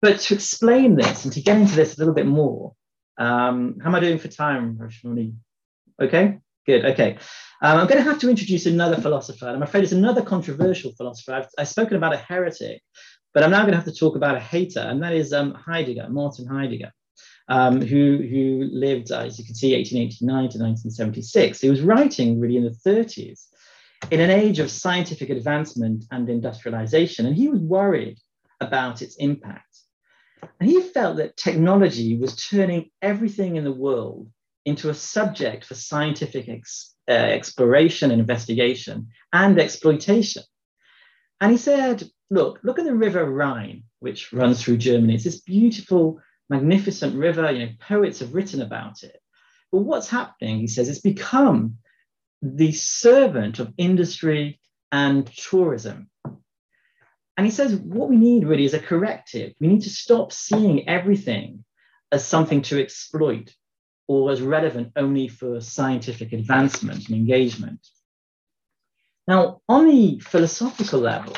But 0.00 0.18
to 0.20 0.34
explain 0.34 0.96
this 0.96 1.24
and 1.24 1.32
to 1.34 1.40
get 1.40 1.58
into 1.58 1.76
this 1.76 1.96
a 1.96 1.98
little 1.98 2.14
bit 2.14 2.26
more, 2.26 2.74
um, 3.18 3.78
how 3.80 3.88
am 3.90 3.94
I 3.94 4.00
doing 4.00 4.18
for 4.18 4.28
time, 4.28 4.76
Rashmani? 4.78 5.34
Okay, 6.00 6.38
good. 6.66 6.84
Okay. 6.84 7.18
Um, 7.62 7.78
I'm 7.78 7.86
going 7.86 8.02
to 8.02 8.10
have 8.10 8.18
to 8.20 8.30
introduce 8.30 8.66
another 8.66 8.96
philosopher. 9.00 9.46
I'm 9.46 9.62
afraid 9.62 9.84
it's 9.84 9.92
another 9.92 10.22
controversial 10.22 10.92
philosopher. 10.96 11.34
I've, 11.34 11.48
I've, 11.56 11.68
spoken 11.68 11.96
about 11.96 12.14
a 12.14 12.16
heretic, 12.16 12.82
but 13.34 13.42
I'm 13.42 13.50
now 13.50 13.60
going 13.60 13.72
to 13.72 13.76
have 13.76 13.86
to 13.86 13.94
talk 13.94 14.16
about 14.16 14.36
a 14.36 14.40
hater, 14.40 14.80
and 14.80 15.02
that 15.02 15.12
is 15.12 15.32
um, 15.32 15.54
Heidegger, 15.54 16.08
Martin 16.08 16.46
Heidegger 16.46 16.92
um, 17.48 17.80
who, 17.80 18.18
who 18.18 18.68
lived, 18.72 19.12
uh, 19.12 19.20
as 19.20 19.38
you 19.38 19.44
can 19.44 19.54
see, 19.54 19.74
1889 19.74 20.26
to 20.50 20.58
1976. 20.58 21.60
He 21.60 21.70
was 21.70 21.80
writing 21.80 22.40
really 22.40 22.56
in 22.56 22.64
the 22.64 22.70
30s 22.70 23.46
in 24.10 24.20
an 24.20 24.30
age 24.30 24.58
of 24.58 24.70
scientific 24.70 25.30
advancement 25.30 26.04
and 26.10 26.28
industrialization, 26.28 27.26
and 27.26 27.36
he 27.36 27.48
was 27.48 27.60
worried 27.60 28.18
about 28.60 29.02
its 29.02 29.16
impact. 29.16 29.78
And 30.60 30.68
he 30.68 30.80
felt 30.80 31.18
that 31.18 31.36
technology 31.36 32.16
was 32.16 32.36
turning 32.36 32.90
everything 33.00 33.56
in 33.56 33.64
the 33.64 33.72
world 33.72 34.28
into 34.64 34.90
a 34.90 34.94
subject 34.94 35.64
for 35.64 35.74
scientific 35.74 36.48
ex, 36.48 36.94
uh, 37.08 37.12
exploration 37.12 38.10
and 38.10 38.20
investigation 38.20 39.08
and 39.32 39.58
exploitation. 39.60 40.42
And 41.40 41.50
he 41.50 41.58
said, 41.58 42.04
look, 42.32 42.60
look 42.62 42.78
at 42.78 42.86
the 42.86 42.94
river 42.94 43.30
Rhine, 43.30 43.84
which 44.00 44.32
runs 44.32 44.62
through 44.62 44.78
Germany. 44.78 45.14
It's 45.14 45.24
this 45.24 45.42
beautiful 45.42 46.18
magnificent 46.48 47.14
river, 47.14 47.52
you 47.52 47.66
know, 47.66 47.72
poets 47.78 48.20
have 48.20 48.34
written 48.34 48.62
about 48.62 49.02
it. 49.02 49.20
But 49.70 49.82
what's 49.82 50.08
happening, 50.08 50.58
he 50.58 50.66
says, 50.66 50.88
it's 50.88 51.00
become 51.00 51.76
the 52.40 52.72
servant 52.72 53.58
of 53.58 53.74
industry 53.76 54.60
and 54.90 55.26
tourism. 55.26 56.08
And 57.36 57.46
he 57.46 57.50
says, 57.50 57.74
what 57.74 58.08
we 58.08 58.16
need 58.16 58.46
really 58.46 58.64
is 58.64 58.74
a 58.74 58.78
corrective. 58.78 59.52
We 59.60 59.68
need 59.68 59.82
to 59.82 59.90
stop 59.90 60.32
seeing 60.32 60.88
everything 60.88 61.64
as 62.10 62.24
something 62.24 62.62
to 62.62 62.80
exploit 62.80 63.54
or 64.08 64.30
as 64.30 64.40
relevant 64.40 64.92
only 64.96 65.28
for 65.28 65.60
scientific 65.60 66.32
advancement 66.32 67.08
and 67.08 67.16
engagement. 67.16 67.86
Now, 69.28 69.60
on 69.68 69.86
the 69.86 70.18
philosophical 70.20 71.00
level, 71.00 71.34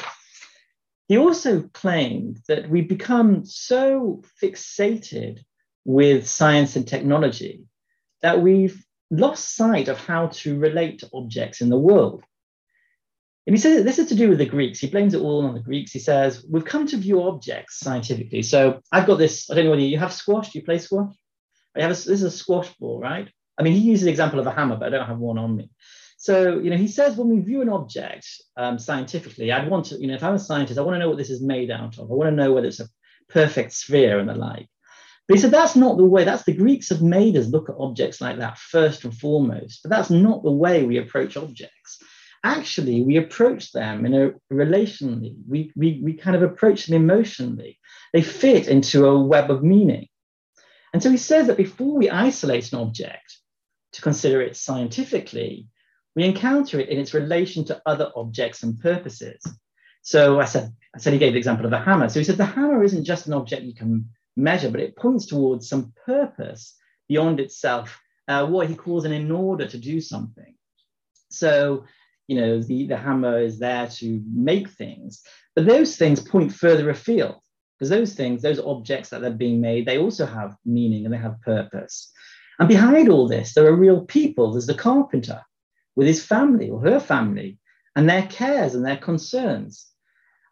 he 1.08 1.18
also 1.18 1.62
claimed 1.72 2.40
that 2.48 2.68
we 2.68 2.80
become 2.80 3.44
so 3.44 4.22
fixated 4.42 5.40
with 5.84 6.26
science 6.26 6.76
and 6.76 6.88
technology 6.88 7.64
that 8.22 8.40
we've 8.40 8.82
lost 9.10 9.54
sight 9.54 9.88
of 9.88 9.98
how 9.98 10.28
to 10.28 10.58
relate 10.58 11.00
to 11.00 11.10
objects 11.12 11.60
in 11.60 11.68
the 11.68 11.78
world. 11.78 12.24
And 13.46 13.54
he 13.54 13.60
says 13.60 13.84
this 13.84 13.98
is 13.98 14.08
to 14.08 14.14
do 14.14 14.30
with 14.30 14.38
the 14.38 14.46
Greeks. 14.46 14.78
He 14.78 14.86
blames 14.86 15.12
it 15.12 15.20
all 15.20 15.44
on 15.44 15.52
the 15.52 15.60
Greeks. 15.60 15.92
He 15.92 15.98
says, 15.98 16.44
We've 16.48 16.64
come 16.64 16.86
to 16.86 16.96
view 16.96 17.22
objects 17.22 17.78
scientifically. 17.78 18.42
So 18.42 18.80
I've 18.90 19.06
got 19.06 19.18
this, 19.18 19.50
I 19.50 19.54
don't 19.54 19.64
know 19.64 19.70
whether 19.72 19.82
you 19.82 19.98
have 19.98 20.14
squash. 20.14 20.50
Do 20.50 20.58
you 20.58 20.64
play 20.64 20.78
squash? 20.78 21.14
I 21.76 21.82
have 21.82 21.90
a, 21.90 21.94
this 21.94 22.08
is 22.08 22.22
a 22.22 22.30
squash 22.30 22.72
ball, 22.78 22.98
right? 22.98 23.28
I 23.58 23.62
mean, 23.62 23.74
he 23.74 23.80
uses 23.80 24.04
the 24.04 24.10
example 24.10 24.40
of 24.40 24.46
a 24.46 24.52
hammer, 24.52 24.76
but 24.76 24.86
I 24.86 24.90
don't 24.96 25.06
have 25.06 25.18
one 25.18 25.38
on 25.38 25.56
me. 25.56 25.70
So, 26.24 26.58
you 26.58 26.70
know, 26.70 26.78
he 26.78 26.88
says 26.88 27.16
when 27.16 27.28
we 27.28 27.40
view 27.40 27.60
an 27.60 27.68
object 27.68 28.26
um, 28.56 28.78
scientifically, 28.78 29.52
I'd 29.52 29.68
want 29.68 29.84
to, 29.86 30.00
you 30.00 30.06
know, 30.06 30.14
if 30.14 30.22
I'm 30.22 30.36
a 30.36 30.38
scientist, 30.38 30.78
I 30.78 30.82
want 30.82 30.94
to 30.94 30.98
know 30.98 31.10
what 31.10 31.18
this 31.18 31.28
is 31.28 31.42
made 31.42 31.70
out 31.70 31.98
of. 31.98 32.10
I 32.10 32.14
want 32.14 32.30
to 32.30 32.34
know 32.34 32.50
whether 32.50 32.66
it's 32.66 32.80
a 32.80 32.88
perfect 33.28 33.74
sphere 33.74 34.18
and 34.18 34.26
the 34.26 34.34
like. 34.34 34.66
But 35.28 35.36
he 35.36 35.42
said 35.42 35.50
that's 35.50 35.76
not 35.76 35.98
the 35.98 36.04
way. 36.06 36.24
That's 36.24 36.44
the 36.44 36.54
Greeks 36.54 36.88
have 36.88 37.02
made 37.02 37.36
us 37.36 37.48
look 37.48 37.68
at 37.68 37.76
objects 37.78 38.22
like 38.22 38.38
that 38.38 38.56
first 38.56 39.04
and 39.04 39.14
foremost. 39.14 39.80
But 39.82 39.90
that's 39.90 40.08
not 40.08 40.42
the 40.42 40.50
way 40.50 40.82
we 40.82 40.96
approach 40.96 41.36
objects. 41.36 42.02
Actually, 42.42 43.02
we 43.02 43.18
approach 43.18 43.72
them 43.72 44.06
in 44.06 44.14
a 44.14 44.30
relationally. 44.50 45.36
We, 45.46 45.72
we, 45.76 46.00
we 46.02 46.14
kind 46.14 46.36
of 46.36 46.42
approach 46.42 46.86
them 46.86 46.96
emotionally. 46.96 47.78
They 48.14 48.22
fit 48.22 48.66
into 48.66 49.04
a 49.04 49.22
web 49.22 49.50
of 49.50 49.62
meaning. 49.62 50.08
And 50.94 51.02
so 51.02 51.10
he 51.10 51.18
says 51.18 51.48
that 51.48 51.58
before 51.58 51.98
we 51.98 52.08
isolate 52.08 52.72
an 52.72 52.78
object 52.78 53.36
to 53.92 54.00
consider 54.00 54.40
it 54.40 54.56
scientifically, 54.56 55.68
we 56.14 56.24
encounter 56.24 56.80
it 56.80 56.88
in 56.88 56.98
its 56.98 57.14
relation 57.14 57.64
to 57.64 57.82
other 57.86 58.10
objects 58.14 58.62
and 58.62 58.78
purposes. 58.80 59.42
So 60.02 60.40
I 60.40 60.44
said, 60.44 60.72
I 60.94 60.98
said 60.98 61.12
he 61.12 61.18
gave 61.18 61.32
the 61.32 61.38
example 61.38 61.66
of 61.66 61.72
a 61.72 61.78
hammer. 61.78 62.08
So 62.08 62.20
he 62.20 62.24
said 62.24 62.36
the 62.36 62.44
hammer 62.44 62.84
isn't 62.84 63.04
just 63.04 63.26
an 63.26 63.32
object 63.32 63.62
you 63.62 63.74
can 63.74 64.08
measure, 64.36 64.70
but 64.70 64.80
it 64.80 64.96
points 64.96 65.26
towards 65.26 65.68
some 65.68 65.92
purpose 66.04 66.76
beyond 67.08 67.40
itself, 67.40 68.00
uh, 68.28 68.46
what 68.46 68.68
he 68.68 68.74
calls 68.74 69.04
an 69.04 69.12
in 69.12 69.30
order 69.30 69.66
to 69.66 69.78
do 69.78 70.00
something. 70.00 70.54
So, 71.30 71.84
you 72.28 72.40
know, 72.40 72.60
the, 72.60 72.86
the 72.86 72.96
hammer 72.96 73.38
is 73.38 73.58
there 73.58 73.86
to 73.86 74.22
make 74.32 74.70
things, 74.70 75.22
but 75.56 75.66
those 75.66 75.96
things 75.96 76.20
point 76.20 76.52
further 76.52 76.90
afield 76.90 77.40
because 77.78 77.90
those 77.90 78.14
things, 78.14 78.40
those 78.40 78.60
objects 78.60 79.10
that 79.10 79.20
they're 79.20 79.30
being 79.30 79.60
made, 79.60 79.86
they 79.86 79.98
also 79.98 80.26
have 80.26 80.56
meaning 80.64 81.04
and 81.04 81.12
they 81.12 81.18
have 81.18 81.40
purpose. 81.42 82.12
And 82.58 82.68
behind 82.68 83.08
all 83.08 83.26
this, 83.26 83.52
there 83.52 83.66
are 83.66 83.74
real 83.74 84.04
people. 84.04 84.52
There's 84.52 84.66
the 84.66 84.74
carpenter, 84.74 85.42
with 85.96 86.06
his 86.06 86.24
family 86.24 86.70
or 86.70 86.80
her 86.80 87.00
family 87.00 87.58
and 87.96 88.08
their 88.08 88.26
cares 88.26 88.74
and 88.74 88.84
their 88.84 88.96
concerns. 88.96 89.86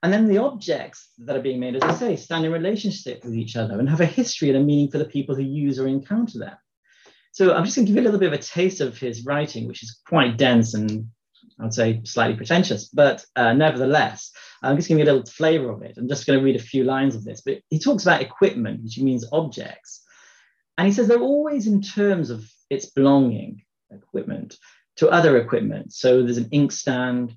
And 0.02 0.12
then 0.12 0.26
the 0.26 0.38
objects 0.38 1.10
that 1.18 1.36
are 1.36 1.42
being 1.42 1.60
made, 1.60 1.76
as 1.76 1.82
I 1.82 1.94
say, 1.94 2.16
stand 2.16 2.44
in 2.44 2.52
relationship 2.52 3.24
with 3.24 3.34
each 3.34 3.56
other 3.56 3.78
and 3.78 3.88
have 3.88 4.00
a 4.00 4.06
history 4.06 4.48
and 4.48 4.58
a 4.58 4.60
meaning 4.60 4.90
for 4.90 4.98
the 4.98 5.04
people 5.04 5.34
who 5.34 5.42
use 5.42 5.78
or 5.78 5.86
encounter 5.86 6.38
them. 6.38 6.56
So 7.30 7.54
I'm 7.54 7.64
just 7.64 7.76
going 7.76 7.86
to 7.86 7.92
give 7.92 7.96
you 7.96 8.02
a 8.02 8.08
little 8.10 8.20
bit 8.20 8.32
of 8.32 8.38
a 8.38 8.42
taste 8.42 8.80
of 8.80 8.98
his 8.98 9.24
writing, 9.24 9.68
which 9.68 9.82
is 9.82 10.00
quite 10.06 10.36
dense 10.36 10.74
and 10.74 11.06
I 11.58 11.64
would 11.64 11.74
say 11.74 12.00
slightly 12.04 12.36
pretentious, 12.36 12.88
but 12.88 13.24
uh, 13.36 13.52
nevertheless, 13.52 14.32
I'm 14.62 14.76
just 14.76 14.88
giving 14.88 15.04
you 15.04 15.10
a 15.10 15.12
little 15.12 15.30
flavor 15.30 15.70
of 15.70 15.82
it. 15.82 15.96
I'm 15.96 16.08
just 16.08 16.26
going 16.26 16.38
to 16.38 16.44
read 16.44 16.56
a 16.56 16.62
few 16.62 16.84
lines 16.84 17.14
of 17.14 17.24
this. 17.24 17.42
But 17.44 17.58
he 17.68 17.78
talks 17.78 18.02
about 18.02 18.22
equipment, 18.22 18.82
which 18.82 18.98
means 18.98 19.24
objects. 19.32 20.02
And 20.78 20.86
he 20.86 20.92
says 20.92 21.08
they're 21.08 21.20
always 21.20 21.66
in 21.66 21.82
terms 21.82 22.30
of 22.30 22.50
its 22.70 22.86
belonging, 22.86 23.62
equipment, 23.90 24.56
to 24.96 25.08
other 25.08 25.36
equipment. 25.36 25.92
So 25.92 26.22
there's 26.22 26.38
an 26.38 26.48
inkstand, 26.50 27.34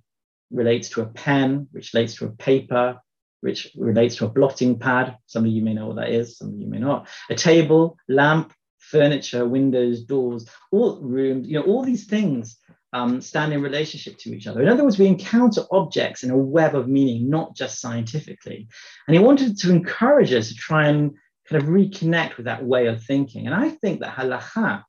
relates 0.52 0.90
to 0.90 1.02
a 1.02 1.06
pen, 1.06 1.68
which 1.72 1.94
relates 1.94 2.16
to 2.16 2.26
a 2.26 2.32
paper, 2.32 3.00
which 3.42 3.72
relates 3.76 4.16
to 4.18 4.26
a 4.26 4.30
blotting 4.30 4.80
pad. 4.80 5.18
Some 5.28 5.46
of 5.46 5.52
you 5.52 5.62
may 5.62 5.74
know 5.74 5.88
what 5.88 5.98
that 5.98 6.10
is, 6.10 6.38
some 6.38 6.50
of 6.50 6.60
you 6.60 6.68
may 6.68 6.80
not. 6.80 7.08
A 7.30 7.36
table, 7.36 7.98
lamp, 8.08 8.54
furniture, 8.80 9.48
windows, 9.48 10.04
doors, 10.04 10.48
all 10.72 11.00
rooms, 11.02 11.48
you 11.48 11.60
know, 11.60 11.66
all 11.66 11.84
these 11.84 12.06
things 12.06 12.58
um, 12.94 13.20
stand 13.20 13.52
in 13.52 13.62
relationship 13.62 14.18
to 14.20 14.34
each 14.34 14.48
other. 14.48 14.62
In 14.62 14.70
other 14.70 14.84
words, 14.84 14.98
we 14.98 15.08
encounter 15.08 15.64
objects 15.72 16.24
in 16.24 16.32
a 16.32 16.38
web 16.38 16.76
of 16.76 16.88
meaning, 16.88 17.30
not 17.30 17.56
just 17.56 17.82
scientifically. 17.82 18.68
And 19.08 19.16
he 19.16 19.22
wanted 19.22 19.58
to 19.60 19.72
encourage 19.72 20.32
us 20.32 20.50
to 20.50 20.56
try 20.56 20.88
and 20.88 21.12
kind 21.48 21.62
of 21.62 21.70
reconnect 21.70 22.38
with 22.38 22.46
that 22.46 22.64
way 22.64 22.88
of 22.88 23.04
thinking. 23.04 23.48
And 23.48 23.56
I 23.56 23.70
think 23.70 24.00
that 24.00 24.16
halacha 24.16 24.84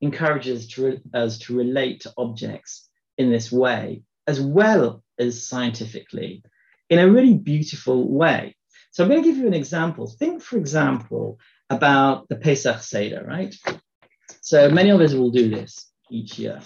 encourages 0.00 0.68
to, 0.68 1.00
us 1.14 1.38
to 1.40 1.56
relate 1.56 2.00
to 2.02 2.12
objects 2.16 2.88
in 3.18 3.30
this 3.30 3.50
way, 3.50 4.02
as 4.26 4.40
well 4.40 5.02
as 5.18 5.46
scientifically, 5.46 6.42
in 6.90 6.98
a 6.98 7.10
really 7.10 7.34
beautiful 7.34 8.08
way. 8.08 8.54
So 8.90 9.02
I'm 9.02 9.10
going 9.10 9.22
to 9.22 9.28
give 9.28 9.38
you 9.38 9.46
an 9.46 9.54
example. 9.54 10.06
Think, 10.06 10.42
for 10.42 10.56
example, 10.56 11.38
about 11.70 12.28
the 12.28 12.36
Pesach 12.36 12.82
Seder, 12.82 13.24
right? 13.26 13.54
So 14.40 14.70
many 14.70 14.90
of 14.90 15.00
us 15.00 15.12
will 15.12 15.30
do 15.30 15.48
this 15.50 15.90
each 16.10 16.38
year, 16.38 16.60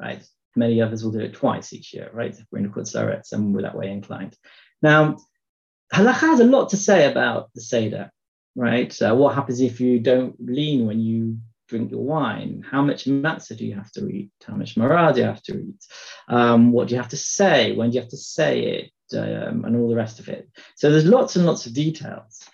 right? 0.00 0.24
Many 0.56 0.80
others 0.80 1.04
will 1.04 1.12
do 1.12 1.20
it 1.20 1.34
twice 1.34 1.72
each 1.72 1.94
year, 1.94 2.10
right? 2.12 2.30
If 2.30 2.46
we're 2.50 2.60
in 2.60 2.72
Chutz 2.72 2.94
La'aretz 2.94 3.32
and 3.32 3.54
we're 3.54 3.62
that 3.62 3.76
way 3.76 3.90
inclined. 3.90 4.36
Now, 4.80 5.18
halacha 5.92 6.20
has 6.20 6.40
a 6.40 6.44
lot 6.44 6.70
to 6.70 6.76
say 6.76 7.10
about 7.10 7.50
the 7.54 7.60
Seder, 7.60 8.10
right? 8.54 9.00
Uh, 9.00 9.14
what 9.14 9.34
happens 9.34 9.60
if 9.60 9.80
you 9.80 10.00
don't 10.00 10.34
lean 10.40 10.86
when 10.86 11.00
you 11.00 11.38
drink 11.72 11.90
your 11.90 12.04
wine? 12.04 12.62
How 12.70 12.82
much 12.82 13.06
matzah 13.06 13.56
do 13.56 13.64
you 13.64 13.74
have 13.74 13.90
to 13.92 14.06
eat? 14.08 14.30
How 14.46 14.54
much 14.54 14.74
maror 14.76 15.14
do 15.14 15.20
you 15.20 15.26
have 15.26 15.42
to 15.44 15.54
eat? 15.58 15.82
Um, 16.28 16.70
what 16.70 16.88
do 16.88 16.94
you 16.94 17.00
have 17.00 17.10
to 17.10 17.16
say? 17.16 17.74
When 17.74 17.90
do 17.90 17.94
you 17.94 18.02
have 18.02 18.10
to 18.10 18.16
say 18.16 18.52
it? 18.76 18.90
Um, 19.14 19.64
and 19.64 19.76
all 19.76 19.88
the 19.88 19.96
rest 20.04 20.20
of 20.20 20.28
it. 20.28 20.48
So 20.76 20.90
there's 20.90 21.04
lots 21.04 21.36
and 21.36 21.44
lots 21.44 21.66
of 21.66 21.74
details. 21.74 22.48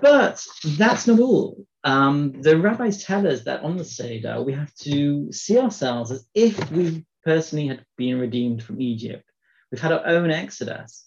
But 0.00 0.44
that's 0.64 1.06
not 1.06 1.20
all. 1.20 1.66
Um, 1.84 2.42
the 2.42 2.58
rabbis 2.58 3.04
tell 3.04 3.26
us 3.26 3.44
that 3.44 3.62
on 3.62 3.76
the 3.76 3.84
Seder, 3.84 4.42
we 4.42 4.52
have 4.52 4.74
to 4.86 5.32
see 5.32 5.58
ourselves 5.58 6.10
as 6.10 6.26
if 6.34 6.70
we 6.72 7.04
personally 7.24 7.68
had 7.68 7.84
been 7.96 8.18
redeemed 8.18 8.62
from 8.62 8.80
Egypt. 8.80 9.24
We've 9.70 9.80
had 9.80 9.92
our 9.92 10.06
own 10.06 10.30
exodus. 10.30 11.06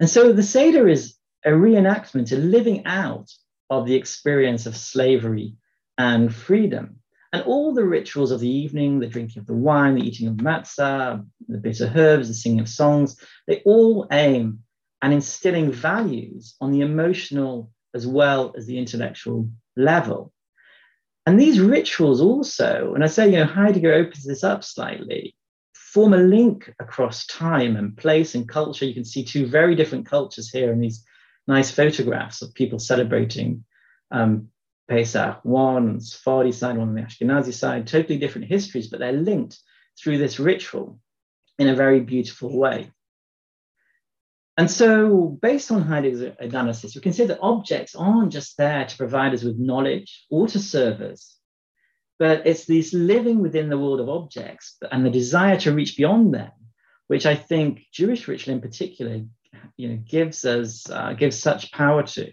And 0.00 0.08
so 0.10 0.32
the 0.32 0.42
Seder 0.42 0.88
is 0.88 1.14
a 1.44 1.50
reenactment, 1.50 2.32
a 2.32 2.36
living 2.36 2.86
out 2.86 3.30
of 3.70 3.86
the 3.86 3.94
experience 3.94 4.66
of 4.66 4.76
slavery 4.76 5.54
and 5.98 6.34
freedom. 6.34 6.96
And 7.32 7.42
all 7.44 7.72
the 7.72 7.84
rituals 7.84 8.30
of 8.30 8.40
the 8.40 8.50
evening, 8.50 9.00
the 9.00 9.06
drinking 9.06 9.40
of 9.40 9.46
the 9.46 9.54
wine, 9.54 9.94
the 9.94 10.06
eating 10.06 10.28
of 10.28 10.34
matzah, 10.34 11.26
the 11.48 11.58
bitter 11.58 11.90
herbs, 11.94 12.28
the 12.28 12.34
singing 12.34 12.60
of 12.60 12.68
songs, 12.68 13.16
they 13.46 13.62
all 13.64 14.06
aim 14.12 14.60
at 15.00 15.12
instilling 15.12 15.72
values 15.72 16.54
on 16.60 16.72
the 16.72 16.82
emotional 16.82 17.70
as 17.94 18.06
well 18.06 18.54
as 18.56 18.66
the 18.66 18.78
intellectual 18.78 19.48
level. 19.76 20.32
And 21.24 21.40
these 21.40 21.60
rituals 21.60 22.20
also, 22.20 22.92
and 22.94 23.04
I 23.04 23.06
say, 23.06 23.30
you 23.30 23.36
know, 23.36 23.44
Heidegger 23.44 23.92
opens 23.92 24.24
this 24.24 24.44
up 24.44 24.64
slightly, 24.64 25.34
form 25.72 26.14
a 26.14 26.18
link 26.18 26.72
across 26.80 27.26
time 27.26 27.76
and 27.76 27.96
place 27.96 28.34
and 28.34 28.48
culture. 28.48 28.84
You 28.84 28.94
can 28.94 29.04
see 29.04 29.24
two 29.24 29.46
very 29.46 29.74
different 29.74 30.06
cultures 30.06 30.50
here 30.50 30.72
in 30.72 30.80
these 30.80 31.04
nice 31.46 31.70
photographs 31.70 32.42
of 32.42 32.54
people 32.54 32.78
celebrating 32.78 33.64
um, 34.10 34.48
Pesach, 34.88 35.40
one 35.44 35.76
on 35.76 35.94
the 35.94 36.00
Sephardi 36.00 36.52
side, 36.52 36.76
one 36.76 36.88
on 36.88 36.94
the 36.94 37.02
Ashkenazi 37.02 37.54
side, 37.54 37.86
totally 37.86 38.18
different 38.18 38.48
histories, 38.48 38.88
but 38.88 39.00
they're 39.00 39.12
linked 39.12 39.58
through 39.98 40.18
this 40.18 40.40
ritual 40.40 40.98
in 41.58 41.68
a 41.68 41.74
very 41.74 42.00
beautiful 42.00 42.56
way. 42.56 42.90
And 44.56 44.70
so, 44.70 45.38
based 45.40 45.70
on 45.70 45.82
Heidegger's 45.82 46.36
analysis, 46.38 46.94
we 46.94 47.00
can 47.00 47.14
say 47.14 47.26
that 47.26 47.40
objects 47.40 47.94
aren't 47.94 48.32
just 48.32 48.58
there 48.58 48.84
to 48.84 48.96
provide 48.96 49.32
us 49.32 49.42
with 49.42 49.58
knowledge 49.58 50.26
or 50.30 50.46
to 50.48 50.58
serve 50.58 51.00
us, 51.00 51.38
but 52.18 52.46
it's 52.46 52.66
this 52.66 52.92
living 52.92 53.40
within 53.40 53.70
the 53.70 53.78
world 53.78 54.00
of 54.00 54.10
objects 54.10 54.76
and 54.90 55.06
the 55.06 55.10
desire 55.10 55.58
to 55.60 55.72
reach 55.72 55.96
beyond 55.96 56.34
them, 56.34 56.50
which 57.06 57.24
I 57.24 57.34
think 57.34 57.86
Jewish 57.92 58.28
ritual 58.28 58.54
in 58.54 58.60
particular, 58.60 59.22
you 59.78 59.88
know, 59.88 59.96
gives 59.96 60.44
us 60.44 60.88
uh, 60.90 61.14
gives 61.14 61.38
such 61.38 61.72
power 61.72 62.02
to, 62.02 62.30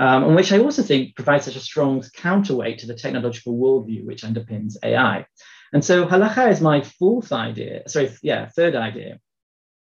um, 0.00 0.24
and 0.24 0.34
which 0.34 0.52
I 0.52 0.58
also 0.58 0.82
think 0.82 1.14
provides 1.14 1.44
such 1.44 1.56
a 1.56 1.60
strong 1.60 2.02
counterweight 2.16 2.78
to 2.78 2.86
the 2.86 2.96
technological 2.96 3.56
worldview 3.56 4.04
which 4.04 4.22
underpins 4.22 4.74
AI. 4.82 5.26
And 5.72 5.84
so, 5.84 6.06
halacha 6.06 6.50
is 6.50 6.60
my 6.60 6.80
fourth 6.82 7.30
idea. 7.30 7.88
Sorry, 7.88 8.10
yeah, 8.22 8.48
third 8.48 8.74
idea 8.74 9.20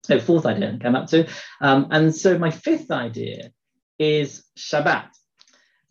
so 0.05 0.21
fourth 0.21 0.47
idea 0.47 0.73
I 0.73 0.77
came 0.77 0.95
up 0.95 1.09
to. 1.09 1.27
Um, 1.61 1.89
and 1.91 2.15
so 2.15 2.39
my 2.39 2.51
fifth 2.51 2.91
idea 2.91 3.51
is 3.99 4.45
Shabbat, 4.59 5.09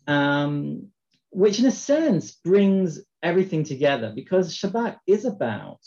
um, 0.06 0.88
which 1.30 1.58
in 1.58 1.66
a 1.66 1.72
sense 1.72 2.32
brings 2.32 3.00
everything 3.22 3.64
together 3.64 4.12
because 4.14 4.56
Shabbat 4.56 4.98
is 5.06 5.24
about 5.24 5.80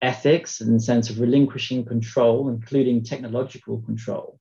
ethics 0.00 0.60
and 0.60 0.76
the 0.76 0.80
sense 0.80 1.10
of 1.10 1.20
relinquishing 1.20 1.84
control, 1.84 2.48
including 2.48 3.02
technological 3.02 3.82
control. 3.82 4.38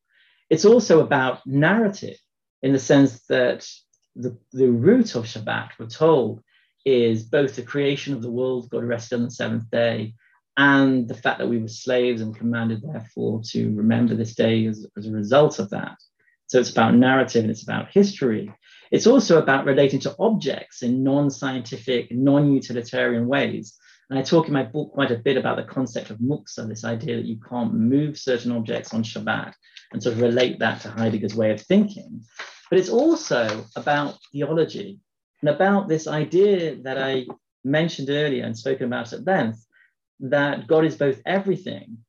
It's 0.50 0.66
also 0.66 1.02
about 1.02 1.46
narrative 1.48 2.18
in 2.62 2.74
the 2.74 2.80
sense 2.80 3.22
that 3.28 3.68
the, 4.16 4.38
the 4.51 4.70
root 4.70 5.16
of 5.16 5.26
Shabbat, 5.26 5.72
we're 5.80 5.88
told, 5.88 6.41
is 6.86 7.24
both 7.24 7.55
the 7.55 7.62
creation 7.62 8.14
of 8.14 8.22
the 8.22 8.32
world, 8.32 8.70
God 8.70 8.84
rested 8.84 9.16
on 9.16 9.26
the 9.26 9.32
seventh 9.32 9.70
day, 9.70 10.14
and 10.57 11.07
the 11.07 11.14
fact 11.14 11.39
that 11.39 11.47
we 11.47 11.60
were 11.60 11.68
slaves 11.68 12.22
and 12.22 12.36
commanded, 12.36 12.82
therefore, 12.82 13.41
to 13.51 13.74
remember 13.76 14.16
this 14.16 14.36
day 14.36 14.66
as, 14.66 14.86
as 14.97 15.07
a 15.07 15.12
result 15.12 15.60
of 15.60 15.70
that. 15.70 15.95
So 16.47 16.60
it's 16.60 16.72
about 16.72 16.95
narrative 16.95 17.43
and 17.43 17.51
it's 17.51 17.64
about 17.64 17.91
history. 17.91 18.51
It's 18.91 19.07
also 19.07 19.38
about 19.38 19.66
relating 19.66 19.99
to 20.01 20.16
objects 20.20 20.82
in 20.82 21.03
non 21.03 21.30
scientific, 21.30 22.12
non 22.12 22.51
utilitarian 22.51 23.28
ways. 23.28 23.78
And 24.10 24.18
I 24.18 24.24
talk 24.24 24.47
in 24.47 24.53
my 24.53 24.64
book 24.64 24.91
quite 24.93 25.12
a 25.12 25.18
bit 25.18 25.38
about 25.38 25.57
the 25.57 25.64
concept 25.64 26.10
of 26.10 26.18
muktza, 26.18 26.68
this 26.68 26.84
idea 26.84 27.16
that 27.18 27.26
you 27.26 27.39
can't 27.47 27.74
move 27.74 28.18
certain 28.18 28.51
objects 28.51 28.93
on 28.93 29.03
Shabbat, 29.03 29.53
and 29.91 30.01
sort 30.01 30.16
of 30.16 30.22
relate 30.22 30.60
that 30.60 30.82
to 30.82 30.89
Heidegger's 30.89 31.36
way 31.36 31.51
of 31.51 31.62
thinking. 31.62 32.24
But 32.70 32.80
it's 32.80 32.89
also 32.89 33.66
about 33.76 34.18
theology 34.32 34.99
and 35.41 35.49
about 35.49 35.88
this 35.88 36.07
idea 36.07 36.76
that 36.84 36.97
I 36.97 37.28
mentioned 37.64 38.10
earlier 38.10 38.45
and 38.45 38.57
spoken 38.57 38.88
about 38.88 39.14
at 39.14 39.26
length 39.26 39.66
that 40.22 40.68
God 40.68 40.86
is 40.86 40.95
both 40.95 41.22
everything 41.26 41.99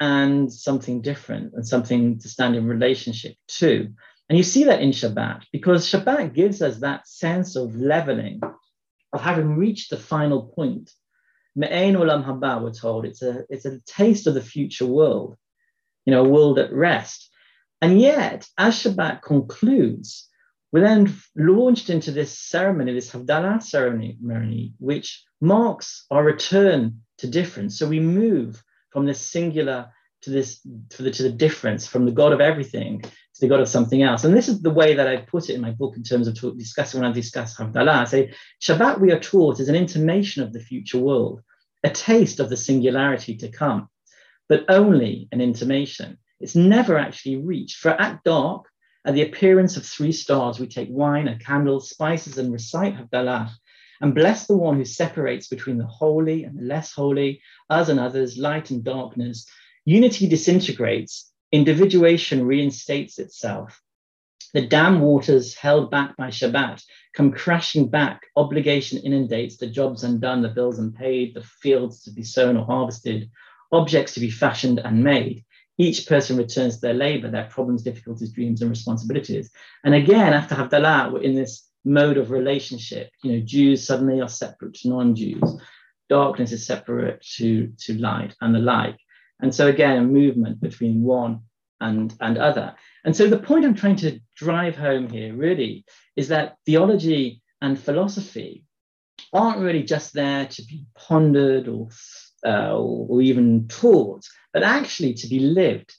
and 0.00 0.52
something 0.52 1.02
different 1.02 1.52
and 1.54 1.66
something 1.66 2.18
to 2.20 2.28
stand 2.28 2.56
in 2.56 2.66
relationship 2.66 3.34
to. 3.48 3.88
And 4.28 4.38
you 4.38 4.44
see 4.44 4.64
that 4.64 4.80
in 4.80 4.90
Shabbat 4.90 5.44
because 5.52 5.90
Shabbat 5.90 6.34
gives 6.34 6.62
us 6.62 6.78
that 6.78 7.06
sense 7.06 7.56
of 7.56 7.76
leveling, 7.76 8.40
of 9.12 9.20
having 9.20 9.56
reached 9.56 9.90
the 9.90 9.96
final 9.96 10.44
point. 10.54 10.90
Me'ein 11.60 11.94
olam 11.94 12.24
haba, 12.24 12.62
we're 12.62 12.72
told, 12.72 13.04
it's 13.04 13.20
a, 13.20 13.44
it's 13.50 13.66
a 13.66 13.80
taste 13.80 14.26
of 14.26 14.32
the 14.32 14.40
future 14.40 14.86
world, 14.86 15.36
you 16.06 16.10
know, 16.10 16.24
a 16.24 16.28
world 16.28 16.58
at 16.58 16.72
rest. 16.72 17.30
And 17.82 18.00
yet, 18.00 18.46
as 18.56 18.82
Shabbat 18.82 19.20
concludes, 19.20 20.28
we're 20.72 20.80
then 20.80 21.14
launched 21.36 21.90
into 21.90 22.12
this 22.12 22.38
ceremony, 22.38 22.94
this 22.94 23.10
Havdalah 23.10 23.62
ceremony, 23.62 24.72
which 24.78 25.22
marks 25.40 26.06
our 26.10 26.24
return 26.24 27.02
to 27.18 27.26
difference. 27.26 27.78
So 27.78 27.86
we 27.86 28.00
move 28.00 28.62
from 28.90 29.04
this 29.04 29.20
singular 29.20 29.90
to 30.22 30.30
this 30.30 30.60
to 30.90 31.02
the, 31.02 31.10
to 31.10 31.22
the 31.22 31.32
difference, 31.32 31.86
from 31.86 32.06
the 32.06 32.12
God 32.12 32.32
of 32.32 32.40
everything 32.40 33.02
to 33.02 33.40
the 33.40 33.48
God 33.48 33.60
of 33.60 33.68
something 33.68 34.02
else. 34.02 34.24
And 34.24 34.36
this 34.36 34.48
is 34.48 34.60
the 34.62 34.70
way 34.70 34.94
that 34.94 35.08
I 35.08 35.16
put 35.18 35.48
it 35.48 35.54
in 35.54 35.60
my 35.60 35.70
book 35.70 35.96
in 35.96 36.02
terms 36.02 36.28
of 36.28 36.38
talk, 36.38 36.56
discussing 36.58 37.00
when 37.00 37.10
I 37.10 37.12
discuss 37.12 37.56
Havdalah. 37.56 37.88
I 37.88 38.04
say 38.04 38.32
Shabbat 38.62 39.00
we 39.00 39.12
are 39.12 39.20
taught 39.20 39.60
is 39.60 39.68
an 39.68 39.74
intimation 39.74 40.42
of 40.42 40.52
the 40.52 40.60
future 40.60 40.98
world, 40.98 41.42
a 41.82 41.90
taste 41.90 42.40
of 42.40 42.50
the 42.50 42.56
singularity 42.56 43.36
to 43.36 43.48
come, 43.48 43.88
but 44.48 44.64
only 44.68 45.28
an 45.32 45.40
intimation. 45.40 46.18
It's 46.40 46.56
never 46.56 46.98
actually 46.98 47.36
reached. 47.36 47.76
For 47.76 47.90
at 47.90 48.22
dark, 48.24 48.66
at 49.04 49.14
the 49.14 49.22
appearance 49.22 49.76
of 49.76 49.86
three 49.86 50.12
stars, 50.12 50.58
we 50.58 50.66
take 50.66 50.88
wine, 50.90 51.28
a 51.28 51.38
candle, 51.38 51.80
spices, 51.80 52.38
and 52.38 52.52
recite 52.52 52.96
Havdalah 52.96 53.50
and 54.00 54.14
bless 54.14 54.46
the 54.46 54.56
one 54.56 54.76
who 54.76 54.84
separates 54.84 55.48
between 55.48 55.78
the 55.78 55.86
holy 55.86 56.44
and 56.44 56.58
the 56.58 56.62
less 56.62 56.92
holy, 56.92 57.42
us 57.68 57.88
and 57.88 58.00
others, 58.00 58.38
light 58.38 58.70
and 58.70 58.82
darkness. 58.82 59.46
Unity 59.84 60.26
disintegrates, 60.26 61.30
individuation 61.52 62.46
reinstates 62.46 63.18
itself. 63.18 63.80
The 64.52 64.66
dam 64.66 65.00
waters 65.00 65.54
held 65.54 65.90
back 65.90 66.16
by 66.16 66.28
Shabbat 66.28 66.82
come 67.14 67.30
crashing 67.30 67.88
back. 67.88 68.22
Obligation 68.36 68.98
inundates, 68.98 69.56
the 69.56 69.66
jobs 69.66 70.02
undone, 70.02 70.42
the 70.42 70.48
bills 70.48 70.78
unpaid, 70.78 71.34
the 71.34 71.42
fields 71.42 72.02
to 72.04 72.10
be 72.10 72.22
sown 72.22 72.56
or 72.56 72.64
harvested, 72.66 73.30
objects 73.72 74.14
to 74.14 74.20
be 74.20 74.30
fashioned 74.30 74.80
and 74.80 75.04
made. 75.04 75.44
Each 75.78 76.06
person 76.06 76.36
returns 76.36 76.74
to 76.74 76.80
their 76.80 76.94
labor, 76.94 77.30
their 77.30 77.48
problems, 77.48 77.82
difficulties, 77.82 78.32
dreams, 78.32 78.60
and 78.60 78.70
responsibilities. 78.70 79.50
And 79.84 79.94
again, 79.94 80.32
after 80.32 80.54
Havdalah, 80.54 81.12
we're 81.12 81.22
in 81.22 81.34
this 81.34 81.68
mode 81.84 82.18
of 82.18 82.30
relationship. 82.30 83.10
You 83.22 83.32
know, 83.32 83.40
Jews 83.44 83.86
suddenly 83.86 84.20
are 84.20 84.28
separate 84.28 84.74
to 84.74 84.88
non-Jews. 84.88 85.60
Darkness 86.08 86.52
is 86.52 86.66
separate 86.66 87.22
to, 87.36 87.72
to 87.78 87.98
light 87.98 88.34
and 88.40 88.54
the 88.54 88.58
like. 88.58 88.98
And 89.40 89.54
so 89.54 89.68
again, 89.68 89.96
a 89.96 90.02
movement 90.02 90.60
between 90.60 91.02
one 91.02 91.42
and, 91.80 92.14
and 92.20 92.38
other. 92.38 92.74
And 93.04 93.16
so 93.16 93.28
the 93.28 93.38
point 93.38 93.64
I'm 93.64 93.74
trying 93.74 93.96
to 93.96 94.20
drive 94.36 94.76
home 94.76 95.08
here 95.08 95.34
really 95.34 95.84
is 96.16 96.28
that 96.28 96.56
theology 96.66 97.42
and 97.62 97.78
philosophy 97.78 98.64
aren't 99.32 99.60
really 99.60 99.82
just 99.82 100.12
there 100.12 100.46
to 100.46 100.62
be 100.64 100.86
pondered 100.96 101.68
or, 101.68 101.88
uh, 102.44 102.76
or, 102.76 103.22
even 103.22 103.68
taught, 103.68 104.26
but 104.52 104.62
actually 104.62 105.14
to 105.14 105.28
be 105.28 105.40
lived 105.40 105.94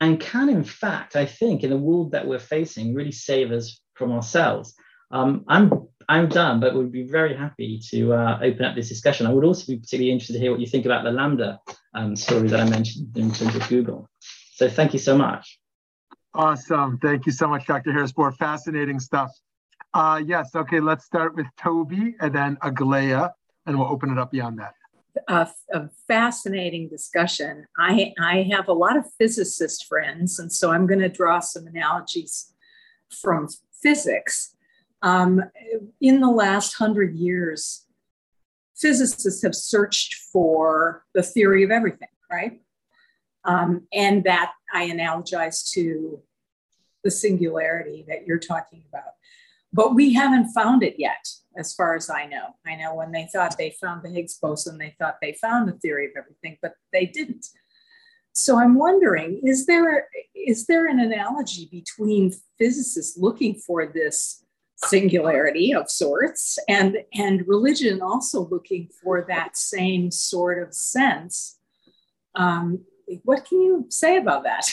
and 0.00 0.18
can, 0.18 0.48
in 0.48 0.64
fact, 0.64 1.14
I 1.14 1.26
think, 1.26 1.62
in 1.62 1.70
the 1.70 1.76
world 1.76 2.10
that 2.10 2.26
we're 2.26 2.40
facing, 2.40 2.92
really 2.92 3.12
save 3.12 3.52
us 3.52 3.80
from 3.94 4.10
ourselves. 4.10 4.74
Um, 5.12 5.44
I'm 5.46 5.86
I'm 6.08 6.28
done, 6.28 6.58
but 6.58 6.74
would 6.74 6.90
be 6.90 7.06
very 7.06 7.36
happy 7.36 7.80
to 7.90 8.12
uh, 8.12 8.38
open 8.42 8.64
up 8.64 8.74
this 8.74 8.88
discussion. 8.88 9.28
I 9.28 9.32
would 9.32 9.44
also 9.44 9.66
be 9.70 9.78
particularly 9.78 10.10
interested 10.10 10.32
to 10.32 10.40
hear 10.40 10.50
what 10.50 10.58
you 10.58 10.66
think 10.66 10.86
about 10.86 11.04
the 11.04 11.10
LaMDA 11.10 11.58
um, 11.94 12.16
story 12.16 12.48
that 12.48 12.58
I 12.58 12.68
mentioned 12.68 13.16
in 13.16 13.30
terms 13.30 13.54
of 13.54 13.68
Google. 13.68 14.08
So 14.62 14.68
thank 14.68 14.92
you 14.92 15.00
so 15.00 15.18
much. 15.18 15.58
Awesome. 16.34 16.96
Thank 16.98 17.26
you 17.26 17.32
so 17.32 17.48
much, 17.48 17.66
Dr. 17.66 17.90
Harris-Bor. 17.90 18.30
Fascinating 18.30 19.00
stuff. 19.00 19.32
Uh, 19.92 20.22
yes. 20.24 20.54
Okay. 20.54 20.78
Let's 20.78 21.04
start 21.04 21.34
with 21.34 21.46
Toby 21.58 22.14
and 22.20 22.32
then 22.32 22.56
Aglaya, 22.62 23.30
and 23.66 23.76
we'll 23.76 23.88
open 23.88 24.12
it 24.12 24.18
up 24.18 24.30
beyond 24.30 24.60
that. 24.60 24.74
A, 25.26 25.48
a, 25.74 25.90
fascinating 26.06 26.88
discussion. 26.88 27.66
I, 27.76 28.14
I 28.20 28.48
have 28.52 28.68
a 28.68 28.72
lot 28.72 28.96
of 28.96 29.04
physicist 29.18 29.86
friends, 29.86 30.38
and 30.38 30.52
so 30.52 30.70
I'm 30.70 30.86
going 30.86 31.00
to 31.00 31.08
draw 31.08 31.40
some 31.40 31.66
analogies 31.66 32.54
from 33.10 33.48
physics. 33.82 34.54
Um, 35.02 35.42
in 36.00 36.20
the 36.20 36.30
last 36.30 36.74
hundred 36.74 37.16
years, 37.16 37.84
physicists 38.76 39.42
have 39.42 39.56
searched 39.56 40.14
for 40.32 41.04
the 41.14 41.22
theory 41.24 41.64
of 41.64 41.72
everything, 41.72 42.08
right? 42.30 42.60
Um, 43.44 43.88
and 43.92 44.24
that 44.24 44.52
I 44.72 44.88
analogize 44.88 45.70
to 45.72 46.22
the 47.02 47.10
singularity 47.10 48.04
that 48.08 48.26
you're 48.26 48.38
talking 48.38 48.84
about. 48.88 49.12
But 49.72 49.94
we 49.94 50.12
haven't 50.12 50.52
found 50.52 50.82
it 50.82 50.96
yet, 50.98 51.26
as 51.56 51.74
far 51.74 51.94
as 51.94 52.10
I 52.10 52.26
know. 52.26 52.54
I 52.66 52.76
know 52.76 52.94
when 52.94 53.10
they 53.10 53.28
thought 53.32 53.56
they 53.56 53.76
found 53.80 54.02
the 54.02 54.10
Higgs 54.10 54.38
boson, 54.38 54.78
they 54.78 54.94
thought 54.98 55.16
they 55.20 55.32
found 55.32 55.68
the 55.68 55.72
theory 55.72 56.06
of 56.06 56.12
everything, 56.16 56.58
but 56.60 56.74
they 56.92 57.06
didn't. 57.06 57.46
So 58.32 58.58
I'm 58.58 58.74
wondering, 58.74 59.40
is 59.44 59.66
there 59.66 60.08
is 60.34 60.66
there 60.66 60.86
an 60.86 61.00
analogy 61.00 61.68
between 61.70 62.32
physicists 62.58 63.18
looking 63.18 63.54
for 63.54 63.86
this 63.86 64.44
singularity 64.76 65.72
of 65.74 65.90
sorts 65.90 66.58
and 66.68 66.98
and 67.14 67.46
religion 67.46 68.00
also 68.02 68.48
looking 68.48 68.88
for 69.02 69.24
that 69.28 69.56
same 69.56 70.10
sort 70.10 70.62
of 70.62 70.74
sense? 70.74 71.58
Um, 72.34 72.84
what 73.24 73.44
can 73.44 73.60
you 73.60 73.86
say 73.88 74.16
about 74.16 74.44
that? 74.44 74.66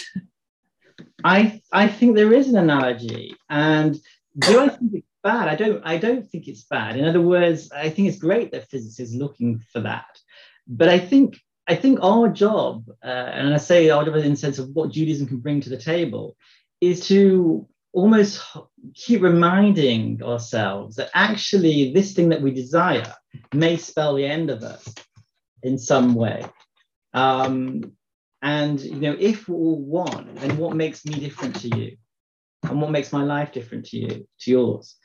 I 1.24 1.62
I 1.72 1.88
think 1.88 2.16
there 2.16 2.34
is 2.34 2.48
an 2.50 2.58
analogy, 2.58 3.36
and 3.50 3.96
do 4.38 4.60
I 4.60 4.70
think 4.70 4.94
it's 4.94 5.08
bad? 5.24 5.48
I 5.48 5.56
don't. 5.56 5.82
I 5.86 5.98
don't 5.98 6.30
think 6.30 6.48
it's 6.48 6.64
bad. 6.64 6.98
In 6.98 7.06
other 7.06 7.22
words, 7.22 7.72
I 7.72 7.90
think 7.90 8.08
it's 8.08 8.20
great 8.20 8.52
that 8.52 8.70
physics 8.70 9.00
is 9.00 9.16
looking 9.16 9.60
for 9.72 9.82
that. 9.82 10.18
But 10.68 10.90
I 10.90 11.00
think 11.00 11.38
I 11.68 11.76
think 11.76 12.00
our 12.02 12.30
job, 12.30 12.86
uh, 13.04 13.08
and 13.08 13.54
I 13.54 13.58
say 13.58 13.90
our 13.90 14.04
job 14.06 14.16
in 14.16 14.32
the 14.32 14.38
sense 14.38 14.60
of 14.60 14.70
what 14.70 14.92
Judaism 14.92 15.28
can 15.28 15.38
bring 15.38 15.62
to 15.62 15.70
the 15.70 15.78
table, 15.78 16.36
is 16.82 17.08
to 17.08 17.68
almost 17.94 18.42
keep 18.94 19.22
reminding 19.22 20.22
ourselves 20.24 20.96
that 20.96 21.10
actually 21.14 21.92
this 21.94 22.14
thing 22.14 22.30
that 22.30 22.42
we 22.42 22.52
desire 22.52 23.14
may 23.54 23.78
spell 23.78 24.16
the 24.16 24.26
end 24.26 24.50
of 24.50 24.64
us 24.64 24.94
in 25.64 25.78
some 25.78 26.16
way. 26.16 26.46
Um, 27.14 27.94
and 28.42 28.80
you 28.80 28.96
know, 28.96 29.16
if 29.20 29.48
we're 29.48 29.58
all 29.58 29.80
one, 29.80 30.36
then 30.36 30.58
what 30.58 30.76
makes 30.76 31.06
me 31.06 31.20
different 31.20 31.56
to 31.62 31.78
you? 31.78 31.98
and 32.64 32.82
what 32.82 32.92
makes 32.92 33.14
my 33.14 33.24
life 33.24 33.52
different 33.52 33.86
to 33.88 33.98
you, 33.98 34.28
to 34.40 34.52
yours. 34.52 34.96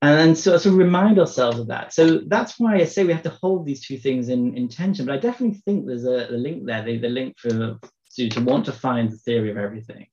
And 0.00 0.36
so, 0.36 0.58
so 0.58 0.72
remind 0.72 1.18
ourselves 1.20 1.60
of 1.60 1.68
that. 1.68 1.92
So 1.92 2.22
that's 2.26 2.58
why 2.58 2.76
I 2.76 2.84
say 2.84 3.04
we 3.04 3.12
have 3.12 3.22
to 3.22 3.38
hold 3.40 3.64
these 3.64 3.86
two 3.86 3.98
things 3.98 4.28
in, 4.28 4.56
in 4.56 4.68
tension. 4.68 5.06
But 5.06 5.14
I 5.14 5.18
definitely 5.18 5.60
think 5.64 5.86
there's 5.86 6.04
a, 6.04 6.28
a 6.28 6.36
link 6.36 6.66
there, 6.66 6.82
the, 6.82 6.98
the 6.98 7.08
link 7.08 7.38
for 7.38 7.78
to, 8.16 8.28
to 8.28 8.40
want 8.40 8.64
to 8.66 8.72
find 8.72 9.10
the 9.10 9.16
theory 9.18 9.50
of 9.50 9.58
everything. 9.58 10.06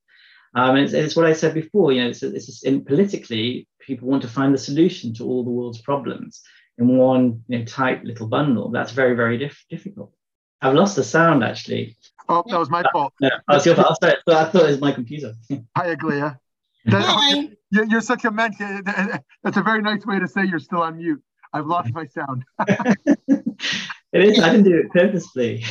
Um, 0.55 0.75
and 0.75 0.85
it's, 0.85 0.93
it's, 0.93 1.15
what 1.15 1.25
I 1.25 1.33
said 1.33 1.53
before, 1.53 1.91
you 1.91 2.03
know, 2.03 2.09
it's, 2.09 2.21
it's 2.21 2.63
in, 2.63 2.85
politically, 2.85 3.67
people 3.79 4.07
want 4.07 4.21
to 4.23 4.29
find 4.29 4.53
the 4.53 4.59
solution 4.59 5.13
to 5.15 5.25
all 5.25 5.43
the 5.43 5.49
world's 5.49 5.81
problems 5.81 6.41
in 6.77 6.97
one 6.97 7.43
you 7.47 7.59
know, 7.59 7.65
tight 7.65 8.03
little 8.03 8.27
bundle. 8.27 8.69
That's 8.69 8.91
very, 8.91 9.15
very 9.15 9.37
diff- 9.37 9.65
difficult. 9.69 10.13
I've 10.61 10.75
lost 10.75 10.95
the 10.95 11.03
sound 11.03 11.43
actually. 11.43 11.97
Oh, 12.27 12.43
that 12.47 12.59
was 12.59 12.69
my 12.69 12.81
uh, 12.81 12.91
fault. 12.91 13.13
No, 13.21 13.29
I, 13.47 13.55
was 13.55 13.65
your 13.65 13.75
fault. 13.75 13.97
I 14.03 14.15
thought 14.23 14.55
it 14.55 14.67
was 14.67 14.81
my 14.81 14.91
computer. 14.91 15.33
Hi, 15.77 15.87
Aglaya. 15.87 16.35
That, 16.85 17.55
you're 17.71 18.01
such 18.01 18.25
a 18.25 18.31
man. 18.31 18.53
That's 19.43 19.57
a 19.57 19.63
very 19.63 19.81
nice 19.81 20.05
way 20.05 20.19
to 20.19 20.27
say 20.27 20.45
you're 20.45 20.59
still 20.59 20.81
on 20.81 20.97
mute. 20.97 21.21
I've 21.53 21.65
lost 21.65 21.91
my 21.93 22.05
sound. 22.05 22.43
it 22.67 23.47
is. 24.13 24.39
I 24.39 24.51
didn't 24.51 24.63
do 24.63 24.77
it 24.77 24.91
purposely. 24.91 25.63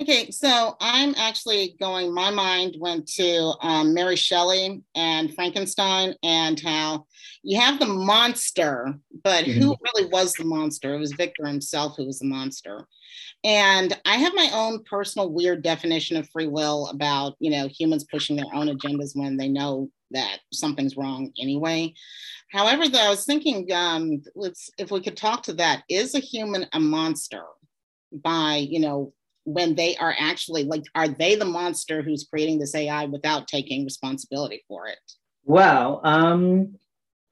Okay, 0.00 0.30
so 0.30 0.76
I'm 0.80 1.14
actually 1.16 1.76
going. 1.80 2.12
My 2.12 2.30
mind 2.30 2.76
went 2.78 3.06
to 3.14 3.54
um, 3.60 3.94
Mary 3.94 4.16
Shelley 4.16 4.82
and 4.94 5.34
Frankenstein, 5.34 6.14
and 6.22 6.60
how 6.60 7.06
you 7.42 7.60
have 7.60 7.78
the 7.78 7.86
monster, 7.86 8.94
but 9.22 9.44
mm-hmm. 9.44 9.60
who 9.60 9.76
really 9.94 10.08
was 10.10 10.32
the 10.34 10.44
monster? 10.44 10.94
It 10.94 10.98
was 10.98 11.12
Victor 11.12 11.46
himself 11.46 11.96
who 11.96 12.06
was 12.06 12.18
the 12.18 12.26
monster. 12.26 12.86
And 13.44 13.98
I 14.06 14.16
have 14.16 14.32
my 14.34 14.48
own 14.54 14.82
personal 14.84 15.30
weird 15.30 15.62
definition 15.62 16.16
of 16.16 16.28
free 16.30 16.46
will 16.46 16.88
about, 16.88 17.36
you 17.38 17.50
know, 17.50 17.68
humans 17.68 18.04
pushing 18.04 18.36
their 18.36 18.52
own 18.54 18.68
agendas 18.68 19.14
when 19.14 19.36
they 19.36 19.48
know 19.48 19.90
that 20.12 20.38
something's 20.50 20.96
wrong 20.96 21.30
anyway. 21.38 21.92
However, 22.50 22.88
though, 22.88 23.06
I 23.06 23.10
was 23.10 23.26
thinking, 23.26 23.70
um, 23.72 24.22
let's 24.34 24.70
if 24.78 24.90
we 24.90 25.02
could 25.02 25.16
talk 25.16 25.42
to 25.44 25.52
that. 25.54 25.82
Is 25.90 26.14
a 26.14 26.20
human 26.20 26.66
a 26.72 26.80
monster 26.80 27.42
by, 28.12 28.56
you 28.56 28.80
know, 28.80 29.12
when 29.44 29.74
they 29.74 29.96
are 29.96 30.14
actually 30.18 30.64
like, 30.64 30.84
are 30.94 31.08
they 31.08 31.36
the 31.36 31.44
monster 31.44 32.02
who's 32.02 32.26
creating 32.28 32.58
this 32.58 32.74
AI 32.74 33.06
without 33.06 33.46
taking 33.48 33.84
responsibility 33.84 34.64
for 34.68 34.86
it? 34.86 34.98
Well, 35.44 36.00
um, 36.04 36.78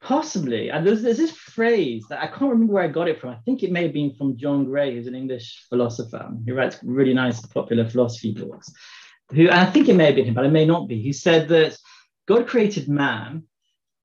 Possibly. 0.03 0.69
And 0.69 0.85
there's, 0.85 1.01
there's 1.01 1.17
this 1.17 1.31
phrase 1.31 2.05
that 2.09 2.21
I 2.21 2.27
can't 2.27 2.51
remember 2.51 2.73
where 2.73 2.83
I 2.83 2.89
got 2.89 3.07
it 3.07 3.21
from. 3.21 3.29
I 3.29 3.37
think 3.45 3.63
it 3.63 3.71
may 3.71 3.83
have 3.83 3.93
been 3.93 4.13
from 4.13 4.35
John 4.35 4.65
Gray, 4.65 4.93
who's 4.93 5.07
an 5.07 5.15
English 5.15 5.65
philosopher. 5.69 6.29
He 6.45 6.51
writes 6.51 6.77
really 6.83 7.13
nice, 7.13 7.39
popular 7.45 7.89
philosophy 7.89 8.33
books. 8.33 8.69
Who, 9.31 9.49
I 9.49 9.65
think 9.65 9.87
it 9.87 9.95
may 9.95 10.07
have 10.07 10.15
been 10.15 10.25
him, 10.25 10.33
but 10.33 10.45
it 10.45 10.51
may 10.51 10.65
not 10.65 10.89
be. 10.89 11.01
He 11.01 11.13
said 11.13 11.47
that 11.47 11.77
God 12.27 12.47
created 12.47 12.89
man, 12.89 13.43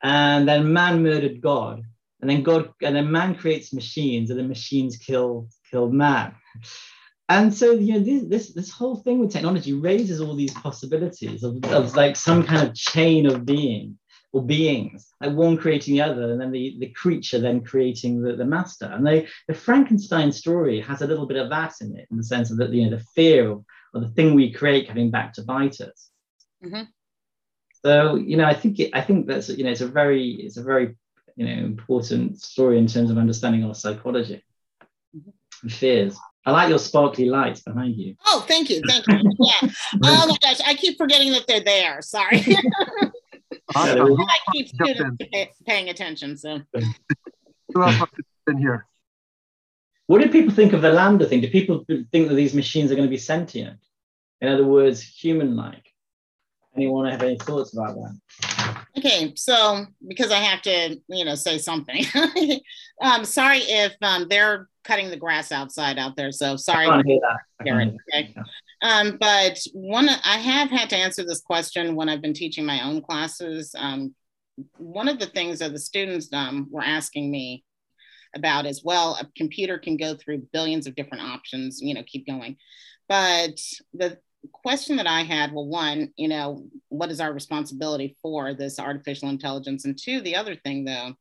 and 0.00 0.46
then 0.46 0.72
man 0.72 1.02
murdered 1.02 1.40
God, 1.40 1.82
and 2.20 2.30
then 2.30 2.44
God, 2.44 2.72
and 2.80 2.94
then 2.94 3.10
man 3.10 3.34
creates 3.34 3.72
machines, 3.72 4.30
and 4.30 4.38
then 4.38 4.48
machines 4.48 4.96
kill 4.96 5.48
kill 5.68 5.90
man. 5.90 6.36
And 7.28 7.52
so, 7.52 7.72
you 7.72 7.94
know, 7.94 8.00
this, 8.00 8.22
this, 8.24 8.54
this 8.54 8.70
whole 8.70 8.96
thing 8.96 9.18
with 9.18 9.30
technology 9.30 9.74
raises 9.74 10.20
all 10.20 10.34
these 10.34 10.54
possibilities 10.54 11.42
of, 11.42 11.62
of 11.66 11.94
like 11.94 12.16
some 12.16 12.42
kind 12.42 12.66
of 12.66 12.74
chain 12.74 13.26
of 13.26 13.44
being 13.44 13.98
or 14.32 14.42
beings, 14.42 15.12
like 15.20 15.34
one 15.34 15.56
creating 15.56 15.94
the 15.94 16.02
other, 16.02 16.32
and 16.32 16.40
then 16.40 16.50
the, 16.50 16.76
the 16.80 16.88
creature 16.88 17.38
then 17.38 17.62
creating 17.62 18.22
the, 18.22 18.34
the 18.34 18.44
master. 18.44 18.86
And 18.86 19.06
they, 19.06 19.26
the 19.46 19.54
Frankenstein 19.54 20.32
story 20.32 20.80
has 20.80 21.02
a 21.02 21.06
little 21.06 21.26
bit 21.26 21.36
of 21.36 21.50
that 21.50 21.74
in 21.80 21.96
it, 21.96 22.06
in 22.10 22.16
the 22.16 22.22
sense 22.22 22.50
of 22.50 22.56
that, 22.58 22.70
you 22.70 22.84
know, 22.88 22.96
the 22.96 23.04
fear 23.14 23.50
of, 23.50 23.64
of 23.94 24.02
the 24.02 24.08
thing 24.08 24.34
we 24.34 24.52
create 24.52 24.88
coming 24.88 25.10
back 25.10 25.34
to 25.34 25.42
bite 25.42 25.80
us. 25.80 26.10
Mm-hmm. 26.64 26.84
So, 27.84 28.16
you 28.16 28.36
know, 28.36 28.44
I 28.44 28.54
think 28.54 28.80
it, 28.80 28.90
I 28.92 29.00
think 29.00 29.26
that's 29.26 29.48
you 29.48 29.64
know, 29.64 29.70
it's 29.70 29.80
a 29.80 29.86
very 29.86 30.30
it's 30.32 30.56
a 30.56 30.62
very 30.62 30.96
you 31.36 31.46
know 31.46 31.52
important 31.52 32.40
story 32.40 32.78
in 32.78 32.88
terms 32.88 33.10
of 33.10 33.18
understanding 33.18 33.64
our 33.64 33.74
psychology 33.74 34.42
mm-hmm. 35.16 35.30
and 35.62 35.72
fears. 35.72 36.18
I 36.48 36.50
like 36.50 36.70
your 36.70 36.78
sparkly 36.78 37.26
lights 37.26 37.60
behind 37.60 37.94
you. 37.96 38.16
Oh, 38.24 38.42
thank 38.48 38.70
you, 38.70 38.80
thank 38.88 39.06
you. 39.06 39.18
Yeah. 39.38 39.68
oh 40.02 40.28
my 40.28 40.36
gosh, 40.40 40.66
I 40.66 40.72
keep 40.72 40.96
forgetting 40.96 41.30
that 41.32 41.46
they're 41.46 41.60
there. 41.60 42.00
Sorry. 42.00 42.42
I 43.76 44.38
keep 44.50 44.70
paying 45.66 45.90
attention. 45.90 46.38
So, 46.38 46.62
who 47.74 47.82
else 47.82 47.96
has 47.96 48.08
been 48.46 48.56
here? 48.56 48.86
What 50.06 50.22
do 50.22 50.30
people 50.30 50.54
think 50.54 50.72
of 50.72 50.80
the 50.80 50.88
LaMDA 50.88 51.28
thing? 51.28 51.42
Do 51.42 51.50
people 51.50 51.84
think 51.86 52.28
that 52.28 52.34
these 52.34 52.54
machines 52.54 52.90
are 52.90 52.94
going 52.94 53.06
to 53.06 53.10
be 53.10 53.18
sentient? 53.18 53.78
In 54.40 54.48
other 54.48 54.64
words, 54.64 55.02
human-like? 55.02 55.92
Anyone 56.74 57.10
have 57.10 57.22
any 57.22 57.36
thoughts 57.36 57.74
about 57.74 57.94
that? 57.94 58.84
Okay, 58.96 59.34
so 59.36 59.84
because 60.06 60.30
I 60.30 60.38
have 60.38 60.62
to, 60.62 60.98
you 61.08 61.26
know, 61.26 61.34
say 61.34 61.58
something. 61.58 62.06
um, 63.02 63.26
sorry 63.26 63.58
if 63.58 63.94
um, 64.00 64.28
they're 64.30 64.68
cutting 64.88 65.10
the 65.10 65.16
grass 65.16 65.52
outside 65.52 65.98
out 65.98 66.16
there. 66.16 66.32
So 66.32 66.56
sorry. 66.56 66.86
I 66.86 67.02
can't 67.02 67.06
hear 67.06 67.20
that. 67.20 67.74
okay. 68.14 68.34
Um, 68.82 69.18
but 69.20 69.58
one, 69.74 70.08
I 70.08 70.38
have 70.38 70.70
had 70.70 70.88
to 70.90 70.96
answer 70.96 71.24
this 71.24 71.42
question 71.42 71.94
when 71.94 72.08
I've 72.08 72.22
been 72.22 72.32
teaching 72.32 72.64
my 72.64 72.84
own 72.84 73.02
classes. 73.02 73.74
Um, 73.76 74.14
one 74.78 75.08
of 75.08 75.18
the 75.18 75.26
things 75.26 75.58
that 75.58 75.72
the 75.72 75.78
students 75.78 76.32
um, 76.32 76.68
were 76.70 76.82
asking 76.82 77.30
me 77.30 77.64
about 78.34 78.66
as 78.66 78.82
well, 78.82 79.16
a 79.20 79.26
computer 79.36 79.78
can 79.78 79.96
go 79.96 80.14
through 80.14 80.48
billions 80.52 80.86
of 80.86 80.94
different 80.94 81.24
options, 81.24 81.80
you 81.82 81.94
know, 81.94 82.02
keep 82.06 82.26
going. 82.26 82.56
But 83.08 83.60
the 83.94 84.18
question 84.52 84.96
that 84.96 85.06
I 85.06 85.22
had, 85.22 85.52
well, 85.52 85.66
one, 85.66 86.12
you 86.16 86.28
know, 86.28 86.66
what 86.88 87.10
is 87.10 87.20
our 87.20 87.32
responsibility 87.32 88.16
for 88.22 88.54
this 88.54 88.78
artificial 88.78 89.28
intelligence? 89.28 89.84
And 89.84 89.98
two, 89.98 90.20
the 90.20 90.36
other 90.36 90.56
thing 90.56 90.84
though, 90.84 91.14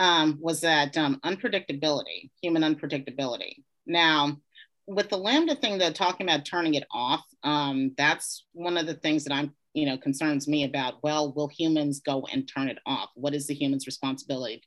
um, 0.00 0.38
was 0.40 0.62
that 0.62 0.96
um, 0.96 1.20
unpredictability, 1.24 2.30
human 2.42 2.62
unpredictability. 2.62 3.56
Now, 3.86 4.38
with 4.86 5.10
the 5.10 5.18
LaMDA 5.18 5.60
thing, 5.60 5.76
they're 5.76 5.92
talking 5.92 6.26
about 6.26 6.46
turning 6.46 6.74
it 6.74 6.86
off. 6.90 7.22
Um, 7.44 7.92
that's 7.98 8.46
one 8.52 8.78
of 8.78 8.86
the 8.86 8.94
things 8.94 9.24
that 9.24 9.34
I'm, 9.34 9.52
you 9.74 9.84
know, 9.84 9.98
concerns 9.98 10.48
me 10.48 10.64
about. 10.64 11.02
Well, 11.02 11.34
will 11.34 11.48
humans 11.48 12.00
go 12.00 12.26
and 12.32 12.48
turn 12.48 12.68
it 12.68 12.78
off? 12.86 13.10
What 13.14 13.34
is 13.34 13.46
the 13.46 13.54
human's 13.54 13.86
responsibility? 13.86 14.62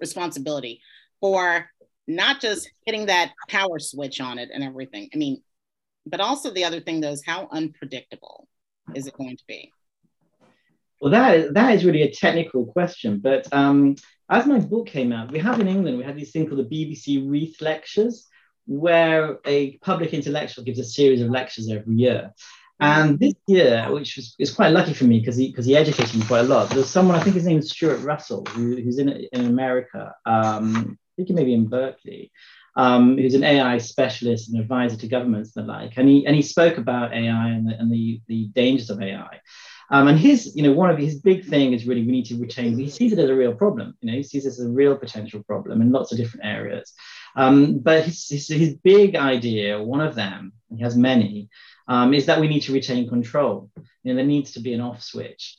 Responsibility 0.00 0.80
for 1.20 1.68
not 2.08 2.40
just 2.40 2.70
hitting 2.86 3.06
that 3.06 3.32
power 3.50 3.78
switch 3.78 4.22
on 4.22 4.38
it 4.38 4.48
and 4.54 4.64
everything. 4.64 5.10
I 5.14 5.18
mean, 5.18 5.42
but 6.06 6.20
also 6.20 6.50
the 6.50 6.64
other 6.64 6.80
thing 6.80 7.02
though 7.02 7.10
is 7.10 7.22
how 7.26 7.46
unpredictable 7.52 8.48
is 8.94 9.06
it 9.06 9.18
going 9.18 9.36
to 9.36 9.44
be? 9.46 9.70
Well, 10.98 11.10
that, 11.10 11.52
that 11.52 11.74
is 11.74 11.84
really 11.84 12.02
a 12.02 12.10
technical 12.10 12.64
question. 12.64 13.18
But 13.18 13.52
um, 13.52 13.96
as 14.28 14.46
my 14.46 14.58
book 14.58 14.86
came 14.86 15.12
out, 15.12 15.30
we 15.30 15.38
have 15.38 15.60
in 15.60 15.68
England, 15.68 15.98
we 15.98 16.04
have 16.04 16.18
this 16.18 16.30
thing 16.30 16.46
called 16.48 16.68
the 16.68 16.74
BBC 16.74 17.28
Reith 17.28 17.60
Lectures, 17.60 18.26
where 18.66 19.38
a 19.44 19.76
public 19.78 20.12
intellectual 20.12 20.64
gives 20.64 20.78
a 20.78 20.84
series 20.84 21.20
of 21.20 21.30
lectures 21.30 21.70
every 21.70 21.94
year. 21.94 22.32
And 22.78 23.18
this 23.18 23.34
year, 23.46 23.86
which 23.90 24.16
was, 24.16 24.34
is 24.38 24.52
quite 24.52 24.72
lucky 24.72 24.92
for 24.92 25.04
me 25.04 25.20
because 25.20 25.36
he, 25.36 25.50
cause 25.50 25.64
he 25.64 25.76
educated 25.76 26.14
me 26.14 26.26
quite 26.26 26.40
a 26.40 26.48
lot, 26.48 26.68
there's 26.70 26.90
someone, 26.90 27.16
I 27.16 27.22
think 27.22 27.36
his 27.36 27.46
name 27.46 27.58
is 27.58 27.70
Stuart 27.70 28.02
Russell, 28.02 28.44
who, 28.50 28.76
who's 28.76 28.98
in, 28.98 29.08
in 29.08 29.46
America, 29.46 30.14
um, 30.26 30.98
I 30.98 31.12
think 31.16 31.28
he 31.28 31.34
may 31.34 31.44
be 31.44 31.54
in 31.54 31.68
Berkeley, 31.68 32.30
um, 32.76 33.16
who's 33.16 33.34
an 33.34 33.44
AI 33.44 33.78
specialist 33.78 34.50
and 34.50 34.60
advisor 34.60 34.96
to 34.96 35.08
governments 35.08 35.56
and 35.56 35.66
the 35.66 35.72
like. 35.72 35.92
And 35.96 36.06
he, 36.06 36.26
and 36.26 36.36
he 36.36 36.42
spoke 36.42 36.76
about 36.76 37.14
AI 37.14 37.48
and 37.48 37.66
the, 37.66 37.78
and 37.78 37.90
the, 37.90 38.20
the 38.26 38.48
dangers 38.48 38.90
of 38.90 39.00
AI. 39.00 39.40
Um, 39.90 40.08
and 40.08 40.18
his, 40.18 40.56
you 40.56 40.62
know, 40.62 40.72
one 40.72 40.90
of 40.90 40.98
his 40.98 41.20
big 41.20 41.44
thing 41.44 41.72
is 41.72 41.86
really 41.86 42.02
we 42.02 42.12
need 42.12 42.26
to 42.26 42.40
retain. 42.40 42.76
He 42.76 42.90
sees 42.90 43.12
it 43.12 43.18
as 43.18 43.30
a 43.30 43.34
real 43.34 43.54
problem. 43.54 43.96
You 44.00 44.10
know, 44.10 44.16
he 44.16 44.22
sees 44.22 44.44
this 44.44 44.58
as 44.58 44.66
a 44.66 44.70
real 44.70 44.96
potential 44.96 45.42
problem 45.44 45.80
in 45.80 45.92
lots 45.92 46.12
of 46.12 46.18
different 46.18 46.46
areas. 46.46 46.92
Um, 47.36 47.78
but 47.78 48.04
his, 48.04 48.28
his, 48.28 48.48
his 48.48 48.74
big 48.74 49.14
idea, 49.14 49.82
one 49.82 50.00
of 50.00 50.14
them, 50.14 50.52
and 50.70 50.78
he 50.78 50.84
has 50.84 50.96
many, 50.96 51.48
um, 51.86 52.14
is 52.14 52.26
that 52.26 52.40
we 52.40 52.48
need 52.48 52.62
to 52.62 52.72
retain 52.72 53.08
control. 53.08 53.70
You 54.02 54.12
know, 54.12 54.16
there 54.16 54.26
needs 54.26 54.52
to 54.52 54.60
be 54.60 54.72
an 54.72 54.80
off 54.80 55.02
switch. 55.02 55.56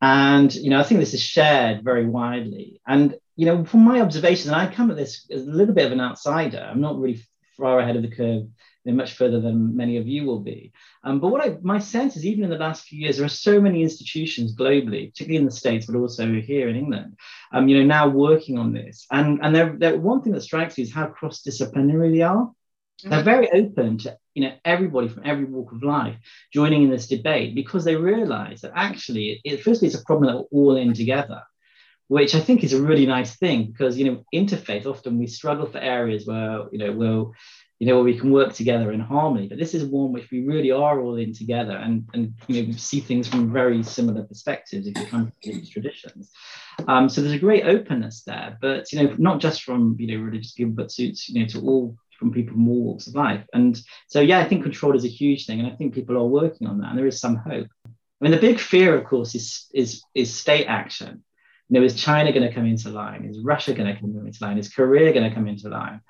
And, 0.00 0.54
you 0.54 0.70
know, 0.70 0.78
I 0.78 0.82
think 0.82 1.00
this 1.00 1.14
is 1.14 1.22
shared 1.22 1.82
very 1.82 2.06
widely. 2.06 2.80
And, 2.86 3.16
you 3.36 3.46
know, 3.46 3.64
from 3.64 3.84
my 3.84 4.00
observations, 4.00 4.48
and 4.48 4.56
I 4.56 4.72
come 4.72 4.90
at 4.90 4.96
this 4.96 5.26
as 5.30 5.46
a 5.46 5.50
little 5.50 5.74
bit 5.74 5.86
of 5.86 5.92
an 5.92 6.00
outsider, 6.00 6.68
I'm 6.70 6.80
not 6.80 6.98
really 6.98 7.22
far 7.56 7.78
ahead 7.78 7.96
of 7.96 8.02
the 8.02 8.14
curve 8.14 8.44
much 8.92 9.14
further 9.14 9.40
than 9.40 9.76
many 9.76 9.96
of 9.96 10.06
you 10.06 10.24
will 10.24 10.40
be. 10.40 10.72
Um, 11.02 11.20
but 11.20 11.28
what 11.28 11.42
I, 11.42 11.56
my 11.62 11.78
sense 11.78 12.16
is, 12.16 12.26
even 12.26 12.44
in 12.44 12.50
the 12.50 12.58
last 12.58 12.84
few 12.84 13.00
years, 13.00 13.16
there 13.16 13.26
are 13.26 13.30
so 13.30 13.60
many 13.60 13.82
institutions 13.82 14.54
globally, 14.54 15.10
particularly 15.10 15.36
in 15.36 15.46
the 15.46 15.50
States, 15.50 15.86
but 15.86 15.96
also 15.96 16.26
here 16.40 16.68
in 16.68 16.76
England, 16.76 17.16
um, 17.52 17.68
you 17.68 17.78
know, 17.78 17.86
now 17.86 18.08
working 18.08 18.58
on 18.58 18.72
this. 18.72 19.06
And, 19.10 19.40
and 19.42 19.54
they're, 19.54 19.74
they're, 19.78 19.98
one 19.98 20.22
thing 20.22 20.32
that 20.32 20.42
strikes 20.42 20.76
me 20.76 20.84
is 20.84 20.92
how 20.92 21.06
cross-disciplinary 21.06 22.12
they 22.12 22.22
are. 22.22 22.44
Mm-hmm. 22.44 23.10
They're 23.10 23.22
very 23.22 23.50
open 23.50 23.98
to 23.98 24.18
you 24.34 24.42
know 24.42 24.54
everybody 24.64 25.08
from 25.08 25.22
every 25.24 25.44
walk 25.44 25.70
of 25.70 25.82
life 25.84 26.16
joining 26.52 26.82
in 26.82 26.90
this 26.90 27.06
debate 27.06 27.54
because 27.54 27.84
they 27.84 27.96
realize 27.96 28.60
that 28.62 28.72
actually, 28.74 29.40
it, 29.44 29.62
firstly, 29.62 29.86
it's 29.86 29.96
a 29.96 30.04
problem 30.04 30.32
that 30.32 30.46
we're 30.50 30.62
all 30.62 30.76
in 30.76 30.92
together 30.92 31.42
which 32.08 32.34
I 32.34 32.40
think 32.40 32.62
is 32.62 32.72
a 32.72 32.82
really 32.82 33.06
nice 33.06 33.36
thing 33.36 33.66
because 33.66 33.98
you 33.98 34.04
know 34.04 34.24
interfaith 34.34 34.86
often 34.86 35.18
we 35.18 35.26
struggle 35.26 35.66
for 35.66 35.78
areas 35.78 36.26
where 36.26 36.64
you 36.70 36.78
know 36.78 36.92
we'll 36.92 37.32
you 37.78 37.86
know, 37.86 37.96
where 37.96 38.04
we 38.04 38.18
can 38.18 38.30
work 38.30 38.52
together 38.52 38.92
in 38.92 39.00
harmony. 39.00 39.48
But 39.48 39.58
this 39.58 39.74
is 39.74 39.84
one 39.84 40.12
which 40.12 40.30
we 40.30 40.44
really 40.44 40.70
are 40.70 41.00
all 41.00 41.16
in 41.16 41.34
together 41.34 41.76
and, 41.76 42.08
and 42.14 42.34
you 42.46 42.66
know, 42.66 42.72
see 42.72 43.00
things 43.00 43.26
from 43.26 43.52
very 43.52 43.82
similar 43.82 44.22
perspectives 44.22 44.86
if 44.86 44.96
you 44.98 45.06
come 45.06 45.32
from 45.42 45.52
these 45.52 45.70
traditions. 45.70 46.30
Um, 46.86 47.08
so 47.08 47.20
there's 47.20 47.34
a 47.34 47.38
great 47.38 47.64
openness 47.64 48.22
there, 48.24 48.58
but, 48.60 48.92
you 48.92 49.02
know, 49.02 49.14
not 49.18 49.40
just 49.40 49.62
from, 49.62 49.96
you 49.98 50.06
know, 50.06 50.24
religious 50.24 50.52
people, 50.52 50.72
but 50.72 50.92
suits, 50.92 51.28
you 51.28 51.40
know, 51.40 51.46
to 51.48 51.60
all 51.60 51.96
from 52.18 52.32
people 52.32 52.54
from 52.54 52.68
all 52.68 52.84
walks 52.84 53.08
of 53.08 53.16
life. 53.16 53.44
And 53.52 53.80
so, 54.06 54.20
yeah, 54.20 54.38
I 54.38 54.44
think 54.44 54.62
control 54.62 54.94
is 54.96 55.04
a 55.04 55.08
huge 55.08 55.46
thing. 55.46 55.58
And 55.58 55.70
I 55.70 55.74
think 55.74 55.94
people 55.94 56.16
are 56.16 56.24
working 56.24 56.68
on 56.68 56.78
that 56.78 56.90
and 56.90 56.98
there 56.98 57.06
is 57.08 57.20
some 57.20 57.36
hope. 57.36 57.68
I 57.86 57.90
mean, 58.20 58.30
the 58.30 58.38
big 58.38 58.60
fear, 58.60 58.96
of 58.96 59.04
course, 59.04 59.34
is, 59.34 59.66
is, 59.74 60.02
is 60.14 60.32
state 60.32 60.66
action. 60.66 61.24
You 61.68 61.80
know, 61.80 61.84
is 61.84 61.94
China 61.94 62.30
going 62.32 62.46
to 62.46 62.54
come 62.54 62.66
into 62.66 62.90
line? 62.90 63.24
Is 63.24 63.40
Russia 63.40 63.74
going 63.74 63.92
to 63.92 64.00
come 64.00 64.14
into 64.16 64.44
line? 64.44 64.58
Is 64.58 64.72
Korea 64.72 65.12
going 65.12 65.28
to 65.28 65.34
come 65.34 65.48
into 65.48 65.68
line? 65.68 66.00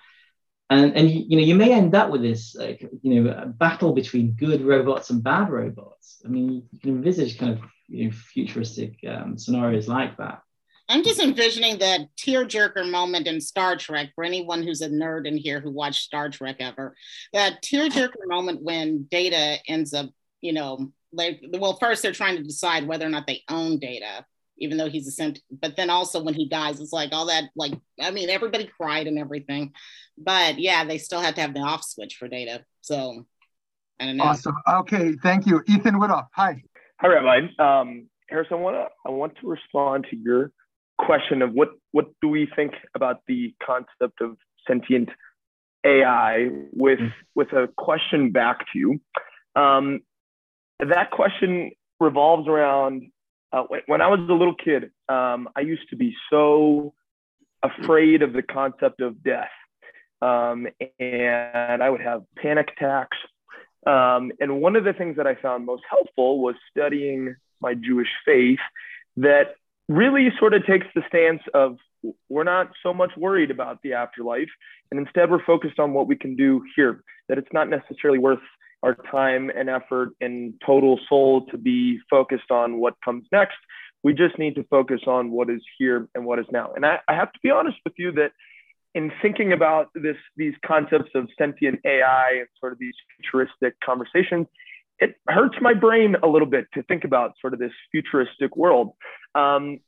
And 0.71 0.97
and 0.97 1.11
you, 1.11 1.37
know 1.37 1.43
you 1.43 1.55
may 1.55 1.73
end 1.73 1.95
up 1.95 2.11
with 2.11 2.23
this 2.23 2.57
uh, 2.57 2.73
you 3.03 3.23
know 3.23 3.53
battle 3.57 3.93
between 3.93 4.33
good 4.33 4.63
robots 4.63 5.11
and 5.11 5.23
bad 5.23 5.51
robots. 5.51 6.23
I 6.25 6.29
mean 6.29 6.65
you 6.73 6.81
can 6.81 6.91
envisage 6.91 7.39
kind 7.39 7.53
of 7.53 7.61
you 7.89 8.07
know, 8.07 8.13
futuristic 8.13 8.97
um, 9.07 9.37
scenarios 9.37 9.89
like 9.89 10.17
that. 10.17 10.41
I'm 10.89 11.03
just 11.03 11.21
envisioning 11.21 11.79
that 11.79 12.15
tearjerker 12.17 12.91
moment 12.91 13.27
in 13.27 13.41
star 13.41 13.77
trek 13.77 14.11
for 14.15 14.23
anyone 14.23 14.63
who's 14.63 14.83
a 14.83 14.89
nerd 14.91 15.27
in 15.27 15.39
here 15.39 15.61
who 15.61 15.71
watched 15.71 16.03
star 16.03 16.29
trek 16.29 16.57
ever. 16.61 16.95
That 17.33 17.63
tearjerker 17.63 18.27
moment 18.27 18.63
when 18.63 19.07
data 19.11 19.59
ends 19.67 19.95
up 19.95 20.11
you 20.45 20.53
know 20.53 20.93
like 21.13 21.43
well 21.55 21.79
first 21.81 22.03
they're 22.03 22.13
trying 22.13 22.37
to 22.37 22.43
decide 22.43 22.87
whether 22.87 23.07
or 23.07 23.11
not 23.11 23.27
they 23.27 23.43
own 23.49 23.79
data 23.79 24.27
even 24.59 24.77
though 24.77 24.89
he's 24.89 25.09
a 25.09 25.11
sent 25.11 25.41
but 25.51 25.77
then 25.77 25.91
also 25.91 26.23
when 26.23 26.35
he 26.35 26.49
dies 26.49 26.81
it's 26.81 26.93
like 26.93 27.13
all 27.13 27.27
that 27.27 27.45
like 27.57 27.75
i 28.01 28.11
mean 28.11 28.31
everybody 28.31 28.69
cried 28.81 29.07
and 29.07 29.19
everything 29.19 29.73
but 30.17 30.59
yeah 30.59 30.85
they 30.85 30.99
still 30.99 31.21
had 31.21 31.35
to 31.35 31.41
have 31.41 31.55
the 31.55 31.61
off 31.61 31.85
switch 31.85 32.17
for 32.17 32.29
data. 32.29 32.65
So 32.83 33.27
i 34.01 34.07
don't 34.07 34.17
know. 34.17 34.25
Awesome. 34.25 34.57
Okay 34.69 35.15
thank 35.23 35.47
you. 35.47 35.63
Ethan 35.69 35.95
Witthoff. 35.95 36.27
hi. 36.33 36.63
Hi 37.01 37.09
rabbi. 37.09 37.47
Um 37.59 38.09
harris 38.31 38.49
i 38.51 38.55
want 38.55 38.75
to 38.75 38.87
i 39.07 39.11
want 39.11 39.35
to 39.41 39.47
respond 39.47 40.07
to 40.11 40.17
your 40.17 40.51
question 40.99 41.43
of 41.43 41.53
what 41.53 41.71
what 41.93 42.07
do 42.23 42.29
we 42.29 42.49
think 42.57 42.73
about 42.95 43.21
the 43.27 43.55
concept 43.65 44.21
of 44.21 44.37
sentient 44.67 45.11
ai 45.85 46.49
with 46.73 46.99
mm-hmm. 46.99 47.09
with 47.35 47.53
a 47.53 47.69
question 47.77 48.31
back 48.31 48.61
to 48.73 48.79
you? 48.79 49.01
Um 49.57 50.01
that 50.81 51.11
question 51.11 51.73
revolves 52.01 52.49
around 52.49 53.11
uh, 53.55 53.63
when 53.87 54.01
I 54.01 54.09
was 54.09 54.19
a 54.29 54.33
little 54.33 54.55
kid, 54.55 54.91
um, 55.09 55.49
I 55.55 55.61
used 55.61 55.89
to 55.91 55.97
be 55.97 56.15
so 56.29 56.93
afraid 57.63 58.23
of 58.23 58.33
the 58.33 58.43
concept 58.43 59.01
of 59.01 59.23
death. 59.23 59.51
Um, 60.21 60.67
and 60.99 61.83
I 61.83 61.89
would 61.89 62.01
have 62.01 62.25
panic 62.37 62.71
attacks. 62.77 63.17
Um, 63.87 64.33
and 64.41 64.61
one 64.61 64.75
of 64.75 64.85
the 64.85 64.93
things 64.93 65.17
that 65.19 65.27
I 65.27 65.37
found 65.37 65.67
most 65.67 65.85
helpful 65.89 66.41
was 66.41 66.57
studying 66.71 67.37
my 67.61 67.75
Jewish 67.75 68.09
faith 68.25 68.59
that 69.19 69.55
really 69.89 70.31
sort 70.41 70.55
of 70.55 70.67
takes 70.67 70.87
the 70.95 71.03
stance 71.07 71.43
of 71.53 71.77
we're 72.29 72.45
not 72.45 72.73
so 72.83 72.93
much 72.93 73.13
worried 73.17 73.51
about 73.51 73.81
the 73.83 73.93
afterlife, 73.93 74.49
and 74.91 74.99
instead 74.99 75.31
we're 75.31 75.45
focused 75.45 75.79
on 75.79 75.95
what 75.95 76.09
we 76.09 76.17
can 76.17 76.35
do 76.37 76.63
here, 76.77 77.03
that 77.29 77.39
it's 77.39 77.53
not 77.53 77.69
necessarily 77.69 78.19
worth 78.19 78.41
our 78.85 78.95
time 79.11 79.51
and 79.51 79.71
effort 79.71 80.11
and 80.21 80.55
total 80.65 81.01
soul 81.09 81.47
to 81.47 81.57
be 81.57 81.99
focused 82.11 82.51
on 82.51 82.79
what 82.79 82.95
comes 83.03 83.25
next. 83.33 83.57
We 84.03 84.13
just 84.13 84.39
need 84.39 84.55
to 84.57 84.65
focus 84.65 85.01
on 85.07 85.31
what 85.31 85.49
is 85.49 85.63
here 85.79 86.07
and 86.15 86.27
what 86.27 86.39
is 86.39 86.45
now. 86.53 86.73
And 86.77 86.85
I, 86.85 86.99
I 87.09 87.15
have 87.15 87.33
to 87.33 87.39
be 87.43 87.51
honest 87.51 87.79
with 87.85 87.95
you 87.97 88.13
that 88.13 88.33
in 88.95 89.11
thinking 89.23 89.53
about 89.53 89.89
this, 89.95 90.17
these 90.37 90.53
concepts 90.65 91.11
of 91.15 91.29
sentient 91.39 91.81
AI 91.87 92.37
and 92.41 92.49
sort 92.61 92.73
of 92.73 92.79
these 92.79 92.93
futuristic 93.17 93.75
conversations, 93.81 94.47
it 94.99 95.17
hurts 95.27 95.57
my 95.63 95.73
brain 95.73 96.17
a 96.23 96.29
little 96.29 96.47
bit 96.47 96.67
to 96.75 96.83
think 96.83 97.05
about 97.05 97.33
sort 97.41 97.55
of 97.55 97.59
this 97.59 97.73
futuristic 97.91 98.55
world. 98.55 98.93
Um, 99.35 99.81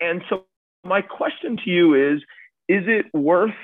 and 0.00 0.22
so 0.28 0.44
my 0.84 1.02
question 1.02 1.56
to 1.64 1.70
you 1.70 1.94
is, 1.94 2.20
is 2.68 2.84
it 2.86 3.06
worth 3.14 3.54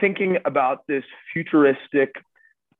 thinking 0.00 0.38
about 0.44 0.86
this 0.88 1.04
futuristic 1.32 2.10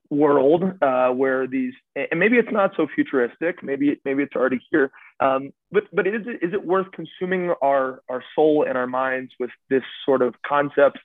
world 0.09 0.63
uh, 0.81 1.09
where 1.09 1.47
these 1.47 1.73
and 1.95 2.19
maybe 2.19 2.37
it's 2.37 2.51
not 2.51 2.71
so 2.75 2.87
futuristic 2.93 3.61
maybe 3.63 3.99
maybe 4.05 4.23
it's 4.23 4.35
already 4.35 4.59
here 4.71 4.91
um, 5.19 5.51
but 5.71 5.83
but 5.93 6.07
is 6.07 6.25
it, 6.25 6.43
is 6.43 6.53
it 6.53 6.63
worth 6.63 6.87
consuming 6.91 7.53
our 7.63 8.01
our 8.09 8.23
soul 8.35 8.65
and 8.67 8.77
our 8.77 8.87
minds 8.87 9.31
with 9.39 9.51
this 9.69 9.83
sort 10.05 10.21
of 10.21 10.35
concepts 10.45 10.99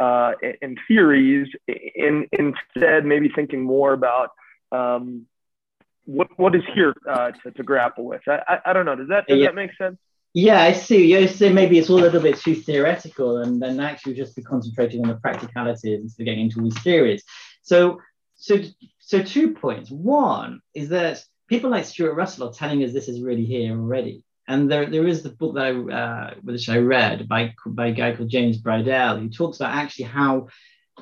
uh, 0.00 0.32
and 0.62 0.78
theories 0.86 1.48
in, 1.66 2.26
instead 2.32 3.04
maybe 3.04 3.28
thinking 3.34 3.62
more 3.62 3.92
about 3.92 4.30
um, 4.72 5.26
what 6.04 6.28
what 6.38 6.54
is 6.54 6.62
here 6.74 6.94
uh, 7.08 7.30
to, 7.30 7.50
to 7.52 7.62
grapple 7.62 8.04
with 8.04 8.22
I, 8.28 8.40
I, 8.48 8.58
I 8.66 8.72
don't 8.72 8.86
know 8.86 8.96
does 8.96 9.08
that 9.08 9.26
does 9.26 9.38
yeah. 9.38 9.46
that 9.46 9.54
make 9.54 9.70
sense 9.76 9.98
yeah, 10.34 10.62
I 10.62 10.72
see. 10.72 11.12
You 11.12 11.26
say 11.26 11.52
maybe 11.52 11.78
it's 11.78 11.88
all 11.90 11.98
a 11.98 12.02
little 12.02 12.20
bit 12.20 12.38
too 12.38 12.54
theoretical, 12.54 13.38
and 13.38 13.60
then 13.60 13.80
actually 13.80 14.14
just 14.14 14.36
be 14.36 14.42
concentrating 14.42 15.02
on 15.02 15.08
the 15.08 15.16
practicalities 15.16 16.00
instead 16.00 16.22
of 16.22 16.26
getting 16.26 16.44
into 16.44 16.60
all 16.60 16.64
these 16.64 16.78
theories. 16.80 17.24
So 17.62 18.00
so 18.38 18.58
so 19.00 19.22
two 19.22 19.52
points. 19.54 19.90
One 19.90 20.60
is 20.74 20.88
that 20.90 21.22
people 21.48 21.70
like 21.70 21.84
Stuart 21.84 22.14
Russell 22.14 22.48
are 22.48 22.52
telling 22.52 22.82
us 22.84 22.92
this 22.92 23.08
is 23.08 23.20
really 23.20 23.44
here 23.44 23.72
already. 23.72 24.24
And 24.46 24.70
there, 24.70 24.88
there 24.88 25.06
is 25.06 25.22
the 25.22 25.30
book 25.30 25.54
that 25.56 25.66
I, 25.66 25.92
uh, 25.92 26.34
which 26.42 26.68
I 26.68 26.78
read 26.78 27.28
by, 27.28 27.54
by 27.66 27.88
a 27.88 27.92
guy 27.92 28.14
called 28.14 28.30
James 28.30 28.56
Bridle, 28.56 29.18
who 29.18 29.28
talks 29.28 29.58
about 29.58 29.74
actually 29.74 30.06
how, 30.06 30.48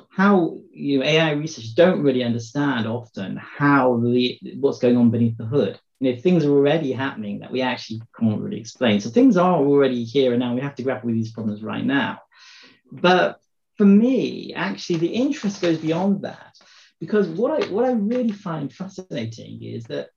how 0.09 0.59
you 0.71 0.99
know, 0.99 1.05
AI 1.05 1.31
researchers 1.31 1.73
don't 1.73 2.01
really 2.01 2.23
understand 2.23 2.87
often 2.87 3.37
how 3.37 3.99
the, 3.99 4.37
what's 4.59 4.79
going 4.79 4.97
on 4.97 5.11
beneath 5.11 5.37
the 5.37 5.45
hood. 5.45 5.79
You 5.99 6.13
know, 6.13 6.19
things 6.19 6.43
are 6.43 6.51
already 6.51 6.91
happening 6.91 7.39
that 7.39 7.51
we 7.51 7.61
actually 7.61 8.01
can't 8.19 8.41
really 8.41 8.59
explain. 8.59 8.99
So 8.99 9.09
things 9.09 9.37
are 9.37 9.55
already 9.55 10.03
here 10.03 10.31
and 10.33 10.41
now. 10.41 10.53
We 10.53 10.61
have 10.61 10.75
to 10.75 10.83
grapple 10.83 11.07
with 11.07 11.15
these 11.15 11.31
problems 11.31 11.63
right 11.63 11.85
now. 11.85 12.19
But 12.91 13.39
for 13.77 13.85
me, 13.85 14.53
actually, 14.53 14.99
the 14.99 15.07
interest 15.07 15.61
goes 15.61 15.77
beyond 15.77 16.23
that 16.23 16.57
because 16.99 17.27
what 17.27 17.63
I 17.63 17.67
what 17.67 17.85
I 17.85 17.91
really 17.91 18.31
find 18.31 18.73
fascinating 18.73 19.63
is 19.63 19.85
that, 19.85 20.09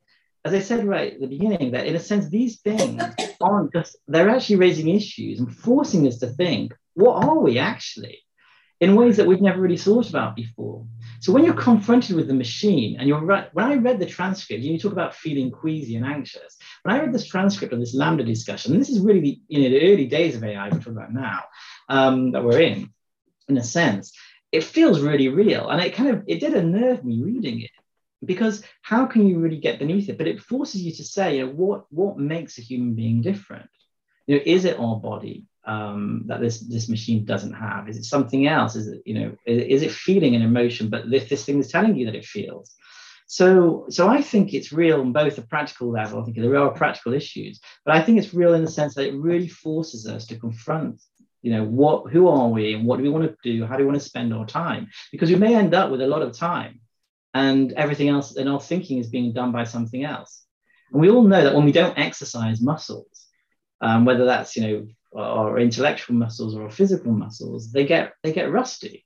as 0.44 0.54
I 0.54 0.60
said 0.60 0.84
right 0.84 1.14
at 1.14 1.20
the 1.20 1.26
beginning, 1.26 1.72
that 1.72 1.86
in 1.86 1.96
a 1.96 2.00
sense 2.00 2.28
these 2.28 2.60
things 2.60 3.02
aren't 3.40 3.72
just 3.72 3.96
they're 4.08 4.30
actually 4.30 4.56
raising 4.56 4.88
issues 4.88 5.40
and 5.40 5.54
forcing 5.54 6.06
us 6.06 6.18
to 6.18 6.26
think, 6.26 6.74
what 6.94 7.24
are 7.24 7.38
we 7.38 7.58
actually? 7.58 8.20
in 8.80 8.96
ways 8.96 9.18
that 9.18 9.26
we've 9.26 9.42
never 9.42 9.60
really 9.60 9.76
thought 9.76 10.08
about 10.08 10.34
before. 10.34 10.86
So 11.20 11.32
when 11.32 11.44
you're 11.44 11.52
confronted 11.52 12.16
with 12.16 12.28
the 12.28 12.34
machine, 12.34 12.96
and 12.98 13.06
you're 13.06 13.20
right, 13.20 13.52
when 13.52 13.66
I 13.66 13.74
read 13.74 13.98
the 13.98 14.06
transcript, 14.06 14.62
you 14.62 14.78
talk 14.78 14.92
about 14.92 15.14
feeling 15.14 15.50
queasy 15.50 15.96
and 15.96 16.06
anxious. 16.06 16.56
When 16.82 16.94
I 16.94 17.00
read 17.00 17.12
this 17.12 17.26
transcript 17.26 17.74
of 17.74 17.80
this 17.80 17.94
LaMDA 17.94 18.24
discussion, 18.24 18.78
this 18.78 18.88
is 18.88 19.00
really 19.00 19.20
the, 19.20 19.40
you 19.48 19.62
know, 19.62 19.68
the 19.68 19.92
early 19.92 20.06
days 20.06 20.34
of 20.34 20.42
AI 20.42 20.70
we're 20.70 20.78
talking 20.78 20.96
about 20.96 21.12
now 21.12 21.42
um, 21.90 22.32
that 22.32 22.42
we're 22.42 22.60
in, 22.60 22.90
in 23.48 23.58
a 23.58 23.62
sense, 23.62 24.14
it 24.52 24.64
feels 24.64 25.00
really 25.00 25.28
real, 25.28 25.68
and 25.68 25.80
it 25.80 25.94
kind 25.94 26.10
of 26.10 26.24
it 26.26 26.40
did 26.40 26.54
unnerve 26.54 27.04
me 27.04 27.22
reading 27.22 27.62
it 27.62 27.70
because 28.24 28.62
how 28.82 29.06
can 29.06 29.26
you 29.26 29.38
really 29.38 29.58
get 29.58 29.78
beneath 29.78 30.08
it? 30.08 30.18
But 30.18 30.28
it 30.28 30.40
forces 30.40 30.82
you 30.82 30.92
to 30.92 31.04
say, 31.04 31.36
you 31.36 31.46
know, 31.46 31.52
what 31.52 31.84
what 31.90 32.18
makes 32.18 32.58
a 32.58 32.62
human 32.62 32.94
being 32.94 33.22
different? 33.22 33.70
You 34.26 34.36
know, 34.36 34.42
is 34.44 34.64
it 34.64 34.78
our 34.78 34.96
body? 34.96 35.46
um, 35.64 36.22
that 36.26 36.40
this 36.40 36.60
this 36.60 36.88
machine 36.88 37.24
doesn't 37.24 37.52
have? 37.52 37.88
Is 37.88 37.96
it 37.96 38.04
something 38.04 38.46
else? 38.46 38.76
Is 38.76 38.88
it 38.88 39.02
you 39.04 39.14
know 39.14 39.36
is, 39.46 39.62
is 39.64 39.82
it 39.82 39.92
feeling 39.92 40.34
an 40.34 40.42
emotion, 40.42 40.88
but 40.88 41.10
this, 41.10 41.28
this 41.28 41.44
thing 41.44 41.58
is 41.58 41.70
telling 41.70 41.96
you 41.96 42.06
that 42.06 42.14
it 42.14 42.24
feels? 42.24 42.74
So 43.26 43.86
so 43.90 44.08
I 44.08 44.22
think 44.22 44.54
it's 44.54 44.72
real 44.72 45.00
on 45.00 45.12
both 45.12 45.38
a 45.38 45.42
practical 45.42 45.90
level. 45.90 46.20
I 46.20 46.24
think 46.24 46.36
there 46.36 46.56
are 46.56 46.70
practical 46.70 47.12
issues, 47.12 47.60
but 47.84 47.94
I 47.94 48.02
think 48.02 48.18
it's 48.18 48.34
real 48.34 48.54
in 48.54 48.64
the 48.64 48.70
sense 48.70 48.94
that 48.94 49.06
it 49.06 49.14
really 49.14 49.48
forces 49.48 50.06
us 50.06 50.26
to 50.26 50.38
confront 50.38 51.00
you 51.42 51.52
know 51.52 51.64
what 51.64 52.10
who 52.12 52.28
are 52.28 52.48
we 52.48 52.74
and 52.74 52.86
what 52.86 52.96
do 52.96 53.02
we 53.02 53.08
want 53.08 53.24
to 53.24 53.36
do 53.42 53.64
how 53.64 53.76
do 53.76 53.82
we 53.82 53.86
want 53.86 53.98
to 53.98 54.08
spend 54.08 54.32
our 54.32 54.46
time 54.46 54.88
because 55.12 55.30
we 55.30 55.36
may 55.36 55.54
end 55.54 55.74
up 55.74 55.90
with 55.90 56.00
a 56.00 56.06
lot 56.06 56.22
of 56.22 56.36
time 56.36 56.80
and 57.34 57.72
everything 57.72 58.08
else 58.08 58.36
and 58.36 58.48
our 58.48 58.60
thinking 58.60 58.98
is 58.98 59.08
being 59.08 59.32
done 59.32 59.52
by 59.52 59.64
something 59.64 60.04
else 60.04 60.44
and 60.92 61.00
we 61.00 61.10
all 61.10 61.22
know 61.22 61.42
that 61.42 61.54
when 61.54 61.64
we 61.64 61.72
don't 61.72 61.98
exercise 61.98 62.60
muscles 62.60 63.26
um, 63.80 64.04
whether 64.04 64.24
that's 64.24 64.56
you 64.56 64.62
know 64.62 64.86
our 65.16 65.58
intellectual 65.58 66.16
muscles 66.16 66.54
or 66.54 66.64
our 66.64 66.70
physical 66.70 67.12
muscles, 67.12 67.72
they 67.72 67.84
get 67.84 68.14
they 68.22 68.32
get 68.32 68.50
rusty. 68.50 69.04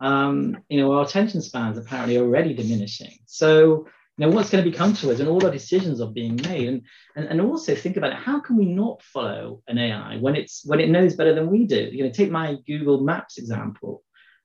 Um, 0.00 0.58
you 0.68 0.80
know, 0.80 0.92
our 0.92 1.04
attention 1.04 1.40
spans 1.40 1.78
apparently 1.78 2.18
already 2.18 2.54
diminishing. 2.54 3.18
So, 3.26 3.86
know, 4.18 4.30
what's 4.30 4.50
going 4.50 4.64
to 4.64 4.70
become 4.70 4.94
to 4.94 5.10
us 5.10 5.20
and 5.20 5.28
all 5.28 5.44
our 5.44 5.50
decisions 5.50 6.00
are 6.00 6.10
being 6.10 6.36
made. 6.36 6.68
And, 6.68 6.82
and, 7.16 7.26
and 7.26 7.40
also 7.40 7.74
think 7.74 7.96
about 7.96 8.12
it, 8.12 8.18
how 8.18 8.40
can 8.40 8.56
we 8.56 8.66
not 8.66 9.02
follow 9.02 9.62
an 9.66 9.78
AI 9.78 10.18
when 10.18 10.36
it's 10.36 10.62
when 10.64 10.80
it 10.80 10.88
knows 10.88 11.16
better 11.16 11.34
than 11.34 11.50
we 11.50 11.66
do? 11.66 11.88
You 11.92 12.04
know, 12.04 12.10
take 12.10 12.30
my 12.30 12.56
Google 12.66 13.02
Maps 13.02 13.38
example, 13.38 14.02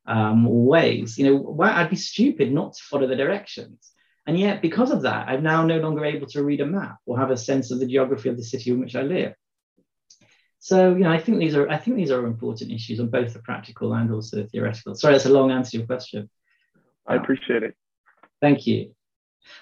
um, 0.08 0.48
Waze, 0.48 1.18
you 1.18 1.26
know, 1.26 1.38
why 1.38 1.72
I'd 1.72 1.90
be 1.90 1.96
stupid 1.96 2.52
not 2.52 2.74
to 2.74 2.84
follow 2.84 3.08
the 3.08 3.16
directions. 3.16 3.92
And 4.26 4.40
yet, 4.40 4.62
because 4.62 4.92
of 4.92 5.04
that, 5.04 5.28
I'm 5.28 5.44
now 5.44 5.66
no 5.66 5.80
longer 5.80 6.06
able 6.06 6.28
to 6.28 6.44
read 6.44 6.62
a 6.62 6.66
map 6.66 6.98
or 7.06 7.18
have 7.18 7.32
a 7.32 7.38
sense 7.38 7.72
of 7.72 7.80
the 7.80 7.88
geography 7.88 8.30
of 8.30 8.38
the 8.38 8.44
city 8.44 8.70
in 8.72 8.80
which 8.80 8.96
I 8.96 9.02
live. 9.02 9.34
So, 10.60 10.94
you 10.94 11.04
know, 11.04 11.12
I 11.12 11.20
think 11.20 11.40
these 11.40 11.56
are 11.56 11.70
I 11.70 11.78
think 11.78 11.96
these 11.96 12.12
are 12.12 12.26
important 12.26 12.72
issues 12.72 13.00
on 13.00 13.10
both 13.10 13.34
the 13.34 13.40
practical 13.40 13.94
and 13.94 14.12
also 14.12 14.38
the 14.38 14.48
theoretical. 14.48 14.94
Sorry, 14.96 15.14
that's 15.14 15.26
a 15.26 15.30
long 15.30 15.52
answer 15.52 15.72
to 15.72 15.78
your 15.78 15.88
question. 15.88 16.30
I 17.08 17.16
appreciate 17.16 17.64
it. 17.64 17.76
Thank 18.42 18.68
you. 18.68 18.94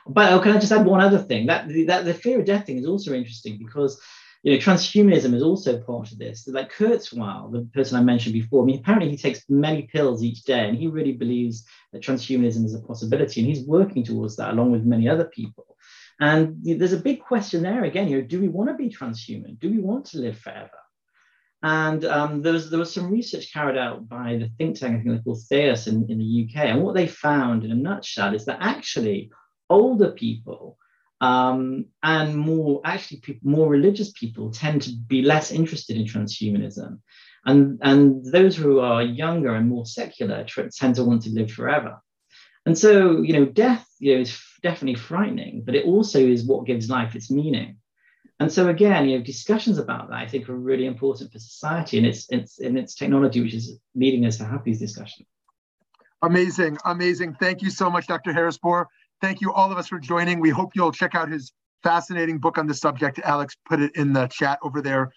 But 0.07 0.31
oh, 0.31 0.39
can 0.39 0.55
I 0.55 0.59
just 0.59 0.71
add 0.71 0.85
one 0.85 1.01
other 1.01 1.19
thing? 1.19 1.47
That, 1.47 1.67
that 1.87 2.05
the 2.05 2.13
fear 2.13 2.39
of 2.39 2.45
death 2.45 2.65
thing 2.65 2.77
is 2.77 2.87
also 2.87 3.13
interesting 3.13 3.57
because 3.57 3.99
you 4.43 4.53
know 4.53 4.59
transhumanism 4.59 5.33
is 5.33 5.43
also 5.43 5.79
part 5.81 6.11
of 6.11 6.19
this. 6.19 6.47
Like 6.47 6.73
Kurzweil, 6.73 7.51
the 7.51 7.67
person 7.73 7.97
I 7.97 8.03
mentioned 8.03 8.33
before, 8.33 8.63
I 8.63 8.65
mean, 8.65 8.79
apparently 8.79 9.09
he 9.09 9.17
takes 9.17 9.43
many 9.49 9.83
pills 9.83 10.23
each 10.23 10.43
day, 10.43 10.67
and 10.67 10.77
he 10.77 10.87
really 10.87 11.13
believes 11.13 11.65
that 11.91 12.01
transhumanism 12.01 12.65
is 12.65 12.75
a 12.75 12.79
possibility, 12.79 13.41
and 13.41 13.49
he's 13.49 13.65
working 13.65 14.03
towards 14.03 14.35
that 14.37 14.51
along 14.51 14.71
with 14.71 14.83
many 14.83 15.09
other 15.09 15.25
people. 15.25 15.77
And 16.19 16.57
there's 16.63 16.93
a 16.93 16.97
big 16.97 17.21
question 17.21 17.61
there 17.61 17.83
again. 17.83 18.07
You 18.07 18.21
know, 18.21 18.27
do 18.27 18.41
we 18.41 18.47
want 18.47 18.69
to 18.69 18.75
be 18.75 18.89
transhuman? 18.89 19.59
Do 19.59 19.69
we 19.69 19.79
want 19.79 20.05
to 20.07 20.19
live 20.19 20.37
forever? 20.37 20.71
And 21.63 22.05
um, 22.05 22.41
there, 22.41 22.53
was, 22.53 22.69
there 22.69 22.79
was 22.79 22.93
some 22.93 23.11
research 23.11 23.51
carried 23.51 23.77
out 23.77 24.07
by 24.07 24.37
the 24.37 24.49
think 24.57 24.79
tank, 24.79 24.93
I 24.93 24.95
think 24.97 25.09
they're 25.09 25.23
called 25.23 25.41
Theos 25.49 25.87
in, 25.87 26.05
in 26.09 26.19
the 26.19 26.47
UK. 26.47 26.65
And 26.65 26.83
what 26.83 26.93
they 26.95 27.07
found 27.07 27.63
in 27.63 27.71
a 27.71 27.75
nutshell 27.75 28.35
is 28.35 28.45
that 28.45 28.59
actually 28.61 29.31
older 29.69 30.11
people 30.11 30.77
um, 31.19 31.85
and 32.03 32.35
more, 32.35 32.81
actually 32.85 33.21
people, 33.21 33.49
more 33.49 33.69
religious 33.69 34.11
people 34.11 34.51
tend 34.51 34.83
to 34.83 34.91
be 35.07 35.21
less 35.21 35.51
interested 35.51 35.97
in 35.97 36.05
transhumanism. 36.05 36.99
And, 37.45 37.79
and 37.81 38.25
those 38.25 38.55
who 38.55 38.79
are 38.79 39.01
younger 39.01 39.55
and 39.55 39.69
more 39.69 39.85
secular 39.85 40.45
tend 40.45 40.95
to 40.95 41.03
want 41.03 41.23
to 41.23 41.29
live 41.29 41.51
forever. 41.51 42.01
And 42.65 42.77
so, 42.77 43.21
you 43.21 43.33
know, 43.33 43.45
death 43.45 43.87
you 43.99 44.15
know, 44.15 44.21
is 44.21 44.39
definitely 44.61 44.99
frightening, 44.99 45.63
but 45.65 45.73
it 45.73 45.85
also 45.85 46.19
is 46.19 46.43
what 46.43 46.65
gives 46.65 46.89
life 46.89 47.15
its 47.15 47.31
meaning. 47.31 47.77
And 48.39 48.51
so 48.51 48.67
again, 48.67 49.07
you 49.07 49.17
know, 49.17 49.23
discussions 49.23 49.77
about 49.77 50.09
that 50.09 50.17
I 50.17 50.27
think 50.27 50.47
are 50.47 50.55
really 50.55 50.85
important 50.85 51.31
for 51.31 51.39
society 51.39 51.97
and 51.97 52.05
it's 52.05 52.27
it's 52.29 52.59
in 52.59 52.77
its 52.77 52.93
technology 52.93 53.41
which 53.41 53.53
is 53.53 53.79
leading 53.95 54.25
us 54.25 54.37
to 54.37 54.45
have 54.45 54.63
these 54.63 54.79
discussions. 54.79 55.27
Amazing, 56.21 56.77
amazing. 56.85 57.35
Thank 57.39 57.61
you 57.61 57.69
so 57.69 57.89
much, 57.89 58.07
Dr. 58.07 58.33
harris 58.33 58.59
Harrispour. 58.61 58.87
Thank 59.19 59.41
you 59.41 59.51
all 59.51 59.71
of 59.71 59.77
us 59.79 59.87
for 59.87 59.99
joining. 59.99 60.39
We 60.39 60.51
hope 60.51 60.75
you'll 60.75 60.91
check 60.91 61.15
out 61.15 61.29
his 61.29 61.51
fascinating 61.81 62.37
book 62.37 62.57
on 62.57 62.67
the 62.67 62.73
subject. 62.73 63.19
Alex 63.19 63.55
put 63.67 63.81
it 63.81 63.95
in 63.95 64.13
the 64.13 64.27
chat 64.27 64.59
over 64.61 64.79
there. 64.81 65.11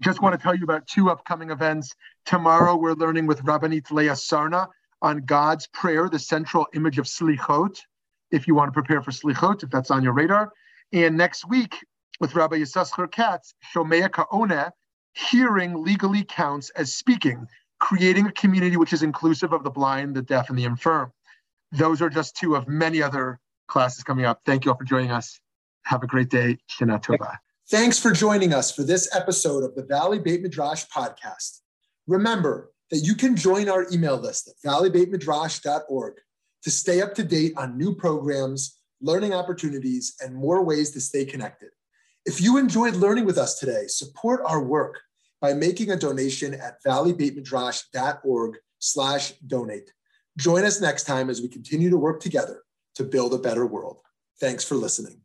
Just 0.00 0.22
want 0.22 0.38
to 0.38 0.42
tell 0.42 0.54
you 0.54 0.62
about 0.62 0.86
two 0.86 1.10
upcoming 1.10 1.50
events. 1.50 1.92
Tomorrow, 2.24 2.76
we're 2.76 2.94
learning 2.94 3.26
with 3.26 3.42
Rabbanit 3.42 3.90
Leah 3.90 4.12
Sarna 4.12 4.68
on 5.00 5.24
God's 5.24 5.66
prayer, 5.68 6.08
the 6.08 6.18
central 6.18 6.66
image 6.74 6.98
of 6.98 7.06
Slichot, 7.06 7.80
if 8.30 8.46
you 8.46 8.54
want 8.54 8.68
to 8.68 8.72
prepare 8.72 9.02
for 9.02 9.10
Slichot, 9.10 9.64
if 9.64 9.70
that's 9.70 9.90
on 9.90 10.04
your 10.04 10.12
radar. 10.12 10.52
And 10.92 11.16
next 11.16 11.48
week, 11.48 11.76
with 12.20 12.36
Rabbi 12.36 12.58
Yisachar 12.58 13.10
Katz, 13.10 13.54
Shomea 13.74 14.08
K'oneh, 14.08 14.70
hearing 15.14 15.82
legally 15.82 16.24
counts 16.24 16.70
as 16.70 16.94
speaking, 16.94 17.46
creating 17.80 18.26
a 18.26 18.32
community 18.32 18.76
which 18.76 18.92
is 18.92 19.02
inclusive 19.02 19.52
of 19.52 19.64
the 19.64 19.70
blind, 19.70 20.14
the 20.14 20.22
deaf, 20.22 20.48
and 20.48 20.56
the 20.58 20.64
infirm. 20.64 21.12
Those 21.72 22.02
are 22.02 22.10
just 22.10 22.36
two 22.36 22.54
of 22.54 22.68
many 22.68 23.02
other 23.02 23.40
classes 23.66 24.04
coming 24.04 24.24
up. 24.24 24.40
Thank 24.44 24.64
you 24.64 24.70
all 24.70 24.76
for 24.76 24.84
joining 24.84 25.10
us. 25.10 25.40
Have 25.84 26.02
a 26.02 26.06
great 26.06 26.28
day. 26.28 26.58
Shana 26.70 27.02
Tova. 27.02 27.36
Thanks 27.70 27.98
for 27.98 28.12
joining 28.12 28.52
us 28.52 28.70
for 28.70 28.82
this 28.82 29.08
episode 29.16 29.64
of 29.64 29.74
the 29.74 29.82
Valley 29.82 30.18
Beit 30.18 30.42
Midrash 30.42 30.84
podcast. 30.94 31.60
Remember 32.06 32.70
that 32.90 32.98
you 32.98 33.14
can 33.14 33.34
join 33.34 33.68
our 33.68 33.86
email 33.90 34.18
list 34.18 34.48
at 34.48 34.70
valleybeitmidrash.org 34.70 36.14
to 36.62 36.70
stay 36.70 37.00
up 37.00 37.14
to 37.14 37.24
date 37.24 37.54
on 37.56 37.78
new 37.78 37.94
programs, 37.94 38.78
learning 39.00 39.32
opportunities, 39.32 40.14
and 40.20 40.34
more 40.34 40.62
ways 40.62 40.90
to 40.90 41.00
stay 41.00 41.24
connected. 41.24 41.70
If 42.26 42.40
you 42.40 42.58
enjoyed 42.58 42.94
learning 42.94 43.24
with 43.24 43.38
us 43.38 43.58
today, 43.58 43.86
support 43.86 44.42
our 44.44 44.62
work 44.62 45.00
by 45.40 45.54
making 45.54 45.90
a 45.90 45.96
donation 45.96 46.54
at 46.54 46.82
valleybeitmidrash.org 46.86 48.58
slash 48.78 49.32
donate. 49.46 49.90
Join 50.38 50.64
us 50.64 50.80
next 50.80 51.04
time 51.04 51.28
as 51.30 51.40
we 51.40 51.48
continue 51.48 51.90
to 51.90 51.96
work 51.96 52.20
together 52.20 52.62
to 52.94 53.04
build 53.04 53.34
a 53.34 53.38
better 53.38 53.66
world. 53.66 54.00
Thanks 54.40 54.64
for 54.64 54.74
listening. 54.74 55.21